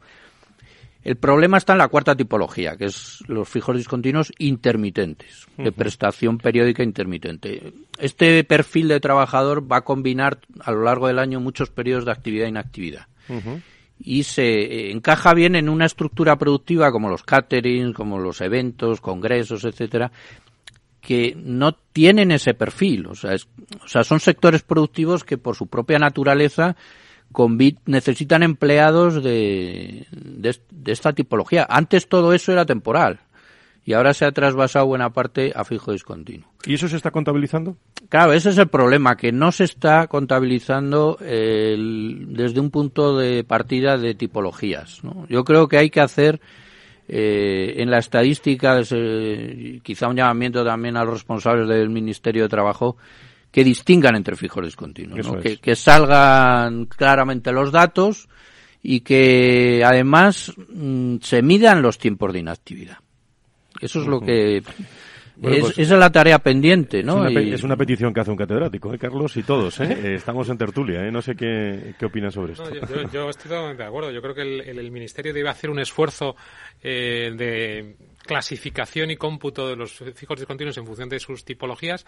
El 1.02 1.16
problema 1.16 1.58
está 1.58 1.72
en 1.72 1.78
la 1.78 1.88
cuarta 1.88 2.16
tipología, 2.16 2.76
que 2.76 2.86
es 2.86 3.18
los 3.28 3.48
fijos 3.48 3.76
discontinuos 3.76 4.32
intermitentes, 4.38 5.46
de 5.56 5.72
prestación 5.72 6.38
periódica 6.38 6.82
intermitente. 6.82 7.74
Este 7.98 8.42
perfil 8.44 8.88
de 8.88 9.00
trabajador 9.00 9.70
va 9.70 9.78
a 9.78 9.84
combinar 9.84 10.38
a 10.60 10.72
lo 10.72 10.82
largo 10.82 11.08
del 11.08 11.18
año 11.18 11.40
muchos 11.40 11.70
periodos 11.70 12.06
de 12.06 12.12
actividad 12.12 12.46
e 12.46 12.50
inactividad. 12.50 13.06
Y 13.98 14.24
se 14.24 14.42
eh, 14.42 14.90
encaja 14.90 15.34
bien 15.34 15.56
en 15.56 15.68
una 15.68 15.86
estructura 15.86 16.36
productiva 16.36 16.90
como 16.92 17.08
los 17.08 17.22
caterings, 17.22 17.94
como 17.94 18.18
los 18.18 18.40
eventos, 18.40 19.00
congresos, 19.00 19.64
etcétera, 19.64 20.10
que 21.00 21.34
no 21.36 21.72
tienen 21.74 22.30
ese 22.30 22.54
perfil. 22.54 23.06
O 23.06 23.14
sea, 23.14 23.34
sea, 23.86 24.04
son 24.04 24.20
sectores 24.20 24.62
productivos 24.62 25.24
que 25.24 25.38
por 25.38 25.56
su 25.56 25.66
propia 25.66 25.98
naturaleza 25.98 26.76
necesitan 27.86 28.42
empleados 28.42 29.22
de, 29.22 30.06
de, 30.10 30.92
esta 30.92 31.12
tipología. 31.12 31.66
Antes 31.68 32.08
todo 32.08 32.32
eso 32.32 32.52
era 32.52 32.64
temporal 32.64 33.20
y 33.84 33.92
ahora 33.92 34.14
se 34.14 34.24
ha 34.24 34.32
trasvasado 34.32 34.86
buena 34.86 35.10
parte 35.10 35.52
a 35.54 35.64
fijo 35.64 35.92
discontinuo. 35.92 36.48
¿Y 36.64 36.74
eso 36.74 36.88
se 36.88 36.96
está 36.96 37.10
contabilizando? 37.10 37.76
Claro, 38.08 38.32
ese 38.32 38.50
es 38.50 38.58
el 38.58 38.68
problema, 38.68 39.16
que 39.16 39.30
no 39.32 39.52
se 39.52 39.64
está 39.64 40.06
contabilizando 40.06 41.18
desde 41.20 42.60
un 42.60 42.70
punto 42.70 43.16
de 43.16 43.44
partida 43.44 43.98
de 43.98 44.14
tipologías. 44.14 45.02
Yo 45.28 45.44
creo 45.44 45.68
que 45.68 45.78
hay 45.78 45.90
que 45.90 46.00
hacer 46.00 46.40
eh, 47.06 47.74
en 47.76 47.90
la 47.90 47.98
estadística, 47.98 48.80
quizá 49.82 50.08
un 50.08 50.16
llamamiento 50.16 50.64
también 50.64 50.96
a 50.96 51.04
los 51.04 51.14
responsables 51.14 51.68
del 51.68 51.90
Ministerio 51.90 52.44
de 52.44 52.48
Trabajo, 52.48 52.96
que 53.50 53.62
distingan 53.62 54.16
entre 54.16 54.34
fijos 54.36 54.64
discontinuos, 54.64 55.28
que, 55.60 55.76
salgan 55.76 56.86
claramente 56.86 57.52
los 57.52 57.70
datos 57.70 58.28
y 58.82 59.00
que 59.00 59.82
además 59.84 60.52
mm, 60.72 61.18
se 61.20 61.40
midan 61.42 61.80
los 61.80 61.98
tiempos 61.98 62.32
de 62.32 62.40
inactividad. 62.40 62.98
Eso 63.84 64.00
es 64.00 64.06
lo 64.06 64.20
que 64.20 64.56
es, 64.56 64.64
pues 65.40 65.78
esa 65.78 65.94
es 65.94 66.00
la 66.00 66.10
tarea 66.10 66.38
pendiente, 66.38 67.02
¿no? 67.02 67.26
Es 67.26 67.64
una, 67.64 67.76
petición 67.76 68.14
que 68.14 68.20
hace 68.20 68.30
un 68.30 68.36
catedrático, 68.36 68.94
¿eh, 68.94 68.98
Carlos? 68.98 69.36
Y 69.36 69.42
todos, 69.42 69.80
¿eh? 69.80 69.84
¿eh? 70.04 70.14
Estamos 70.14 70.48
en 70.48 70.56
tertulia, 70.56 71.04
¿eh? 71.04 71.10
No 71.10 71.20
sé 71.20 71.34
qué, 71.34 71.94
qué 71.98 72.06
opinan 72.06 72.30
sobre 72.30 72.52
esto. 72.52 72.70
yo, 73.12 73.28
estoy 73.28 73.48
totalmente 73.48 73.82
de 73.82 73.88
acuerdo. 73.88 74.10
Yo 74.12 74.22
creo 74.22 74.34
que 74.34 74.42
el, 74.42 74.90
Ministerio 74.92 75.34
debe 75.34 75.48
hacer 75.48 75.70
un 75.70 75.80
esfuerzo 75.80 76.36
eh, 76.82 77.32
de 77.36 77.96
clasificación 78.24 79.10
y 79.10 79.16
cómputo 79.16 79.68
de 79.68 79.76
los 79.76 79.92
fijos 80.14 80.38
discontinuos 80.38 80.78
en 80.78 80.86
función 80.86 81.08
de 81.08 81.18
sus 81.18 81.44
tipologías 81.44 82.06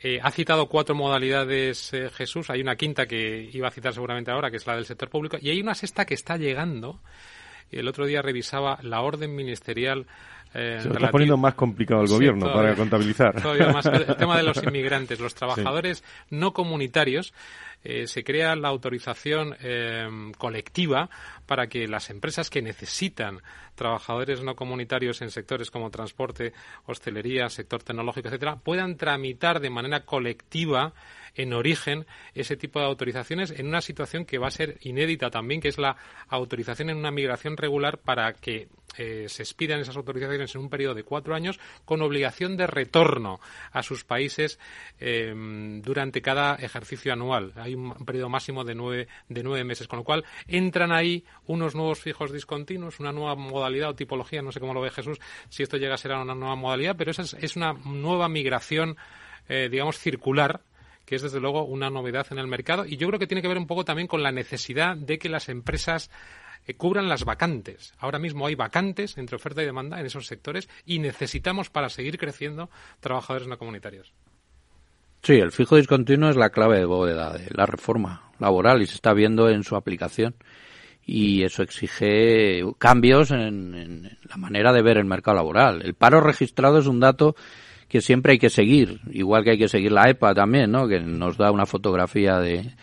eh, 0.00 0.20
ha 0.22 0.30
citado 0.30 0.68
cuatro 0.68 0.94
modalidades 0.94 1.92
eh, 1.92 2.08
Jesús, 2.10 2.50
hay 2.50 2.60
una 2.60 2.76
quinta 2.76 3.06
que 3.06 3.50
iba 3.52 3.66
a 3.66 3.70
citar 3.72 3.92
seguramente 3.92 4.30
ahora, 4.30 4.48
que 4.48 4.56
es 4.56 4.66
la 4.66 4.76
del 4.76 4.84
sector 4.84 5.10
público, 5.10 5.38
y 5.40 5.50
hay 5.50 5.60
una 5.60 5.74
sexta 5.74 6.04
que 6.04 6.14
está 6.14 6.36
llegando. 6.36 7.00
El 7.70 7.88
otro 7.88 8.06
día 8.06 8.22
revisaba 8.22 8.78
la 8.82 9.00
orden 9.02 9.34
ministerial. 9.34 10.06
Eh, 10.54 10.78
Se 10.80 10.88
está 10.88 11.10
poniendo 11.10 11.36
más 11.36 11.54
complicado 11.54 12.02
el 12.02 12.08
gobierno 12.08 12.52
para 12.52 12.74
contabilizar. 12.74 13.34
el 13.92 14.16
tema 14.16 14.36
de 14.36 14.42
los 14.42 14.62
inmigrantes, 14.62 15.20
los 15.20 15.34
trabajadores 15.34 16.02
no 16.30 16.52
comunitarios 16.52 17.34
eh, 17.84 18.06
se 18.06 18.24
crea 18.24 18.56
la 18.56 18.68
autorización 18.68 19.56
eh, 19.60 20.08
colectiva 20.36 21.08
para 21.46 21.68
que 21.68 21.86
las 21.86 22.10
empresas 22.10 22.50
que 22.50 22.60
necesitan 22.60 23.40
trabajadores 23.76 24.42
no 24.42 24.56
comunitarios 24.56 25.22
en 25.22 25.30
sectores 25.30 25.70
como 25.70 25.90
transporte, 25.90 26.52
hostelería, 26.86 27.48
sector 27.48 27.82
tecnológico, 27.82 28.28
etcétera, 28.28 28.56
puedan 28.56 28.96
tramitar 28.96 29.60
de 29.60 29.70
manera 29.70 30.04
colectiva 30.04 30.92
en 31.38 31.52
origen 31.54 32.04
ese 32.34 32.56
tipo 32.56 32.80
de 32.80 32.86
autorizaciones 32.86 33.52
en 33.52 33.68
una 33.68 33.80
situación 33.80 34.26
que 34.26 34.38
va 34.38 34.48
a 34.48 34.50
ser 34.50 34.76
inédita 34.82 35.30
también, 35.30 35.60
que 35.60 35.68
es 35.68 35.78
la 35.78 35.96
autorización 36.28 36.90
en 36.90 36.98
una 36.98 37.10
migración 37.10 37.56
regular 37.56 37.98
para 37.98 38.34
que 38.34 38.68
eh, 38.96 39.26
se 39.28 39.42
expidan 39.44 39.78
esas 39.78 39.96
autorizaciones 39.96 40.52
en 40.54 40.60
un 40.60 40.68
periodo 40.68 40.94
de 40.94 41.04
cuatro 41.04 41.34
años 41.34 41.60
con 41.84 42.02
obligación 42.02 42.56
de 42.56 42.66
retorno 42.66 43.38
a 43.70 43.82
sus 43.84 44.02
países 44.02 44.58
em, 44.98 45.80
durante 45.82 46.20
cada 46.20 46.56
ejercicio 46.56 47.12
anual. 47.12 47.52
Hay 47.56 47.76
un 47.76 47.94
periodo 48.04 48.28
máximo 48.28 48.64
de 48.64 48.74
nueve, 48.74 49.06
de 49.28 49.42
nueve 49.44 49.62
meses, 49.62 49.86
con 49.86 50.00
lo 50.00 50.04
cual 50.04 50.24
entran 50.48 50.90
ahí 50.90 51.24
unos 51.46 51.76
nuevos 51.76 52.00
fijos 52.00 52.32
discontinuos, 52.32 52.98
una 52.98 53.12
nueva 53.12 53.36
modalidad 53.36 53.90
o 53.90 53.94
tipología, 53.94 54.42
no 54.42 54.50
sé 54.50 54.58
cómo 54.58 54.74
lo 54.74 54.80
ve 54.80 54.90
Jesús, 54.90 55.20
si 55.48 55.62
esto 55.62 55.76
llega 55.76 55.94
a 55.94 55.98
ser 55.98 56.12
una 56.12 56.34
nueva 56.34 56.56
modalidad, 56.56 56.96
pero 56.96 57.12
esa 57.12 57.22
es, 57.22 57.56
una 57.56 57.74
nueva 57.74 58.28
migración, 58.28 58.96
eh, 59.48 59.68
digamos, 59.70 59.98
circular 59.98 60.62
que 61.08 61.16
es 61.16 61.22
desde 61.22 61.40
luego 61.40 61.64
una 61.64 61.88
novedad 61.88 62.26
en 62.30 62.38
el 62.38 62.46
mercado 62.46 62.84
y 62.84 62.98
yo 62.98 63.08
creo 63.08 63.18
que 63.18 63.26
tiene 63.26 63.40
que 63.40 63.48
ver 63.48 63.56
un 63.56 63.66
poco 63.66 63.82
también 63.82 64.06
con 64.06 64.22
la 64.22 64.30
necesidad 64.30 64.94
de 64.94 65.18
que 65.18 65.30
las 65.30 65.48
empresas 65.48 66.10
eh, 66.66 66.74
cubran 66.74 67.08
las 67.08 67.24
vacantes. 67.24 67.94
Ahora 67.98 68.18
mismo 68.18 68.46
hay 68.46 68.54
vacantes 68.54 69.16
entre 69.16 69.36
oferta 69.36 69.62
y 69.62 69.64
demanda 69.64 69.98
en 69.98 70.04
esos 70.04 70.26
sectores 70.26 70.68
y 70.84 70.98
necesitamos 70.98 71.70
para 71.70 71.88
seguir 71.88 72.18
creciendo 72.18 72.68
trabajadores 73.00 73.48
no 73.48 73.56
comunitarios. 73.56 74.12
Sí, 75.22 75.36
el 75.36 75.50
fijo 75.50 75.76
discontinuo 75.76 76.28
es 76.28 76.36
la 76.36 76.50
clave 76.50 76.76
de 76.78 76.84
bóveda 76.84 77.32
de 77.32 77.48
la 77.54 77.64
reforma 77.64 78.30
laboral 78.38 78.82
y 78.82 78.86
se 78.86 78.96
está 78.96 79.14
viendo 79.14 79.48
en 79.48 79.64
su 79.64 79.76
aplicación 79.76 80.34
y 81.06 81.42
eso 81.42 81.62
exige 81.62 82.62
cambios 82.76 83.30
en, 83.30 83.74
en, 83.74 84.18
la 84.28 84.36
manera 84.36 84.74
de 84.74 84.82
ver 84.82 84.98
el 84.98 85.06
mercado 85.06 85.36
laboral. 85.36 85.80
El 85.80 85.94
paro 85.94 86.20
registrado 86.20 86.78
es 86.78 86.86
un 86.86 87.00
dato 87.00 87.34
que 87.88 88.00
siempre 88.00 88.32
hay 88.32 88.38
que 88.38 88.50
seguir, 88.50 89.00
igual 89.10 89.44
que 89.44 89.50
hay 89.50 89.58
que 89.58 89.68
seguir 89.68 89.92
la 89.92 90.08
EPA 90.10 90.34
también, 90.34 90.70
¿no? 90.70 90.86
que 90.86 91.00
nos 91.00 91.36
da 91.36 91.50
una 91.50 91.66
fotografía 91.66 92.38
de... 92.38 92.74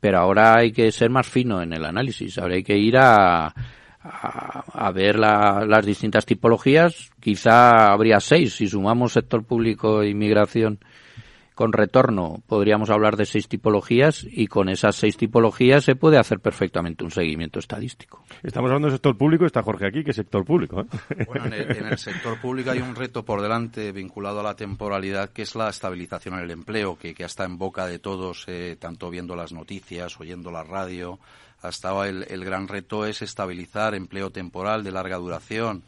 pero 0.00 0.18
ahora 0.18 0.56
hay 0.58 0.72
que 0.72 0.90
ser 0.90 1.10
más 1.10 1.26
fino 1.26 1.62
en 1.62 1.72
el 1.72 1.84
análisis, 1.84 2.38
ahora 2.38 2.54
hay 2.54 2.62
que 2.62 2.78
ir 2.78 2.96
a, 2.96 3.54
a, 4.02 4.90
ver 4.92 5.18
las 5.18 5.84
distintas 5.84 6.26
tipologías, 6.26 7.10
quizá 7.20 7.92
habría 7.92 8.20
seis 8.20 8.54
si 8.54 8.66
sumamos 8.66 9.12
sector 9.12 9.44
público 9.44 10.02
e 10.02 10.10
inmigración 10.10 10.78
con 11.54 11.72
retorno 11.72 12.42
podríamos 12.46 12.90
hablar 12.90 13.16
de 13.16 13.26
seis 13.26 13.48
tipologías 13.48 14.26
y 14.28 14.48
con 14.48 14.68
esas 14.68 14.96
seis 14.96 15.16
tipologías 15.16 15.84
se 15.84 15.94
puede 15.94 16.18
hacer 16.18 16.40
perfectamente 16.40 17.04
un 17.04 17.10
seguimiento 17.10 17.58
estadístico. 17.58 18.24
Estamos 18.42 18.68
hablando 18.68 18.88
del 18.88 18.96
sector 18.96 19.16
público, 19.16 19.46
está 19.46 19.62
Jorge 19.62 19.86
aquí, 19.86 20.02
que 20.02 20.10
es 20.10 20.16
sector 20.16 20.44
público. 20.44 20.80
¿eh? 20.80 21.24
Bueno, 21.26 21.46
en 21.46 21.86
el, 21.86 21.98
sector 21.98 22.40
público 22.40 22.70
hay 22.70 22.80
un 22.80 22.94
reto 22.94 23.24
por 23.24 23.40
delante 23.40 23.92
vinculado 23.92 24.40
a 24.40 24.42
la 24.42 24.56
temporalidad, 24.56 25.30
que 25.30 25.42
es 25.42 25.54
la 25.54 25.68
estabilización 25.68 26.34
en 26.34 26.40
el 26.40 26.50
empleo, 26.50 26.96
que, 26.96 27.14
que 27.14 27.24
está 27.24 27.44
en 27.44 27.56
boca 27.56 27.86
de 27.86 27.98
todos, 27.98 28.44
eh, 28.48 28.76
tanto 28.78 29.10
viendo 29.10 29.36
las 29.36 29.52
noticias, 29.52 30.18
oyendo 30.20 30.50
la 30.50 30.64
radio, 30.64 31.18
hasta 31.62 31.90
ahora 31.90 32.08
el, 32.08 32.26
el, 32.28 32.44
gran 32.44 32.68
reto 32.68 33.06
es 33.06 33.22
estabilizar 33.22 33.94
empleo 33.94 34.30
temporal 34.30 34.84
de 34.84 34.92
larga 34.92 35.16
duración, 35.16 35.82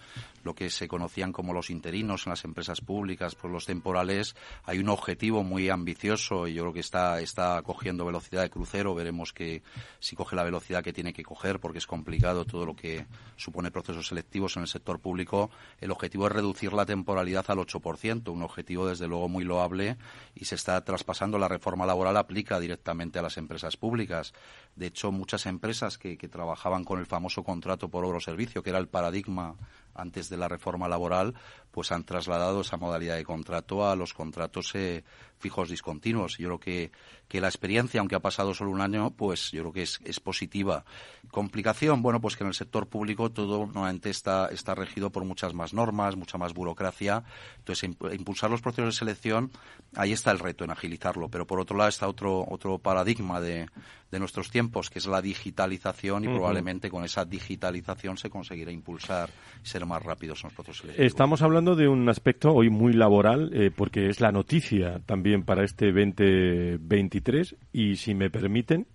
lo 0.46 0.54
que 0.54 0.70
se 0.70 0.86
conocían 0.86 1.32
como 1.32 1.52
los 1.52 1.70
interinos 1.70 2.24
en 2.24 2.30
las 2.30 2.44
empresas 2.44 2.80
públicas, 2.80 3.34
por 3.34 3.50
los 3.50 3.66
temporales, 3.66 4.36
hay 4.64 4.78
un 4.78 4.88
objetivo 4.88 5.42
muy 5.42 5.68
ambicioso 5.68 6.46
y 6.46 6.54
yo 6.54 6.62
creo 6.62 6.72
que 6.72 6.80
está, 6.80 7.20
está 7.20 7.60
cogiendo 7.62 8.06
velocidad 8.06 8.42
de 8.42 8.50
crucero. 8.50 8.94
Veremos 8.94 9.32
que 9.32 9.62
si 9.98 10.14
coge 10.14 10.36
la 10.36 10.44
velocidad 10.44 10.84
que 10.84 10.92
tiene 10.92 11.12
que 11.12 11.24
coger, 11.24 11.58
porque 11.58 11.78
es 11.78 11.86
complicado 11.86 12.44
todo 12.44 12.64
lo 12.64 12.76
que 12.76 13.06
supone 13.36 13.72
procesos 13.72 14.06
selectivos 14.06 14.56
en 14.56 14.62
el 14.62 14.68
sector 14.68 15.00
público. 15.00 15.50
El 15.80 15.90
objetivo 15.90 16.28
es 16.28 16.32
reducir 16.32 16.72
la 16.72 16.86
temporalidad 16.86 17.44
al 17.48 17.58
8%, 17.58 18.30
un 18.30 18.42
objetivo 18.42 18.86
desde 18.86 19.08
luego 19.08 19.28
muy 19.28 19.42
loable 19.42 19.96
y 20.36 20.44
se 20.44 20.54
está 20.54 20.82
traspasando. 20.84 21.38
La 21.38 21.48
reforma 21.48 21.86
laboral 21.86 22.16
aplica 22.16 22.60
directamente 22.60 23.18
a 23.18 23.22
las 23.22 23.36
empresas 23.36 23.76
públicas. 23.76 24.32
De 24.76 24.86
hecho, 24.86 25.10
muchas 25.10 25.44
empresas 25.46 25.98
que, 25.98 26.16
que 26.16 26.28
trabajaban 26.28 26.84
con 26.84 27.00
el 27.00 27.06
famoso 27.06 27.42
contrato 27.42 27.88
por 27.88 28.04
obra 28.04 28.18
o 28.18 28.20
servicio, 28.20 28.62
que 28.62 28.70
era 28.70 28.78
el 28.78 28.86
paradigma 28.86 29.56
antes 29.96 30.28
de 30.28 30.36
la 30.36 30.48
reforma 30.48 30.88
laboral, 30.88 31.34
pues 31.76 31.92
han 31.92 32.04
trasladado 32.04 32.62
esa 32.62 32.78
modalidad 32.78 33.16
de 33.16 33.24
contrato 33.24 33.86
a 33.86 33.94
los 33.94 34.14
contratos 34.14 34.74
eh, 34.74 35.04
fijos 35.38 35.68
discontinuos. 35.68 36.38
Yo 36.38 36.48
creo 36.48 36.58
que, 36.58 36.90
que 37.28 37.38
la 37.38 37.48
experiencia, 37.48 38.00
aunque 38.00 38.14
ha 38.14 38.20
pasado 38.20 38.54
solo 38.54 38.70
un 38.70 38.80
año, 38.80 39.10
pues 39.10 39.50
yo 39.50 39.60
creo 39.60 39.72
que 39.74 39.82
es, 39.82 40.00
es 40.02 40.18
positiva. 40.18 40.86
Complicación, 41.30 42.00
bueno, 42.00 42.18
pues 42.18 42.34
que 42.34 42.44
en 42.44 42.48
el 42.48 42.54
sector 42.54 42.86
público 42.86 43.30
todo 43.30 43.66
normalmente 43.66 44.08
está, 44.08 44.46
está 44.46 44.74
regido 44.74 45.10
por 45.10 45.26
muchas 45.26 45.52
más 45.52 45.74
normas, 45.74 46.16
mucha 46.16 46.38
más 46.38 46.54
burocracia. 46.54 47.24
Entonces, 47.58 47.90
impulsar 48.14 48.50
los 48.50 48.62
procesos 48.62 48.94
de 48.94 48.98
selección, 48.98 49.50
ahí 49.96 50.12
está 50.12 50.30
el 50.30 50.38
reto 50.38 50.64
en 50.64 50.70
agilizarlo. 50.70 51.28
Pero 51.28 51.46
por 51.46 51.60
otro 51.60 51.76
lado 51.76 51.90
está 51.90 52.08
otro, 52.08 52.46
otro 52.48 52.78
paradigma 52.78 53.38
de, 53.38 53.66
de 54.10 54.18
nuestros 54.18 54.50
tiempos, 54.50 54.88
que 54.88 54.98
es 54.98 55.06
la 55.06 55.20
digitalización 55.20 56.24
y 56.24 56.28
probablemente 56.28 56.88
con 56.88 57.04
esa 57.04 57.26
digitalización 57.26 58.16
se 58.16 58.30
conseguirá 58.30 58.70
impulsar 58.70 59.28
y 59.62 59.68
ser 59.68 59.84
más 59.84 60.02
rápidos 60.02 60.42
en 60.42 60.48
los 60.48 60.54
procesos 60.54 60.78
selectivos. 60.78 61.06
Estamos 61.06 61.42
hablando 61.42 61.65
de 61.74 61.88
un 61.88 62.08
aspecto 62.08 62.52
hoy 62.52 62.70
muy 62.70 62.92
laboral, 62.92 63.50
eh, 63.52 63.70
porque 63.74 64.08
es 64.08 64.20
la 64.20 64.30
noticia 64.30 65.00
también 65.06 65.42
para 65.42 65.64
este 65.64 65.86
2023 65.86 67.56
y 67.72 67.96
si 67.96 68.14
me 68.14 68.30
permiten, 68.30 68.86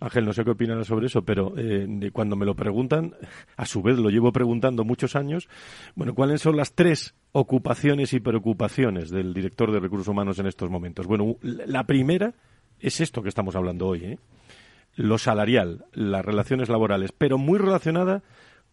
Ángel, 0.00 0.24
no 0.24 0.32
sé 0.32 0.44
qué 0.44 0.50
opinan 0.50 0.84
sobre 0.84 1.06
eso, 1.06 1.24
pero 1.24 1.54
eh, 1.56 2.10
cuando 2.12 2.36
me 2.36 2.46
lo 2.46 2.54
preguntan, 2.54 3.14
a 3.56 3.66
su 3.66 3.82
vez 3.82 3.98
lo 3.98 4.10
llevo 4.10 4.32
preguntando 4.32 4.84
muchos 4.84 5.16
años, 5.16 5.48
bueno, 5.94 6.14
¿cuáles 6.14 6.42
son 6.42 6.56
las 6.56 6.74
tres 6.74 7.14
ocupaciones 7.32 8.12
y 8.12 8.20
preocupaciones 8.20 9.10
del 9.10 9.34
director 9.34 9.72
de 9.72 9.80
recursos 9.80 10.08
humanos 10.08 10.38
en 10.38 10.46
estos 10.46 10.70
momentos? 10.70 11.06
Bueno, 11.06 11.36
la 11.42 11.84
primera 11.84 12.34
es 12.78 13.00
esto 13.00 13.22
que 13.22 13.28
estamos 13.28 13.56
hablando 13.56 13.88
hoy, 13.88 14.04
¿eh? 14.04 14.18
lo 14.96 15.18
salarial, 15.18 15.86
las 15.92 16.24
relaciones 16.24 16.68
laborales, 16.68 17.12
pero 17.12 17.38
muy 17.38 17.58
relacionada 17.58 18.22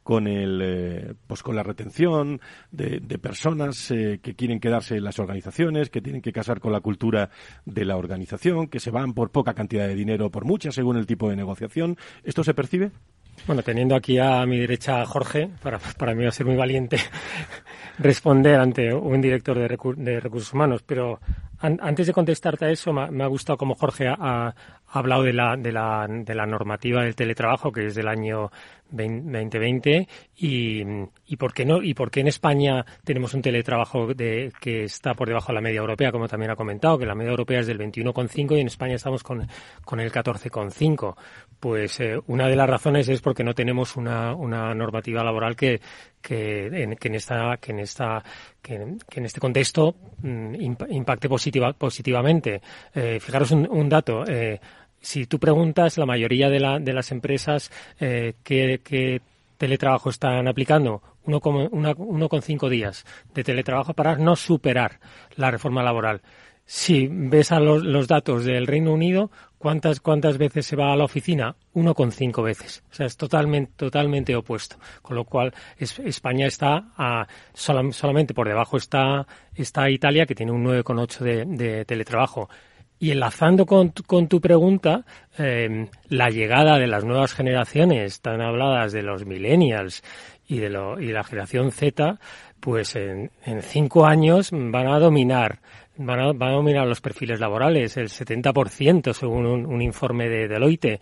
con 0.04 0.28
el 0.28 0.62
eh, 0.64 1.14
pues 1.28 1.44
con 1.44 1.56
la 1.56 1.64
retención 1.64 2.42
de, 2.72 3.00
personas 3.20 3.92
eh, 3.92 4.20
que 4.22 4.36
quieren 4.36 4.60
quedarse 4.60 4.98
en 4.98 5.04
las 5.04 5.20
organizaciones 5.20 5.90
que 5.90 6.02
tienen 6.02 6.22
que 6.22 6.32
casar 6.32 6.60
con 6.60 6.72
la 6.72 6.80
cultura 6.80 7.30
de 7.66 7.86
la 7.86 7.98
organización 7.98 8.68
que 8.68 8.80
se 8.80 8.92
van 8.92 9.14
por 9.14 9.32
poca 9.32 9.54
cantidad 9.54 9.88
de 9.88 9.96
dinero 9.96 10.32
por 10.32 10.46
mucha 10.46 10.72
según 10.72 10.98
el 10.98 11.06
tipo 11.06 11.30
de 11.30 11.36
negociación. 11.36 11.98
Esto 12.24 12.44
se 12.44 12.54
percibe 12.54 12.92
bueno, 13.48 13.64
teniendo 13.64 13.96
aquí 13.96 14.20
a 14.20 14.46
mi 14.46 14.60
derecha 14.60 15.02
a 15.02 15.06
Jorge, 15.06 15.50
para, 15.64 15.80
para 15.98 16.14
mí 16.14 16.24
va 16.24 16.30
a 16.30 16.34
ser 16.34 16.46
muy 16.46 16.56
valiente 16.56 16.98
responder 17.98 18.60
ante 18.60 18.94
un 18.94 19.20
director 19.20 19.58
de, 19.58 20.20
recursos 20.20 20.54
humanos, 20.54 20.84
pero 20.86 21.20
antes 21.60 22.08
de 22.08 22.14
contestarte 22.14 22.66
a 22.66 22.70
eso, 22.70 22.94
me, 22.94 23.24
ha 23.24 23.28
gustado 23.28 23.58
como 23.58 23.76
Jorge 23.76 24.08
ha, 24.08 24.54
hablado 24.88 25.24
de 25.24 25.34
la, 25.34 25.58
de, 25.58 25.72
la, 25.72 26.08
de 26.08 26.36
la 26.36 26.46
normativa 26.46 27.04
del 27.04 27.16
teletrabajo, 27.16 27.72
que 27.72 27.88
es 27.88 27.96
del 27.96 28.08
año 28.08 28.52
2020, 28.92 30.08
y, 30.38 30.84
y, 31.28 31.36
por 31.38 31.54
qué 31.54 31.66
no, 31.66 31.82
y 31.82 31.94
por 31.94 32.12
qué 32.12 32.22
en 32.22 32.28
España 32.28 32.86
tenemos 33.04 33.34
un 33.34 33.42
teletrabajo 33.42 34.14
de, 34.14 34.52
que 34.60 34.84
está 34.84 35.14
por 35.14 35.28
debajo 35.28 35.48
de 35.48 35.56
la 35.56 35.62
media 35.62 35.80
europea, 35.80 36.12
como 36.12 36.28
también 36.28 36.52
ha 36.52 36.56
comentado, 36.56 36.98
que 36.98 37.06
la 37.06 37.16
media 37.16 37.32
europea 37.32 37.60
es 37.60 37.68
del 37.68 37.80
21,5 37.80 38.58
y 38.58 38.62
en 38.62 38.68
España 38.68 38.96
estamos 38.96 39.24
con, 39.24 39.48
con 39.84 40.00
el 40.00 40.12
14,5. 40.12 41.16
Pues 41.60 42.00
eh, 42.00 42.20
una 42.28 42.48
de 42.48 42.56
las 42.56 42.70
razones 42.70 43.08
es 43.10 43.22
porque 43.22 43.44
no 43.44 43.54
tenemos 43.54 43.96
una, 43.96 44.34
una 44.34 44.74
normativa 44.74 45.24
laboral 45.24 45.56
que, 45.56 45.80
que, 46.22 46.68
en, 46.68 46.96
que 46.96 47.08
en 47.08 47.16
esta, 47.16 47.58
que 47.58 47.72
en 47.72 47.80
esta, 47.80 48.24
que, 48.62 48.76
en 48.76 49.26
este 49.26 49.40
contexto 49.40 49.96
mm, 50.22 50.56
impacte 50.90 51.30
positiva, 51.30 51.74
positivamente. 51.74 52.62
Eh, 52.94 53.20
fijaros 53.20 53.52
un, 53.52 53.68
un 53.70 53.90
dato. 53.90 54.24
Eh, 54.28 54.60
si 55.02 55.26
tú 55.26 55.40
preguntas, 55.40 55.98
la 55.98 56.06
mayoría 56.06 56.50
de, 56.50 56.60
la, 56.60 56.80
de 56.80 56.94
las 56.94 57.12
empresas 57.12 57.72
eh, 58.00 58.36
¿qué, 58.44 59.22
teletrabajo 59.58 60.10
están 60.10 60.48
aplicando, 60.48 61.04
1,5 61.26 62.70
días 62.70 63.06
de 63.34 63.44
teletrabajo 63.44 63.94
para 63.94 64.16
no 64.16 64.36
superar 64.36 65.00
la 65.36 65.52
reforma 65.52 65.84
laboral. 65.84 66.22
Si 66.66 67.08
ves 67.08 67.52
a 67.52 67.60
los, 67.60 67.84
los, 67.84 68.08
datos 68.08 68.44
del 68.44 68.66
Reino 68.66 68.92
Unido, 68.92 69.30
¿cuántas, 69.60 70.00
¿cuántas 70.00 70.40
veces 70.40 70.66
se 70.66 70.76
va 70.76 70.94
a 70.94 70.96
la 70.96 71.04
oficina? 71.04 71.56
1,5 71.76 72.44
veces. 72.44 72.84
O 72.90 72.94
sea, 72.96 73.06
es 73.06 73.18
totalmente, 73.18 73.74
totalmente 73.76 74.36
opuesto. 74.36 74.78
Con 75.04 75.16
lo 75.16 75.26
cual, 75.26 75.54
España 75.78 76.48
está 76.48 76.92
a, 76.98 77.28
solamente 77.54 78.34
por 78.34 78.48
debajo 78.48 78.78
está, 78.78 79.28
está 79.54 79.90
Italia, 79.92 80.26
que 80.26 80.34
tiene 80.34 80.54
un 80.54 80.64
9,8 80.64 81.20
de, 81.20 81.46
de 81.46 81.86
teletrabajo. 81.86 82.50
Y 83.02 83.10
enlazando 83.10 83.66
con, 83.66 83.90
con 84.06 84.28
tu 84.28 84.40
pregunta, 84.40 85.04
eh, 85.40 85.88
la 86.10 86.30
llegada 86.30 86.78
de 86.78 86.86
las 86.86 87.04
nuevas 87.04 87.34
generaciones, 87.34 88.22
tan 88.22 88.42
habladas 88.42 88.92
de 88.94 89.02
los 89.02 89.26
millennials 89.26 90.04
y 90.48 90.60
de, 90.60 90.70
lo, 90.70 91.02
y 91.02 91.08
la 91.08 91.24
generación 91.24 91.72
Z, 91.72 92.20
pues 92.60 92.96
en, 92.96 93.32
cinco 93.62 94.06
años 94.06 94.52
van 94.52 94.86
a 94.86 95.00
dominar 95.00 95.62
van 95.98 96.20
a, 96.20 96.52
dominar 96.52 96.86
los 96.86 97.02
perfiles 97.02 97.40
laborales, 97.40 97.98
el 97.98 98.10
70% 98.10 99.14
según 99.14 99.48
un, 99.48 99.66
un 99.66 99.82
informe 99.82 100.30
de 100.30 100.48
Deloitte. 100.48 101.00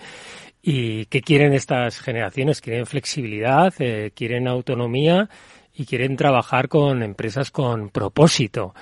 ¿Y 0.61 1.05
qué 1.07 1.21
quieren 1.21 1.51
estas 1.51 1.99
generaciones? 1.99 2.61
Quieren 2.61 2.85
flexibilidad, 2.85 3.73
eh, 3.79 4.11
quieren 4.15 4.47
autonomía 4.47 5.29
y 5.75 5.85
quieren 5.85 6.15
trabajar 6.15 6.69
con 6.69 7.03
empresas 7.03 7.51
con 7.51 7.89
propósito. 7.89 8.73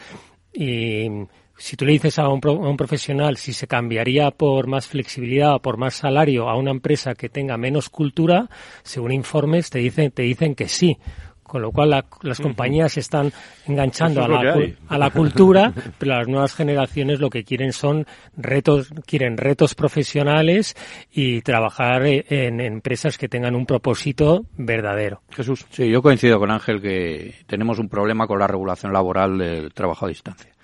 Y 0.53 1.09
si 1.58 1.76
tú 1.76 1.86
le 1.86 1.93
dices 1.93 2.20
a 2.20 2.30
un, 2.30 2.39
a 2.43 2.51
un, 2.51 2.78
profesional 2.78 3.38
si 3.38 3.53
se 3.53 3.68
cambiaría 3.68 4.32
por 4.32 4.68
más 4.68 4.88
flexibilidad 4.88 5.55
o 5.55 5.60
por 5.60 5.78
más 5.78 5.95
salario 5.95 6.49
a 6.49 6.55
una 6.55 6.72
empresa 6.72 7.16
que 7.16 7.30
tenga 7.30 7.58
menos 7.58 7.89
cultura, 7.89 8.49
según 8.84 9.12
informes 9.12 9.70
te 9.70 9.80
dicen, 9.80 10.12
te 10.12 10.24
dicen 10.24 10.55
que 10.55 10.68
sí. 10.68 10.97
Con 11.43 11.62
lo 11.62 11.72
cual 11.72 12.03
las 12.24 12.41
compañías 12.41 12.97
están 12.97 13.32
enganchando 13.66 14.22
a 14.22 14.28
la, 14.28 14.53
a 14.89 14.97
la, 14.97 15.10
cultura, 15.12 15.74
pero 15.97 16.18
las 16.18 16.28
nuevas 16.28 16.53
generaciones 16.53 17.22
lo 17.22 17.30
que 17.30 17.45
quieren 17.45 17.72
son 17.72 18.05
retos, 18.36 18.89
quieren 19.05 19.38
retos 19.38 19.74
profesionales 19.74 20.76
y 21.10 21.41
trabajar 21.43 22.01
en 22.05 22.60
empresas 22.60 23.18
que 23.18 23.30
tengan 23.30 23.55
un 23.55 23.66
propósito 23.66 24.45
verdadero. 24.58 25.22
Jesús. 25.30 25.66
Sí, 25.70 25.89
yo 25.89 26.01
coincido 26.01 26.38
con 26.38 26.51
Ángel 26.51 26.82
que 26.82 27.36
tenemos 27.47 27.80
un 27.80 27.88
problema 27.88 28.28
con 28.28 28.39
la 28.39 28.47
regulación 28.47 28.91
laboral 28.91 29.38
del 29.38 29.74
trabajo 29.74 30.05
a 30.05 30.10
distancia. 30.10 30.57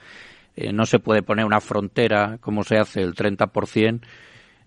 Eh, 0.55 0.71
no 0.71 0.85
se 0.85 0.99
puede 0.99 1.23
poner 1.23 1.45
una 1.45 1.61
frontera, 1.61 2.37
como 2.39 2.63
se 2.63 2.77
hace 2.77 3.01
el 3.01 3.15
30%, 3.15 4.01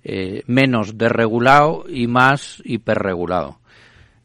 eh, 0.05 0.43
menos 0.47 0.99
desregulado 0.99 1.85
y 1.89 2.07
más 2.07 2.63
hiperregulado. 2.65 3.61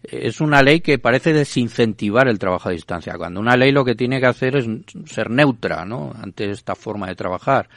Eh, 0.04 0.22
es 0.24 0.42
una 0.42 0.62
ley 0.62 0.82
que 0.82 1.00
parece 1.00 1.34
desincentivar 1.34 2.28
el 2.28 2.40
trabajo 2.40 2.70
a 2.70 2.72
distancia, 2.72 3.18
cuando 3.18 3.40
una 3.40 3.56
ley 3.56 3.72
lo 3.72 3.86
que 3.86 3.96
tiene 3.96 4.20
que 4.20 4.28
hacer 4.28 4.56
es 4.56 4.68
ser 5.06 5.30
neutra 5.30 5.86
¿no? 5.86 6.12
ante 6.22 6.50
esta 6.50 6.76
forma 6.76 7.08
de 7.08 7.16
trabajar. 7.16 7.70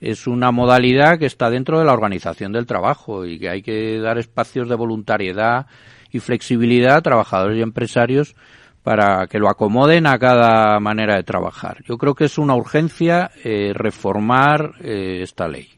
Es 0.00 0.26
una 0.26 0.50
modalidad 0.50 1.18
que 1.18 1.26
está 1.26 1.50
dentro 1.50 1.78
de 1.78 1.84
la 1.84 1.92
organización 1.92 2.52
del 2.52 2.66
trabajo 2.66 3.26
y 3.26 3.38
que 3.38 3.50
hay 3.50 3.62
que 3.62 3.98
dar 3.98 4.18
espacios 4.18 4.68
de 4.68 4.74
voluntariedad 4.74 5.66
y 6.10 6.20
flexibilidad 6.20 6.96
a 6.96 7.02
trabajadores 7.02 7.58
y 7.58 7.62
empresarios 7.62 8.34
para 8.82 9.26
que 9.26 9.38
lo 9.38 9.48
acomoden 9.48 10.06
a 10.06 10.18
cada 10.18 10.80
manera 10.80 11.16
de 11.16 11.22
trabajar. 11.22 11.82
Yo 11.84 11.98
creo 11.98 12.14
que 12.14 12.24
es 12.24 12.38
una 12.38 12.54
urgencia 12.54 13.30
eh, 13.44 13.72
reformar 13.74 14.72
eh, 14.80 15.20
esta 15.22 15.48
ley. 15.48 15.68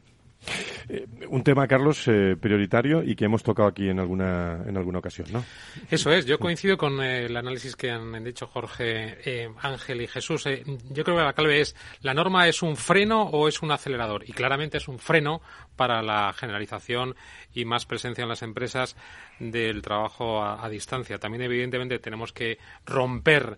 Eh, 0.89 1.07
un 1.29 1.43
tema, 1.43 1.67
Carlos, 1.67 2.07
eh, 2.07 2.35
prioritario 2.39 3.03
y 3.03 3.15
que 3.15 3.25
hemos 3.25 3.43
tocado 3.43 3.69
aquí 3.69 3.89
en 3.89 3.99
alguna, 3.99 4.63
en 4.65 4.77
alguna 4.77 4.99
ocasión, 4.99 5.27
¿no? 5.31 5.43
Eso 5.89 6.11
es, 6.11 6.25
yo 6.25 6.39
coincido 6.39 6.77
con 6.77 7.01
eh, 7.01 7.25
el 7.25 7.37
análisis 7.37 7.75
que 7.75 7.91
han 7.91 8.23
dicho 8.23 8.47
Jorge, 8.47 9.49
Ángel 9.61 10.01
y 10.01 10.07
Jesús. 10.07 10.45
yo 10.45 11.03
creo 11.03 11.17
que 11.17 11.23
la 11.23 11.33
clave 11.33 11.61
es, 11.61 11.75
¿la 12.01 12.13
norma 12.13 12.47
es 12.47 12.61
un 12.61 12.75
freno 12.75 13.23
o 13.23 13.47
es 13.47 13.61
un 13.61 13.71
acelerador? 13.71 14.23
Y 14.27 14.33
claramente 14.33 14.77
es 14.77 14.87
un 14.87 14.99
freno 14.99 15.41
para 15.75 16.01
la 16.01 16.33
generalización 16.33 17.15
y 17.53 17.65
más 17.65 17.85
presencia 17.85 18.23
en 18.23 18.29
las 18.29 18.43
empresas 18.43 18.95
del 19.39 19.81
trabajo 19.81 20.43
a, 20.43 20.69
distancia. 20.69 21.19
También, 21.19 21.43
evidentemente, 21.43 21.99
tenemos 21.99 22.33
que 22.33 22.57
romper, 22.85 23.57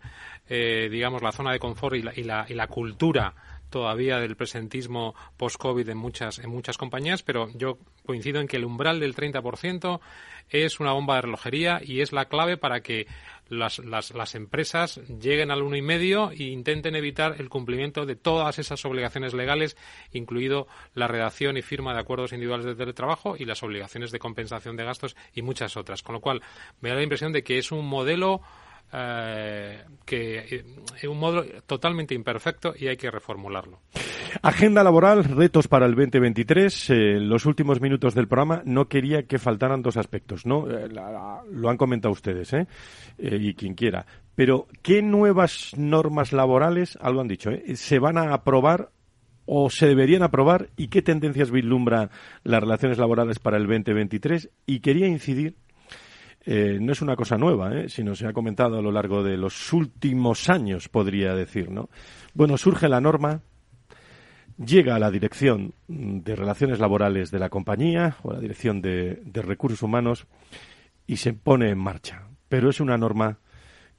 digamos, 0.49 1.21
la 1.21 1.32
zona 1.32 1.51
de 1.51 1.59
confort 1.59 1.95
y 1.95 2.01
la, 2.01 2.13
y 2.15 2.23
la, 2.23 2.45
y 2.47 2.53
la 2.53 2.67
cultura 2.67 3.34
todavía 3.70 4.20
del 4.20 4.36
presentismo 4.36 5.16
post-COVID 5.38 5.88
en 5.89 5.97
muchas, 5.97 6.39
en 6.39 6.49
muchas 6.49 6.78
compañías, 6.78 7.24
pero 7.24 7.49
yo 7.53 7.78
coincido 8.05 8.39
en 8.39 8.47
que 8.47 8.57
el 8.57 8.66
umbral 8.66 8.99
del 8.99 9.16
30% 9.16 9.99
es 10.49 10.80
una 10.80 10.91
bomba 10.91 11.16
de 11.16 11.22
relojería 11.22 11.82
y 11.84 12.01
es 12.01 12.11
la 12.11 12.26
clave 12.26 12.57
para 12.57 12.82
que 12.82 13.07
las, 13.49 13.80
las, 13.80 14.11
las 14.11 14.36
empresas 14.36 14.99
lleguen 15.20 15.51
al 15.51 15.61
uno 15.61 15.76
y 15.76 15.82
medio 15.82 16.32
e 16.32 16.43
intenten 16.43 16.95
evitar 16.95 17.36
el 17.39 17.49
cumplimiento 17.49 18.05
de 18.05 18.16
todas 18.16 18.59
esas 18.59 18.84
obligaciones 18.86 19.34
legales, 19.34 19.78
incluido 20.11 20.68
la 20.93 21.07
redacción 21.07 21.57
y 21.57 21.61
firma 21.61 21.93
de 21.93 21.99
acuerdos 21.99 22.34
individuales 22.34 22.66
de 22.66 22.76
teletrabajo 22.76 23.36
y 23.38 23.45
las 23.45 23.63
obligaciones 23.63 24.11
de 24.11 24.20
compensación 24.20 24.76
de 24.76 24.86
gastos 24.86 25.16
y 25.34 25.41
muchas 25.41 25.78
otras. 25.78 26.01
Con 26.01 26.13
lo 26.13 26.22
cual, 26.22 26.41
me 26.82 26.89
da 26.89 26.95
la 26.95 27.03
impresión 27.03 27.34
de 27.34 27.43
que 27.43 27.57
es 27.57 27.72
un 27.72 27.86
modelo 27.88 28.41
eh, 28.93 29.83
que 30.05 30.39
es 30.39 31.03
eh, 31.03 31.07
un 31.07 31.19
modo 31.19 31.43
totalmente 31.65 32.13
imperfecto 32.13 32.73
y 32.77 32.88
hay 32.88 32.97
que 32.97 33.11
reformularlo. 33.11 33.81
Agenda 34.41 34.83
laboral, 34.83 35.23
retos 35.23 35.67
para 35.67 35.86
el 35.86 35.95
2023. 35.95 36.89
En 36.89 36.97
eh, 36.97 37.19
los 37.19 37.45
últimos 37.45 37.81
minutos 37.81 38.13
del 38.13 38.27
programa 38.27 38.61
no 38.65 38.88
quería 38.88 39.23
que 39.23 39.39
faltaran 39.39 39.81
dos 39.81 39.97
aspectos, 39.97 40.45
¿no? 40.45 40.65
lo 40.65 41.69
han 41.69 41.77
comentado 41.77 42.11
ustedes, 42.11 42.53
¿eh? 42.53 42.67
y 43.17 43.53
quien 43.53 43.75
quiera. 43.75 44.05
Pero, 44.36 44.67
¿qué 44.81 45.01
nuevas 45.01 45.71
normas 45.77 46.33
laborales, 46.33 46.97
algo 47.01 47.21
han 47.21 47.27
dicho, 47.27 47.51
se 47.73 47.99
van 47.99 48.17
a 48.17 48.33
aprobar 48.33 48.89
o 49.45 49.69
se 49.69 49.88
deberían 49.88 50.23
aprobar 50.23 50.69
y 50.75 50.88
qué 50.88 51.01
tendencias 51.01 51.51
vislumbran 51.51 52.09
las 52.43 52.61
relaciones 52.61 52.97
laborales 52.97 53.39
para 53.39 53.57
el 53.57 53.67
2023? 53.67 54.49
Y 54.65 54.79
quería 54.81 55.07
incidir 55.07 55.55
eh, 56.45 56.77
no 56.79 56.91
es 56.91 57.01
una 57.01 57.15
cosa 57.15 57.37
nueva, 57.37 57.75
¿eh? 57.75 57.89
sino 57.89 58.13
se 58.13 58.27
ha 58.27 58.33
comentado 58.33 58.77
a 58.77 58.81
lo 58.81 58.91
largo 58.91 59.23
de 59.23 59.35
los 59.35 59.73
últimos 59.73 60.47
años, 60.47 60.89
podría 60.89 61.33
decir, 61.33 61.71
¿no? 61.71 61.89
Bueno, 62.35 62.55
surge 62.57 62.87
la 62.87 63.01
norma, 63.01 63.41
llega 64.63 64.95
a 64.95 64.99
la 64.99 65.09
dirección 65.09 65.73
de 65.87 66.35
relaciones 66.35 66.79
laborales 66.79 67.31
de 67.31 67.39
la 67.39 67.49
compañía 67.49 68.17
o 68.21 68.29
a 68.29 68.35
la 68.35 68.39
dirección 68.39 68.79
de, 68.81 69.23
recursos 69.33 69.81
humanos 69.81 70.27
y 71.07 71.17
se 71.17 71.33
pone 71.33 71.71
en 71.71 71.79
marcha. 71.79 72.27
Pero 72.47 72.69
es 72.69 72.79
una 72.79 72.97
norma 72.97 73.39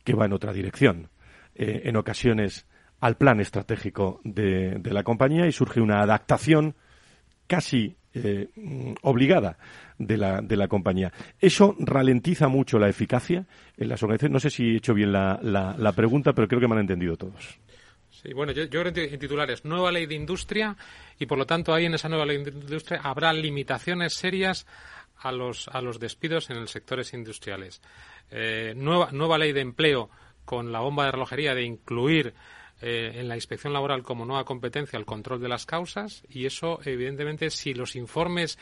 que 0.05 0.15
va 0.15 0.27
en 0.27 0.33
otra 0.33 0.53
dirección. 0.53 1.09
Eh, 1.57 1.83
en 1.85 1.97
ocasiones 1.97 2.67
al 3.01 3.17
plan 3.17 3.41
estratégico 3.41 4.21
de, 4.23 4.79
de 4.79 4.93
la 4.93 5.03
compañía 5.03 5.47
y 5.47 5.53
surge 5.53 5.81
una 5.81 6.01
adaptación 6.01 6.77
casi 7.49 7.97
eh, 8.17 8.49
obligada 9.03 9.59
de 9.99 10.17
la, 10.17 10.41
de 10.41 10.57
la 10.57 10.69
compañía. 10.69 11.13
Eso 11.39 11.77
ralentiza 11.79 12.49
mucho 12.49 12.79
la 12.79 12.89
eficacia 12.89 13.45
en 13.77 13.89
las 13.89 14.03
organizaciones. 14.03 14.33
No 14.33 14.41
sé 14.41 14.51
si 14.51 14.71
he 14.71 14.77
hecho 14.77 14.95
bien 14.95 15.13
la, 15.13 15.39
la, 15.43 15.93
pregunta, 15.93 16.33
pero 16.33 16.49
creo 16.49 16.61
que 16.61 16.69
me 16.69 16.75
han 16.75 16.81
entendido 16.81 17.17
todos. 17.17 17.59
Sí, 18.11 18.33
bueno, 18.33 18.53
yo, 18.53 18.69
creo 18.71 18.87
en 18.87 19.19
titulares, 19.19 19.65
nueva 19.67 19.93
ley 19.93 20.07
de 20.07 20.15
industria 20.15 20.77
y 21.19 21.27
por 21.27 21.37
lo 21.37 21.45
tanto 21.45 21.75
ahí 21.75 21.85
en 21.85 21.95
esa 21.95 22.09
nueva 22.09 22.25
ley 22.25 22.43
de 22.43 22.51
industria 22.51 23.01
habrá 23.03 23.33
limitaciones 23.35 24.15
serias 24.15 24.67
a 25.19 25.31
los, 25.31 25.69
a 25.69 25.83
los 25.83 26.01
despidos 26.01 26.49
en 26.49 26.61
los 26.61 26.71
sectores 26.71 27.13
industriales. 27.13 27.83
Eh, 28.31 28.73
nueva, 28.77 29.11
nueva 29.13 29.37
ley 29.37 29.53
de 29.53 29.61
empleo 29.61 30.09
con 30.47 30.73
la 30.73 30.81
bomba 30.81 31.05
de 31.05 31.13
relojería 31.13 31.55
de 31.55 31.65
incluir 31.65 32.33
eh, 32.83 33.13
en 33.15 33.29
la 33.29 33.37
inspección 33.37 33.73
laboral 33.73 34.03
como 34.03 34.27
nueva 34.27 34.45
competencia 34.45 34.99
el 34.99 35.07
control 35.07 35.41
de 35.41 35.49
las 35.49 35.65
causas 35.65 36.23
y 36.29 36.45
eso, 36.45 36.79
evidentemente, 36.85 37.49
si 37.49 37.73
los 37.73 37.97
informes 37.97 38.59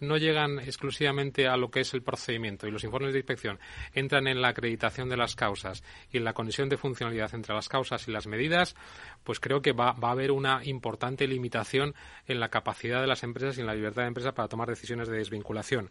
no 0.00 0.16
llegan 0.16 0.58
exclusivamente 0.58 1.46
a 1.46 1.56
lo 1.56 1.70
que 1.70 1.80
es 1.80 1.92
el 1.92 2.02
procedimiento 2.02 2.66
y 2.66 2.70
los 2.70 2.84
informes 2.84 3.12
de 3.12 3.18
inspección 3.18 3.58
entran 3.92 4.26
en 4.26 4.40
la 4.40 4.48
acreditación 4.48 5.10
de 5.10 5.18
las 5.18 5.36
causas 5.36 5.84
y 6.10 6.16
en 6.16 6.24
la 6.24 6.32
conexión 6.32 6.70
de 6.70 6.78
funcionalidad 6.78 7.34
entre 7.34 7.54
las 7.54 7.68
causas 7.68 8.08
y 8.08 8.10
las 8.10 8.26
medidas, 8.26 8.74
pues 9.22 9.38
creo 9.38 9.60
que 9.60 9.72
va, 9.72 9.92
va 9.92 10.08
a 10.08 10.12
haber 10.12 10.30
una 10.30 10.64
importante 10.64 11.26
limitación 11.26 11.94
en 12.26 12.40
la 12.40 12.48
capacidad 12.48 13.00
de 13.02 13.06
las 13.06 13.22
empresas 13.22 13.58
y 13.58 13.60
en 13.60 13.66
la 13.66 13.74
libertad 13.74 14.02
de 14.02 14.08
empresa 14.08 14.32
para 14.32 14.48
tomar 14.48 14.68
decisiones 14.68 15.08
de 15.08 15.18
desvinculación 15.18 15.90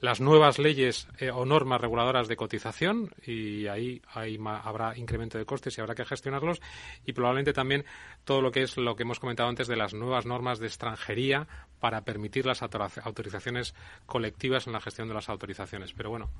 las 0.00 0.20
nuevas 0.20 0.58
leyes 0.58 1.06
eh, 1.18 1.30
o 1.30 1.44
normas 1.44 1.80
reguladoras 1.80 2.28
de 2.28 2.36
cotización 2.36 3.10
y 3.24 3.66
ahí, 3.68 4.02
habrá 4.14 4.96
incremento 4.96 5.38
de 5.38 5.44
costes 5.44 5.76
y 5.76 5.80
habrá 5.80 5.94
que 5.94 6.04
gestionarlos 6.04 6.60
y 7.06 7.12
probablemente 7.12 7.52
también 7.52 7.84
todo 8.24 8.40
lo 8.40 8.50
que 8.50 8.62
es 8.62 8.76
lo 8.76 8.96
que 8.96 9.04
hemos 9.04 9.20
comentado 9.20 9.48
antes 9.48 9.68
de 9.68 9.76
las 9.76 9.94
nuevas 9.94 10.26
normas 10.26 10.58
de 10.58 10.66
extranjería 10.66 11.46
para 11.78 12.04
permitir 12.04 12.46
las 12.46 12.62
autorizaciones 12.62 13.74
colectivas 14.06 14.66
en 14.66 14.72
la 14.72 14.80
gestión 14.80 15.08
de 15.08 15.14
las 15.14 15.28
autorizaciones. 15.28 15.92
Pero 15.92 16.10
bueno, 16.10 16.30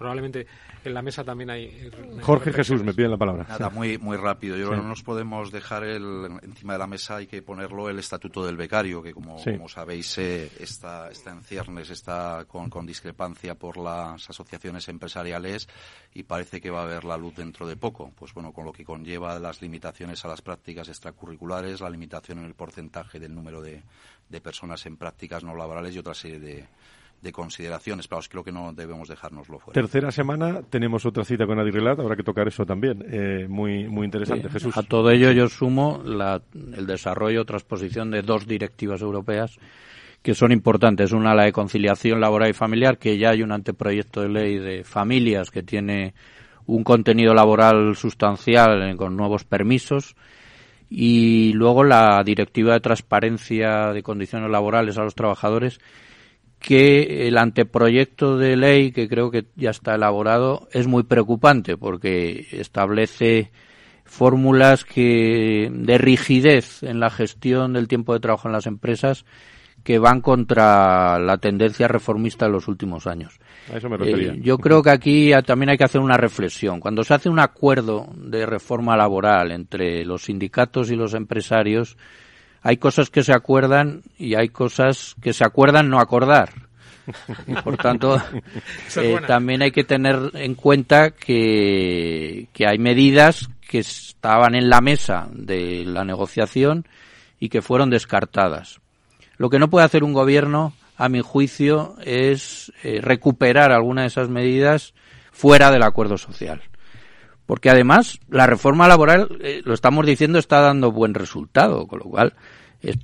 probablemente 0.00 0.46
en 0.82 0.94
la 0.94 1.02
mesa 1.02 1.22
también 1.22 1.50
hay. 1.50 1.64
Eh, 1.66 1.90
Jorge 2.22 2.54
Jesús, 2.54 2.82
me 2.82 2.94
pide 2.94 3.06
la 3.06 3.18
palabra. 3.18 3.44
Nada, 3.46 3.68
muy, 3.68 3.98
muy 3.98 4.16
rápido. 4.16 4.56
Yo 4.56 4.68
creo 4.68 4.78
que 4.78 4.82
no 4.82 4.88
nos 4.88 5.02
podemos 5.02 5.52
dejar 5.52 5.84
el, 5.84 6.38
encima 6.42 6.72
de 6.72 6.78
la 6.78 6.86
mesa, 6.86 7.16
hay 7.16 7.26
que 7.26 7.42
ponerlo 7.42 7.90
el 7.90 7.98
estatuto 7.98 8.46
del 8.46 8.56
becario, 8.56 9.02
que 9.02 9.12
como, 9.12 9.36
como 9.44 9.68
sabéis 9.68 10.16
eh, 10.16 10.50
está, 10.58 11.10
está 11.10 11.32
en 11.32 11.42
ciernes, 11.42 11.90
está 11.90 12.46
con, 12.48 12.70
con 12.70 12.86
discrepancia 12.86 13.54
por 13.56 13.76
las 13.76 14.30
asociaciones 14.30 14.88
empresariales 14.88 15.68
y 16.14 16.22
parece 16.22 16.62
que 16.62 16.70
va 16.70 16.80
a 16.80 16.84
haber 16.84 17.04
la 17.04 17.18
luz 17.18 17.36
dentro 17.36 17.68
de 17.68 17.76
poco. 17.76 18.10
Pues 18.18 18.32
bueno, 18.32 18.52
con 18.52 18.64
lo 18.64 18.72
que 18.72 18.86
conlleva 18.86 19.38
las 19.38 19.60
limitaciones 19.60 20.24
a 20.24 20.28
las 20.28 20.40
prácticas 20.40 20.88
extracurriculares, 20.88 21.82
la 21.82 21.90
limitación 21.90 22.38
en 22.38 22.46
el 22.46 22.54
porcentaje 22.54 23.20
del 23.20 23.34
número 23.34 23.60
de, 23.60 23.82
de 24.30 24.40
personas 24.40 24.86
en 24.86 24.96
prácticas 24.96 25.44
no 25.44 25.54
laborales 25.54 25.94
y 25.94 25.98
otra 25.98 26.14
serie 26.14 26.40
de 26.40 26.66
de 27.22 27.32
consideraciones, 27.32 28.08
pero 28.08 28.20
creo 28.28 28.44
que 28.44 28.52
no 28.52 28.72
debemos 28.72 29.08
dejárnoslo 29.08 29.58
fuera. 29.58 29.74
Tercera 29.80 30.10
semana 30.10 30.62
tenemos 30.62 31.04
otra 31.04 31.24
cita 31.24 31.46
con 31.46 31.58
Adirrelat, 31.58 32.00
habrá 32.00 32.16
que 32.16 32.22
tocar 32.22 32.48
eso 32.48 32.64
también, 32.64 33.04
eh, 33.10 33.46
muy, 33.48 33.88
muy 33.88 34.06
interesante. 34.06 34.48
Jesús. 34.48 34.76
A 34.76 34.82
todo 34.82 35.10
ello 35.10 35.30
yo 35.32 35.48
sumo 35.48 36.02
el 36.04 36.86
desarrollo 36.86 37.44
transposición 37.44 38.10
de 38.10 38.22
dos 38.22 38.46
directivas 38.46 39.02
europeas 39.02 39.58
que 40.22 40.34
son 40.34 40.52
importantes. 40.52 41.12
Una, 41.12 41.34
la 41.34 41.44
de 41.44 41.52
conciliación 41.52 42.20
laboral 42.20 42.50
y 42.50 42.54
familiar, 42.54 42.98
que 42.98 43.18
ya 43.18 43.30
hay 43.30 43.42
un 43.42 43.52
anteproyecto 43.52 44.20
de 44.20 44.28
ley 44.28 44.58
de 44.58 44.84
familias 44.84 45.50
que 45.50 45.62
tiene 45.62 46.14
un 46.66 46.84
contenido 46.84 47.34
laboral 47.34 47.96
sustancial 47.96 48.82
eh, 48.82 48.96
con 48.96 49.16
nuevos 49.16 49.44
permisos. 49.44 50.14
Y 50.88 51.52
luego 51.52 51.84
la 51.84 52.22
directiva 52.24 52.74
de 52.74 52.80
transparencia 52.80 53.92
de 53.92 54.02
condiciones 54.02 54.50
laborales 54.50 54.98
a 54.98 55.04
los 55.04 55.14
trabajadores, 55.14 55.80
que 56.60 57.26
el 57.26 57.38
anteproyecto 57.38 58.36
de 58.36 58.56
ley, 58.56 58.92
que 58.92 59.08
creo 59.08 59.30
que 59.30 59.46
ya 59.56 59.70
está 59.70 59.94
elaborado, 59.94 60.68
es 60.72 60.86
muy 60.86 61.02
preocupante 61.02 61.76
porque 61.76 62.46
establece 62.52 63.50
fórmulas 64.04 64.84
que 64.84 65.70
de 65.72 65.98
rigidez 65.98 66.82
en 66.82 67.00
la 67.00 67.10
gestión 67.10 67.72
del 67.72 67.88
tiempo 67.88 68.12
de 68.12 68.20
trabajo 68.20 68.48
en 68.48 68.52
las 68.52 68.66
empresas 68.66 69.24
que 69.82 69.98
van 69.98 70.20
contra 70.20 71.18
la 71.18 71.38
tendencia 71.38 71.88
reformista 71.88 72.44
de 72.44 72.52
los 72.52 72.68
últimos 72.68 73.06
años. 73.06 73.40
Eh, 73.72 74.38
yo 74.42 74.58
creo 74.58 74.82
que 74.82 74.90
aquí 74.90 75.30
también 75.46 75.70
hay 75.70 75.78
que 75.78 75.84
hacer 75.84 76.02
una 76.02 76.18
reflexión. 76.18 76.80
Cuando 76.80 77.02
se 77.02 77.14
hace 77.14 77.30
un 77.30 77.38
acuerdo 77.38 78.08
de 78.14 78.44
reforma 78.44 78.96
laboral 78.96 79.52
entre 79.52 80.04
los 80.04 80.24
sindicatos 80.24 80.90
y 80.90 80.96
los 80.96 81.14
empresarios, 81.14 81.96
hay 82.62 82.76
cosas 82.76 83.10
que 83.10 83.22
se 83.22 83.32
acuerdan 83.32 84.02
y 84.18 84.34
hay 84.34 84.48
cosas 84.48 85.16
que 85.20 85.32
se 85.32 85.44
acuerdan 85.44 85.88
no 85.88 85.98
acordar. 85.98 86.50
por 87.64 87.76
tanto, 87.76 88.20
eh, 88.96 89.18
también 89.26 89.62
hay 89.62 89.70
que 89.70 89.84
tener 89.84 90.30
en 90.34 90.54
cuenta 90.54 91.10
que, 91.10 92.48
que 92.52 92.66
hay 92.66 92.78
medidas 92.78 93.48
que 93.68 93.78
estaban 93.78 94.54
en 94.54 94.68
la 94.68 94.80
mesa 94.80 95.28
de 95.32 95.84
la 95.84 96.04
negociación 96.04 96.86
y 97.38 97.48
que 97.48 97.62
fueron 97.62 97.90
descartadas. 97.90 98.80
Lo 99.38 99.48
que 99.48 99.58
no 99.58 99.70
puede 99.70 99.86
hacer 99.86 100.04
un 100.04 100.12
gobierno, 100.12 100.74
a 100.96 101.08
mi 101.08 101.22
juicio, 101.22 101.94
es 102.04 102.72
eh, 102.82 103.00
recuperar 103.00 103.72
alguna 103.72 104.02
de 104.02 104.08
esas 104.08 104.28
medidas 104.28 104.92
fuera 105.32 105.70
del 105.70 105.82
acuerdo 105.82 106.18
social. 106.18 106.62
Porque 107.50 107.68
además 107.68 108.20
la 108.28 108.46
reforma 108.46 108.86
laboral, 108.86 109.26
eh, 109.40 109.60
lo 109.64 109.74
estamos 109.74 110.06
diciendo, 110.06 110.38
está 110.38 110.60
dando 110.60 110.92
buen 110.92 111.14
resultado, 111.14 111.88
con 111.88 111.98
lo 111.98 112.04
cual 112.04 112.34
es 112.80 112.96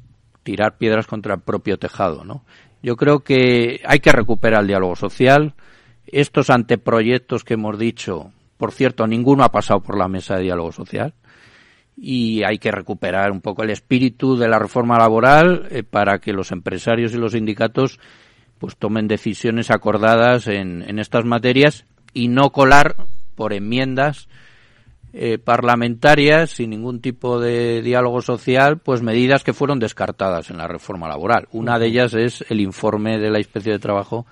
tirar 0.45 0.79
piedras 0.79 1.09
contra 1.09 1.35
el 1.35 1.41
propio 1.41 1.81
tejado, 1.81 2.25
¿no? 2.25 2.45
Yo 2.81 2.95
creo 2.95 3.25
que 3.25 3.81
hay 3.85 3.99
que 3.99 4.13
recuperar 4.13 4.61
el 4.61 4.69
diálogo 4.69 4.95
social. 4.95 5.55
Estos 6.07 6.49
anteproyectos 6.49 7.43
que 7.43 7.55
hemos 7.55 7.77
dicho, 7.77 8.31
por 8.57 8.71
cierto, 8.71 9.09
ninguno 9.09 9.43
ha 9.43 9.51
pasado 9.51 9.81
por 9.81 9.99
la 9.99 10.07
mesa 10.07 10.37
de 10.37 10.45
diálogo 10.45 10.71
social. 10.71 11.13
y 11.97 12.45
hay 12.45 12.59
que 12.59 12.71
recuperar 12.71 13.33
un 13.33 13.41
poco 13.41 13.65
el 13.65 13.71
espíritu 13.71 14.37
de 14.37 14.47
la 14.47 14.61
reforma 14.61 14.97
laboral 14.97 15.67
eh, 15.73 15.83
para 15.83 16.21
que 16.21 16.33
los 16.33 16.53
empresarios 16.53 17.13
y 17.13 17.17
los 17.17 17.33
sindicatos 17.33 17.99
pues 18.59 18.77
tomen 18.77 19.09
decisiones 19.09 19.73
acordadas 19.73 20.47
en, 20.47 20.85
en 20.89 21.01
estas 21.01 21.25
materias 21.25 21.85
y 22.13 22.29
no 22.29 22.53
colar 22.53 22.95
por 23.37 23.53
enmiendas 23.53 24.29
eh, 25.13 25.39
parlamentarias 25.39 26.51
sin 26.51 26.71
ningún 26.71 27.01
tipo 27.01 27.41
de 27.41 27.81
diálogo 27.81 28.21
social, 28.21 28.79
pues 28.79 29.01
medidas 29.03 29.45
que 29.45 29.55
fueron 29.55 29.79
descartadas 29.79 30.51
en 30.51 30.59
la 30.59 30.69
reforma 30.69 31.09
laboral. 31.09 31.49
Una 31.53 31.79
de 31.79 31.87
ellas 31.87 32.13
es 32.15 32.45
el 32.51 32.61
informe 32.61 33.19
de 33.19 33.31
la 33.31 33.39
Inspección 33.39 33.77
de 33.77 33.79
Trabajo 33.79 34.27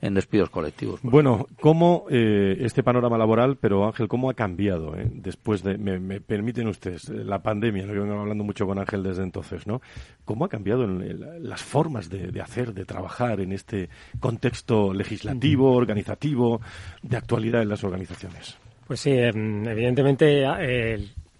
en 0.00 0.14
despidos 0.14 0.50
colectivos. 0.50 1.00
Bueno, 1.02 1.46
¿cómo 1.60 2.04
eh, 2.10 2.56
este 2.60 2.82
panorama 2.82 3.18
laboral, 3.18 3.56
pero 3.56 3.86
Ángel, 3.86 4.08
cómo 4.08 4.30
ha 4.30 4.34
cambiado 4.34 4.96
eh, 4.96 5.08
después 5.10 5.62
de, 5.62 5.78
me, 5.78 6.20
permiten 6.20 6.68
ustedes, 6.68 7.08
eh, 7.08 7.24
la 7.24 7.42
pandemia, 7.42 7.86
lo 7.86 7.92
que 7.92 8.00
vengo 8.00 8.20
hablando 8.20 8.44
mucho 8.44 8.66
con 8.66 8.78
Ángel 8.78 9.02
desde 9.02 9.22
entonces, 9.22 9.66
¿no? 9.66 9.80
¿Cómo 10.24 10.44
ha 10.44 10.48
cambiado 10.48 10.86
las 10.86 11.62
formas 11.62 12.10
de, 12.10 12.40
hacer, 12.40 12.74
de 12.74 12.84
trabajar 12.84 13.40
en 13.40 13.52
este 13.52 13.88
contexto 14.20 14.92
legislativo, 14.92 15.72
organizativo, 15.72 16.60
de 17.02 17.16
actualidad 17.16 17.62
en 17.62 17.68
las 17.68 17.84
organizaciones? 17.84 18.56
Pues 18.86 19.00
sí, 19.00 19.10
em, 19.10 19.66
evidentemente 19.66 20.44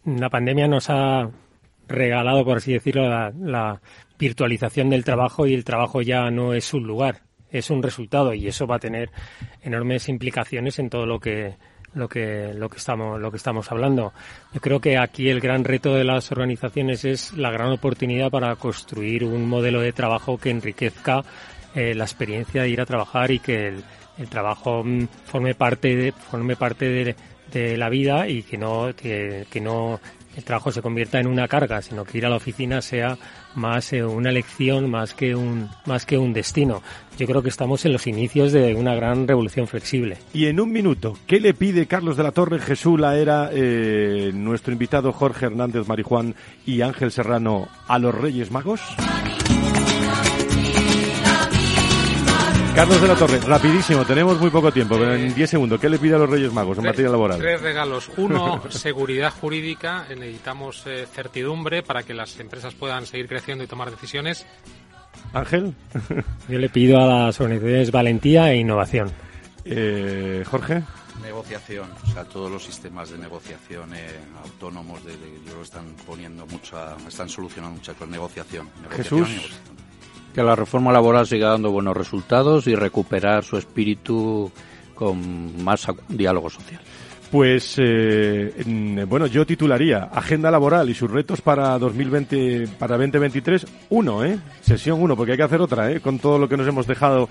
la 0.05 0.31
pandemia 0.31 0.69
nos 0.69 0.89
ha 0.91 1.29
regalado, 1.89 2.45
por 2.45 2.59
así 2.59 2.73
decirlo, 2.73 3.09
la 3.09 3.81
virtualización 4.19 4.91
del 4.91 5.05
trabajo 5.05 5.47
y 5.47 5.55
el 5.55 5.65
trabajo 5.65 6.03
ya 6.03 6.31
no 6.31 6.53
es 6.55 6.73
un 6.75 6.87
lugar, 6.87 7.23
es 7.51 7.71
un 7.71 7.83
resultado 7.83 8.35
y 8.35 8.47
eso 8.49 8.67
va 8.67 8.77
a 8.77 8.81
tener 8.81 9.11
enormes 9.63 10.09
implicaciones 10.09 10.79
en 10.79 10.91
todo 10.91 11.07
lo 11.07 11.21
que 11.21 11.55
lo 11.95 12.09
que 12.09 12.53
lo 12.55 12.69
que 12.69 12.77
estamos 12.77 13.21
lo 13.21 13.31
que 13.31 13.37
estamos 13.39 13.71
hablando. 13.73 14.13
Yo 14.53 14.61
creo 14.61 14.81
que 14.81 14.99
aquí 14.99 15.29
el 15.29 15.41
gran 15.41 15.65
reto 15.65 15.95
de 15.95 16.05
las 16.05 16.31
organizaciones 16.31 17.05
es 17.05 17.33
la 17.33 17.51
gran 17.51 17.73
oportunidad 17.73 18.31
para 18.31 18.55
construir 18.57 19.25
un 19.25 19.49
modelo 19.49 19.81
de 19.81 19.93
trabajo 19.93 20.39
que 20.39 20.51
enriquezca 20.51 21.25
eh, 21.75 21.95
la 21.95 22.05
experiencia 22.05 22.63
de 22.63 22.69
ir 22.69 22.81
a 22.81 22.87
trabajar 22.87 23.31
y 23.31 23.39
que 23.39 23.69
el, 23.69 23.85
el 24.19 24.29
trabajo 24.29 24.83
mm, 24.85 25.09
forme 25.25 25.55
parte 25.55 25.97
de, 25.97 26.13
forme 26.13 26.57
parte 26.57 26.89
de, 26.89 27.17
de 27.53 27.77
la 27.77 27.89
vida 27.89 28.29
y 28.29 28.43
que 28.43 28.59
no 28.59 28.95
que, 28.95 29.47
que 29.51 29.61
no 29.61 30.01
el 30.37 30.45
trabajo 30.45 30.71
se 30.71 30.83
convierta 30.83 31.19
en 31.19 31.27
una 31.27 31.49
carga, 31.49 31.81
sino 31.83 32.05
que 32.05 32.19
ir 32.19 32.27
a 32.27 32.29
la 32.29 32.37
oficina 32.37 32.83
sea 32.83 33.17
más 33.55 33.93
eh, 33.93 34.05
una 34.05 34.31
elección 34.31 34.91
más 34.91 35.15
que 35.15 35.35
un 35.35 35.69
más 35.87 36.05
que 36.05 36.19
un 36.19 36.33
destino. 36.33 36.83
Yo 37.19 37.27
creo 37.27 37.43
que 37.43 37.49
estamos 37.49 37.85
en 37.87 37.93
los 37.93 38.07
inicios 38.07 38.53
de 38.53 38.75
una 38.75 38.95
gran 38.95 39.27
revolución 39.27 39.67
flexible. 39.67 40.19
Y 40.35 40.47
en 40.47 40.61
un 40.61 40.71
minuto, 40.71 41.17
¿qué 41.27 41.41
le 41.41 41.55
pide 41.55 41.87
Carlos 41.87 42.19
de 42.19 42.23
la 42.23 42.33
Torre, 42.33 42.59
Jesús 42.59 43.01
Laera, 43.01 43.51
eh, 43.53 44.31
nuestro 44.35 44.73
invitado 44.73 45.13
Jorge 45.13 45.47
Hernández 45.47 45.89
Marijuán 45.89 46.35
y 46.67 46.83
Ángel 46.83 47.11
Serrano 47.11 47.69
a 47.89 47.99
los 47.99 48.15
Reyes 48.15 48.51
Magos? 48.51 48.83
Carlos 52.77 53.01
de 53.01 53.09
la 53.09 53.15
Torre, 53.15 53.41
rapidísimo, 53.41 54.05
tenemos 54.05 54.39
muy 54.39 54.51
poco 54.51 54.71
tiempo, 54.71 54.99
pero 54.99 55.15
en 55.15 55.35
10 55.35 55.49
segundos, 55.49 55.81
¿qué 55.81 55.89
le 55.89 55.99
pide 55.99 56.17
a 56.17 56.19
los 56.19 56.29
Reyes 56.29 56.53
Magos 56.53 56.77
en 56.77 56.85
materia 56.85 57.09
laboral? 57.09 57.39
Tres 57.39 57.63
regalos. 57.63 58.11
Uno, 58.19 58.63
seguridad 58.69 59.33
jurídica. 59.33 60.05
Necesitamos 60.11 60.83
eh, 60.87 61.07
certidumbre 61.11 61.83
para 61.83 62.03
que 62.03 62.13
las 62.13 62.39
empresas 62.39 62.75
puedan 62.75 63.07
seguir 63.07 63.29
creciendo 63.29 63.65
y 63.65 63.67
tomar 63.67 63.91
decisiones. 63.91 64.45
Ángel. 65.33 65.75
Yo 66.51 66.59
le 66.59 66.69
pido 66.69 67.01
a 67.01 67.07
las 67.07 67.41
organizaciones 67.41 67.91
valentía 67.91 68.53
e 68.53 68.59
innovación. 68.59 69.11
Eh, 69.65 70.45
Jorge. 70.47 70.83
Negociación, 71.23 71.89
o 72.05 72.07
sea, 72.13 72.25
todos 72.25 72.51
los 72.53 72.63
sistemas 72.63 73.09
de 73.09 73.17
negociación 73.17 73.95
eh, 73.95 74.07
autónomos, 74.45 75.03
de, 75.03 75.13
yo 75.47 75.57
lo 75.57 75.63
están 75.63 75.87
poniendo 76.07 76.47
mucha, 76.47 76.95
están 77.09 77.29
solucionando 77.31 77.79
mucho 77.79 77.95
con 77.95 78.11
negociación. 78.11 78.69
negociación 78.83 79.25
Jesús 79.25 79.61
que 80.37 80.43
la 80.43 80.55
reforma 80.55 80.93
laboral 80.93 81.27
siga 81.27 81.49
dando 81.49 81.71
buenos 81.71 81.97
resultados 81.97 82.67
y 82.67 82.75
recuperar 82.75 83.43
su 83.43 83.57
espíritu 83.57 84.53
con 84.95 85.65
más 85.65 85.87
diálogo 86.11 86.51
social. 86.51 86.83
Pues 87.31 87.75
eh, 87.79 88.53
bueno, 89.09 89.27
yo 89.27 89.45
titularía 89.45 90.05
Agenda 90.05 90.51
laboral 90.51 90.89
y 90.89 90.95
sus 90.95 91.11
retos 91.11 91.41
para 91.41 91.77
2020 91.79 92.69
para 92.79 92.97
2023 92.97 93.67
uno, 93.91 94.25
¿eh? 94.25 94.39
Sesión 94.61 95.03
uno, 95.03 95.17
porque 95.17 95.33
hay 95.33 95.39
que 95.39 95.43
hacer 95.43 95.61
otra, 95.61 95.91
¿eh? 95.91 96.01
Con 96.01 96.19
todo 96.19 96.39
lo 96.39 96.49
que 96.49 96.57
nos 96.57 96.69
hemos 96.69 96.87
dejado. 96.87 97.29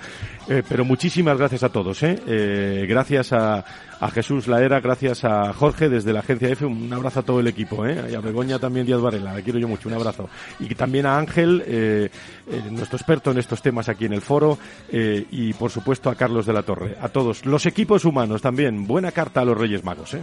Eh, 0.49 0.63
pero 0.67 0.83
muchísimas 0.83 1.37
gracias 1.37 1.63
a 1.63 1.69
todos, 1.69 2.03
¿eh? 2.03 2.19
eh 2.27 2.85
gracias 2.87 3.31
a, 3.33 3.63
a 3.99 4.09
Jesús 4.11 4.47
Laera, 4.47 4.79
gracias 4.79 5.23
a 5.23 5.53
Jorge 5.53 5.89
desde 5.89 6.13
la 6.13 6.19
agencia 6.19 6.49
F, 6.49 6.65
un 6.65 6.91
abrazo 6.91 7.21
a 7.21 7.23
todo 7.23 7.39
el 7.39 7.47
equipo, 7.47 7.85
¿eh? 7.85 8.09
y 8.11 8.15
a 8.15 8.19
Begoña 8.19 8.59
también 8.59 8.85
Díaz 8.85 9.01
Varela, 9.01 9.33
la 9.33 9.41
quiero 9.41 9.59
yo 9.59 9.67
mucho, 9.67 9.89
un 9.89 9.95
abrazo. 9.95 10.29
Y 10.59 10.73
también 10.75 11.05
a 11.05 11.17
Ángel, 11.17 11.63
eh, 11.65 12.09
eh, 12.51 12.61
nuestro 12.71 12.97
experto 12.97 13.31
en 13.31 13.37
estos 13.37 13.61
temas 13.61 13.89
aquí 13.89 14.05
en 14.05 14.13
el 14.13 14.21
foro, 14.21 14.57
eh, 14.89 15.25
y 15.31 15.53
por 15.53 15.71
supuesto 15.71 16.09
a 16.09 16.15
Carlos 16.15 16.45
de 16.45 16.53
la 16.53 16.63
Torre, 16.63 16.97
a 16.99 17.09
todos. 17.09 17.45
Los 17.45 17.65
equipos 17.65 18.05
humanos 18.05 18.41
también, 18.41 18.85
buena 18.85 19.11
carta 19.11 19.41
a 19.41 19.45
los 19.45 19.57
Reyes 19.57 19.83
Magos. 19.85 20.15
¿eh? 20.15 20.21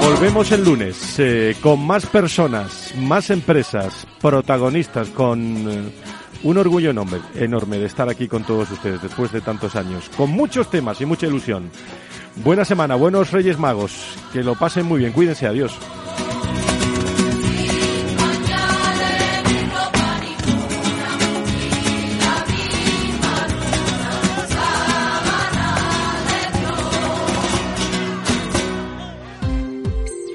Volvemos 0.00 0.52
el 0.52 0.64
lunes 0.64 1.18
eh, 1.18 1.56
con 1.60 1.84
más 1.84 2.06
personas, 2.06 2.94
más 2.96 3.28
empresas, 3.30 4.06
protagonistas, 4.20 5.08
con 5.08 5.40
eh, 5.68 5.92
un 6.44 6.58
orgullo 6.58 6.90
enorme, 6.90 7.18
enorme 7.34 7.78
de 7.78 7.86
estar 7.86 8.08
aquí 8.08 8.28
con 8.28 8.44
todos 8.44 8.70
ustedes 8.70 9.02
después 9.02 9.32
de 9.32 9.40
tantos 9.40 9.74
años, 9.74 10.08
con 10.16 10.30
muchos 10.30 10.70
temas 10.70 11.00
y 11.00 11.06
mucha 11.06 11.26
ilusión. 11.26 11.70
Buena 12.36 12.64
semana, 12.64 12.94
buenos 12.94 13.32
Reyes 13.32 13.58
Magos, 13.58 14.16
que 14.32 14.44
lo 14.44 14.54
pasen 14.54 14.86
muy 14.86 15.00
bien, 15.00 15.12
cuídense, 15.12 15.46
adiós. 15.46 15.76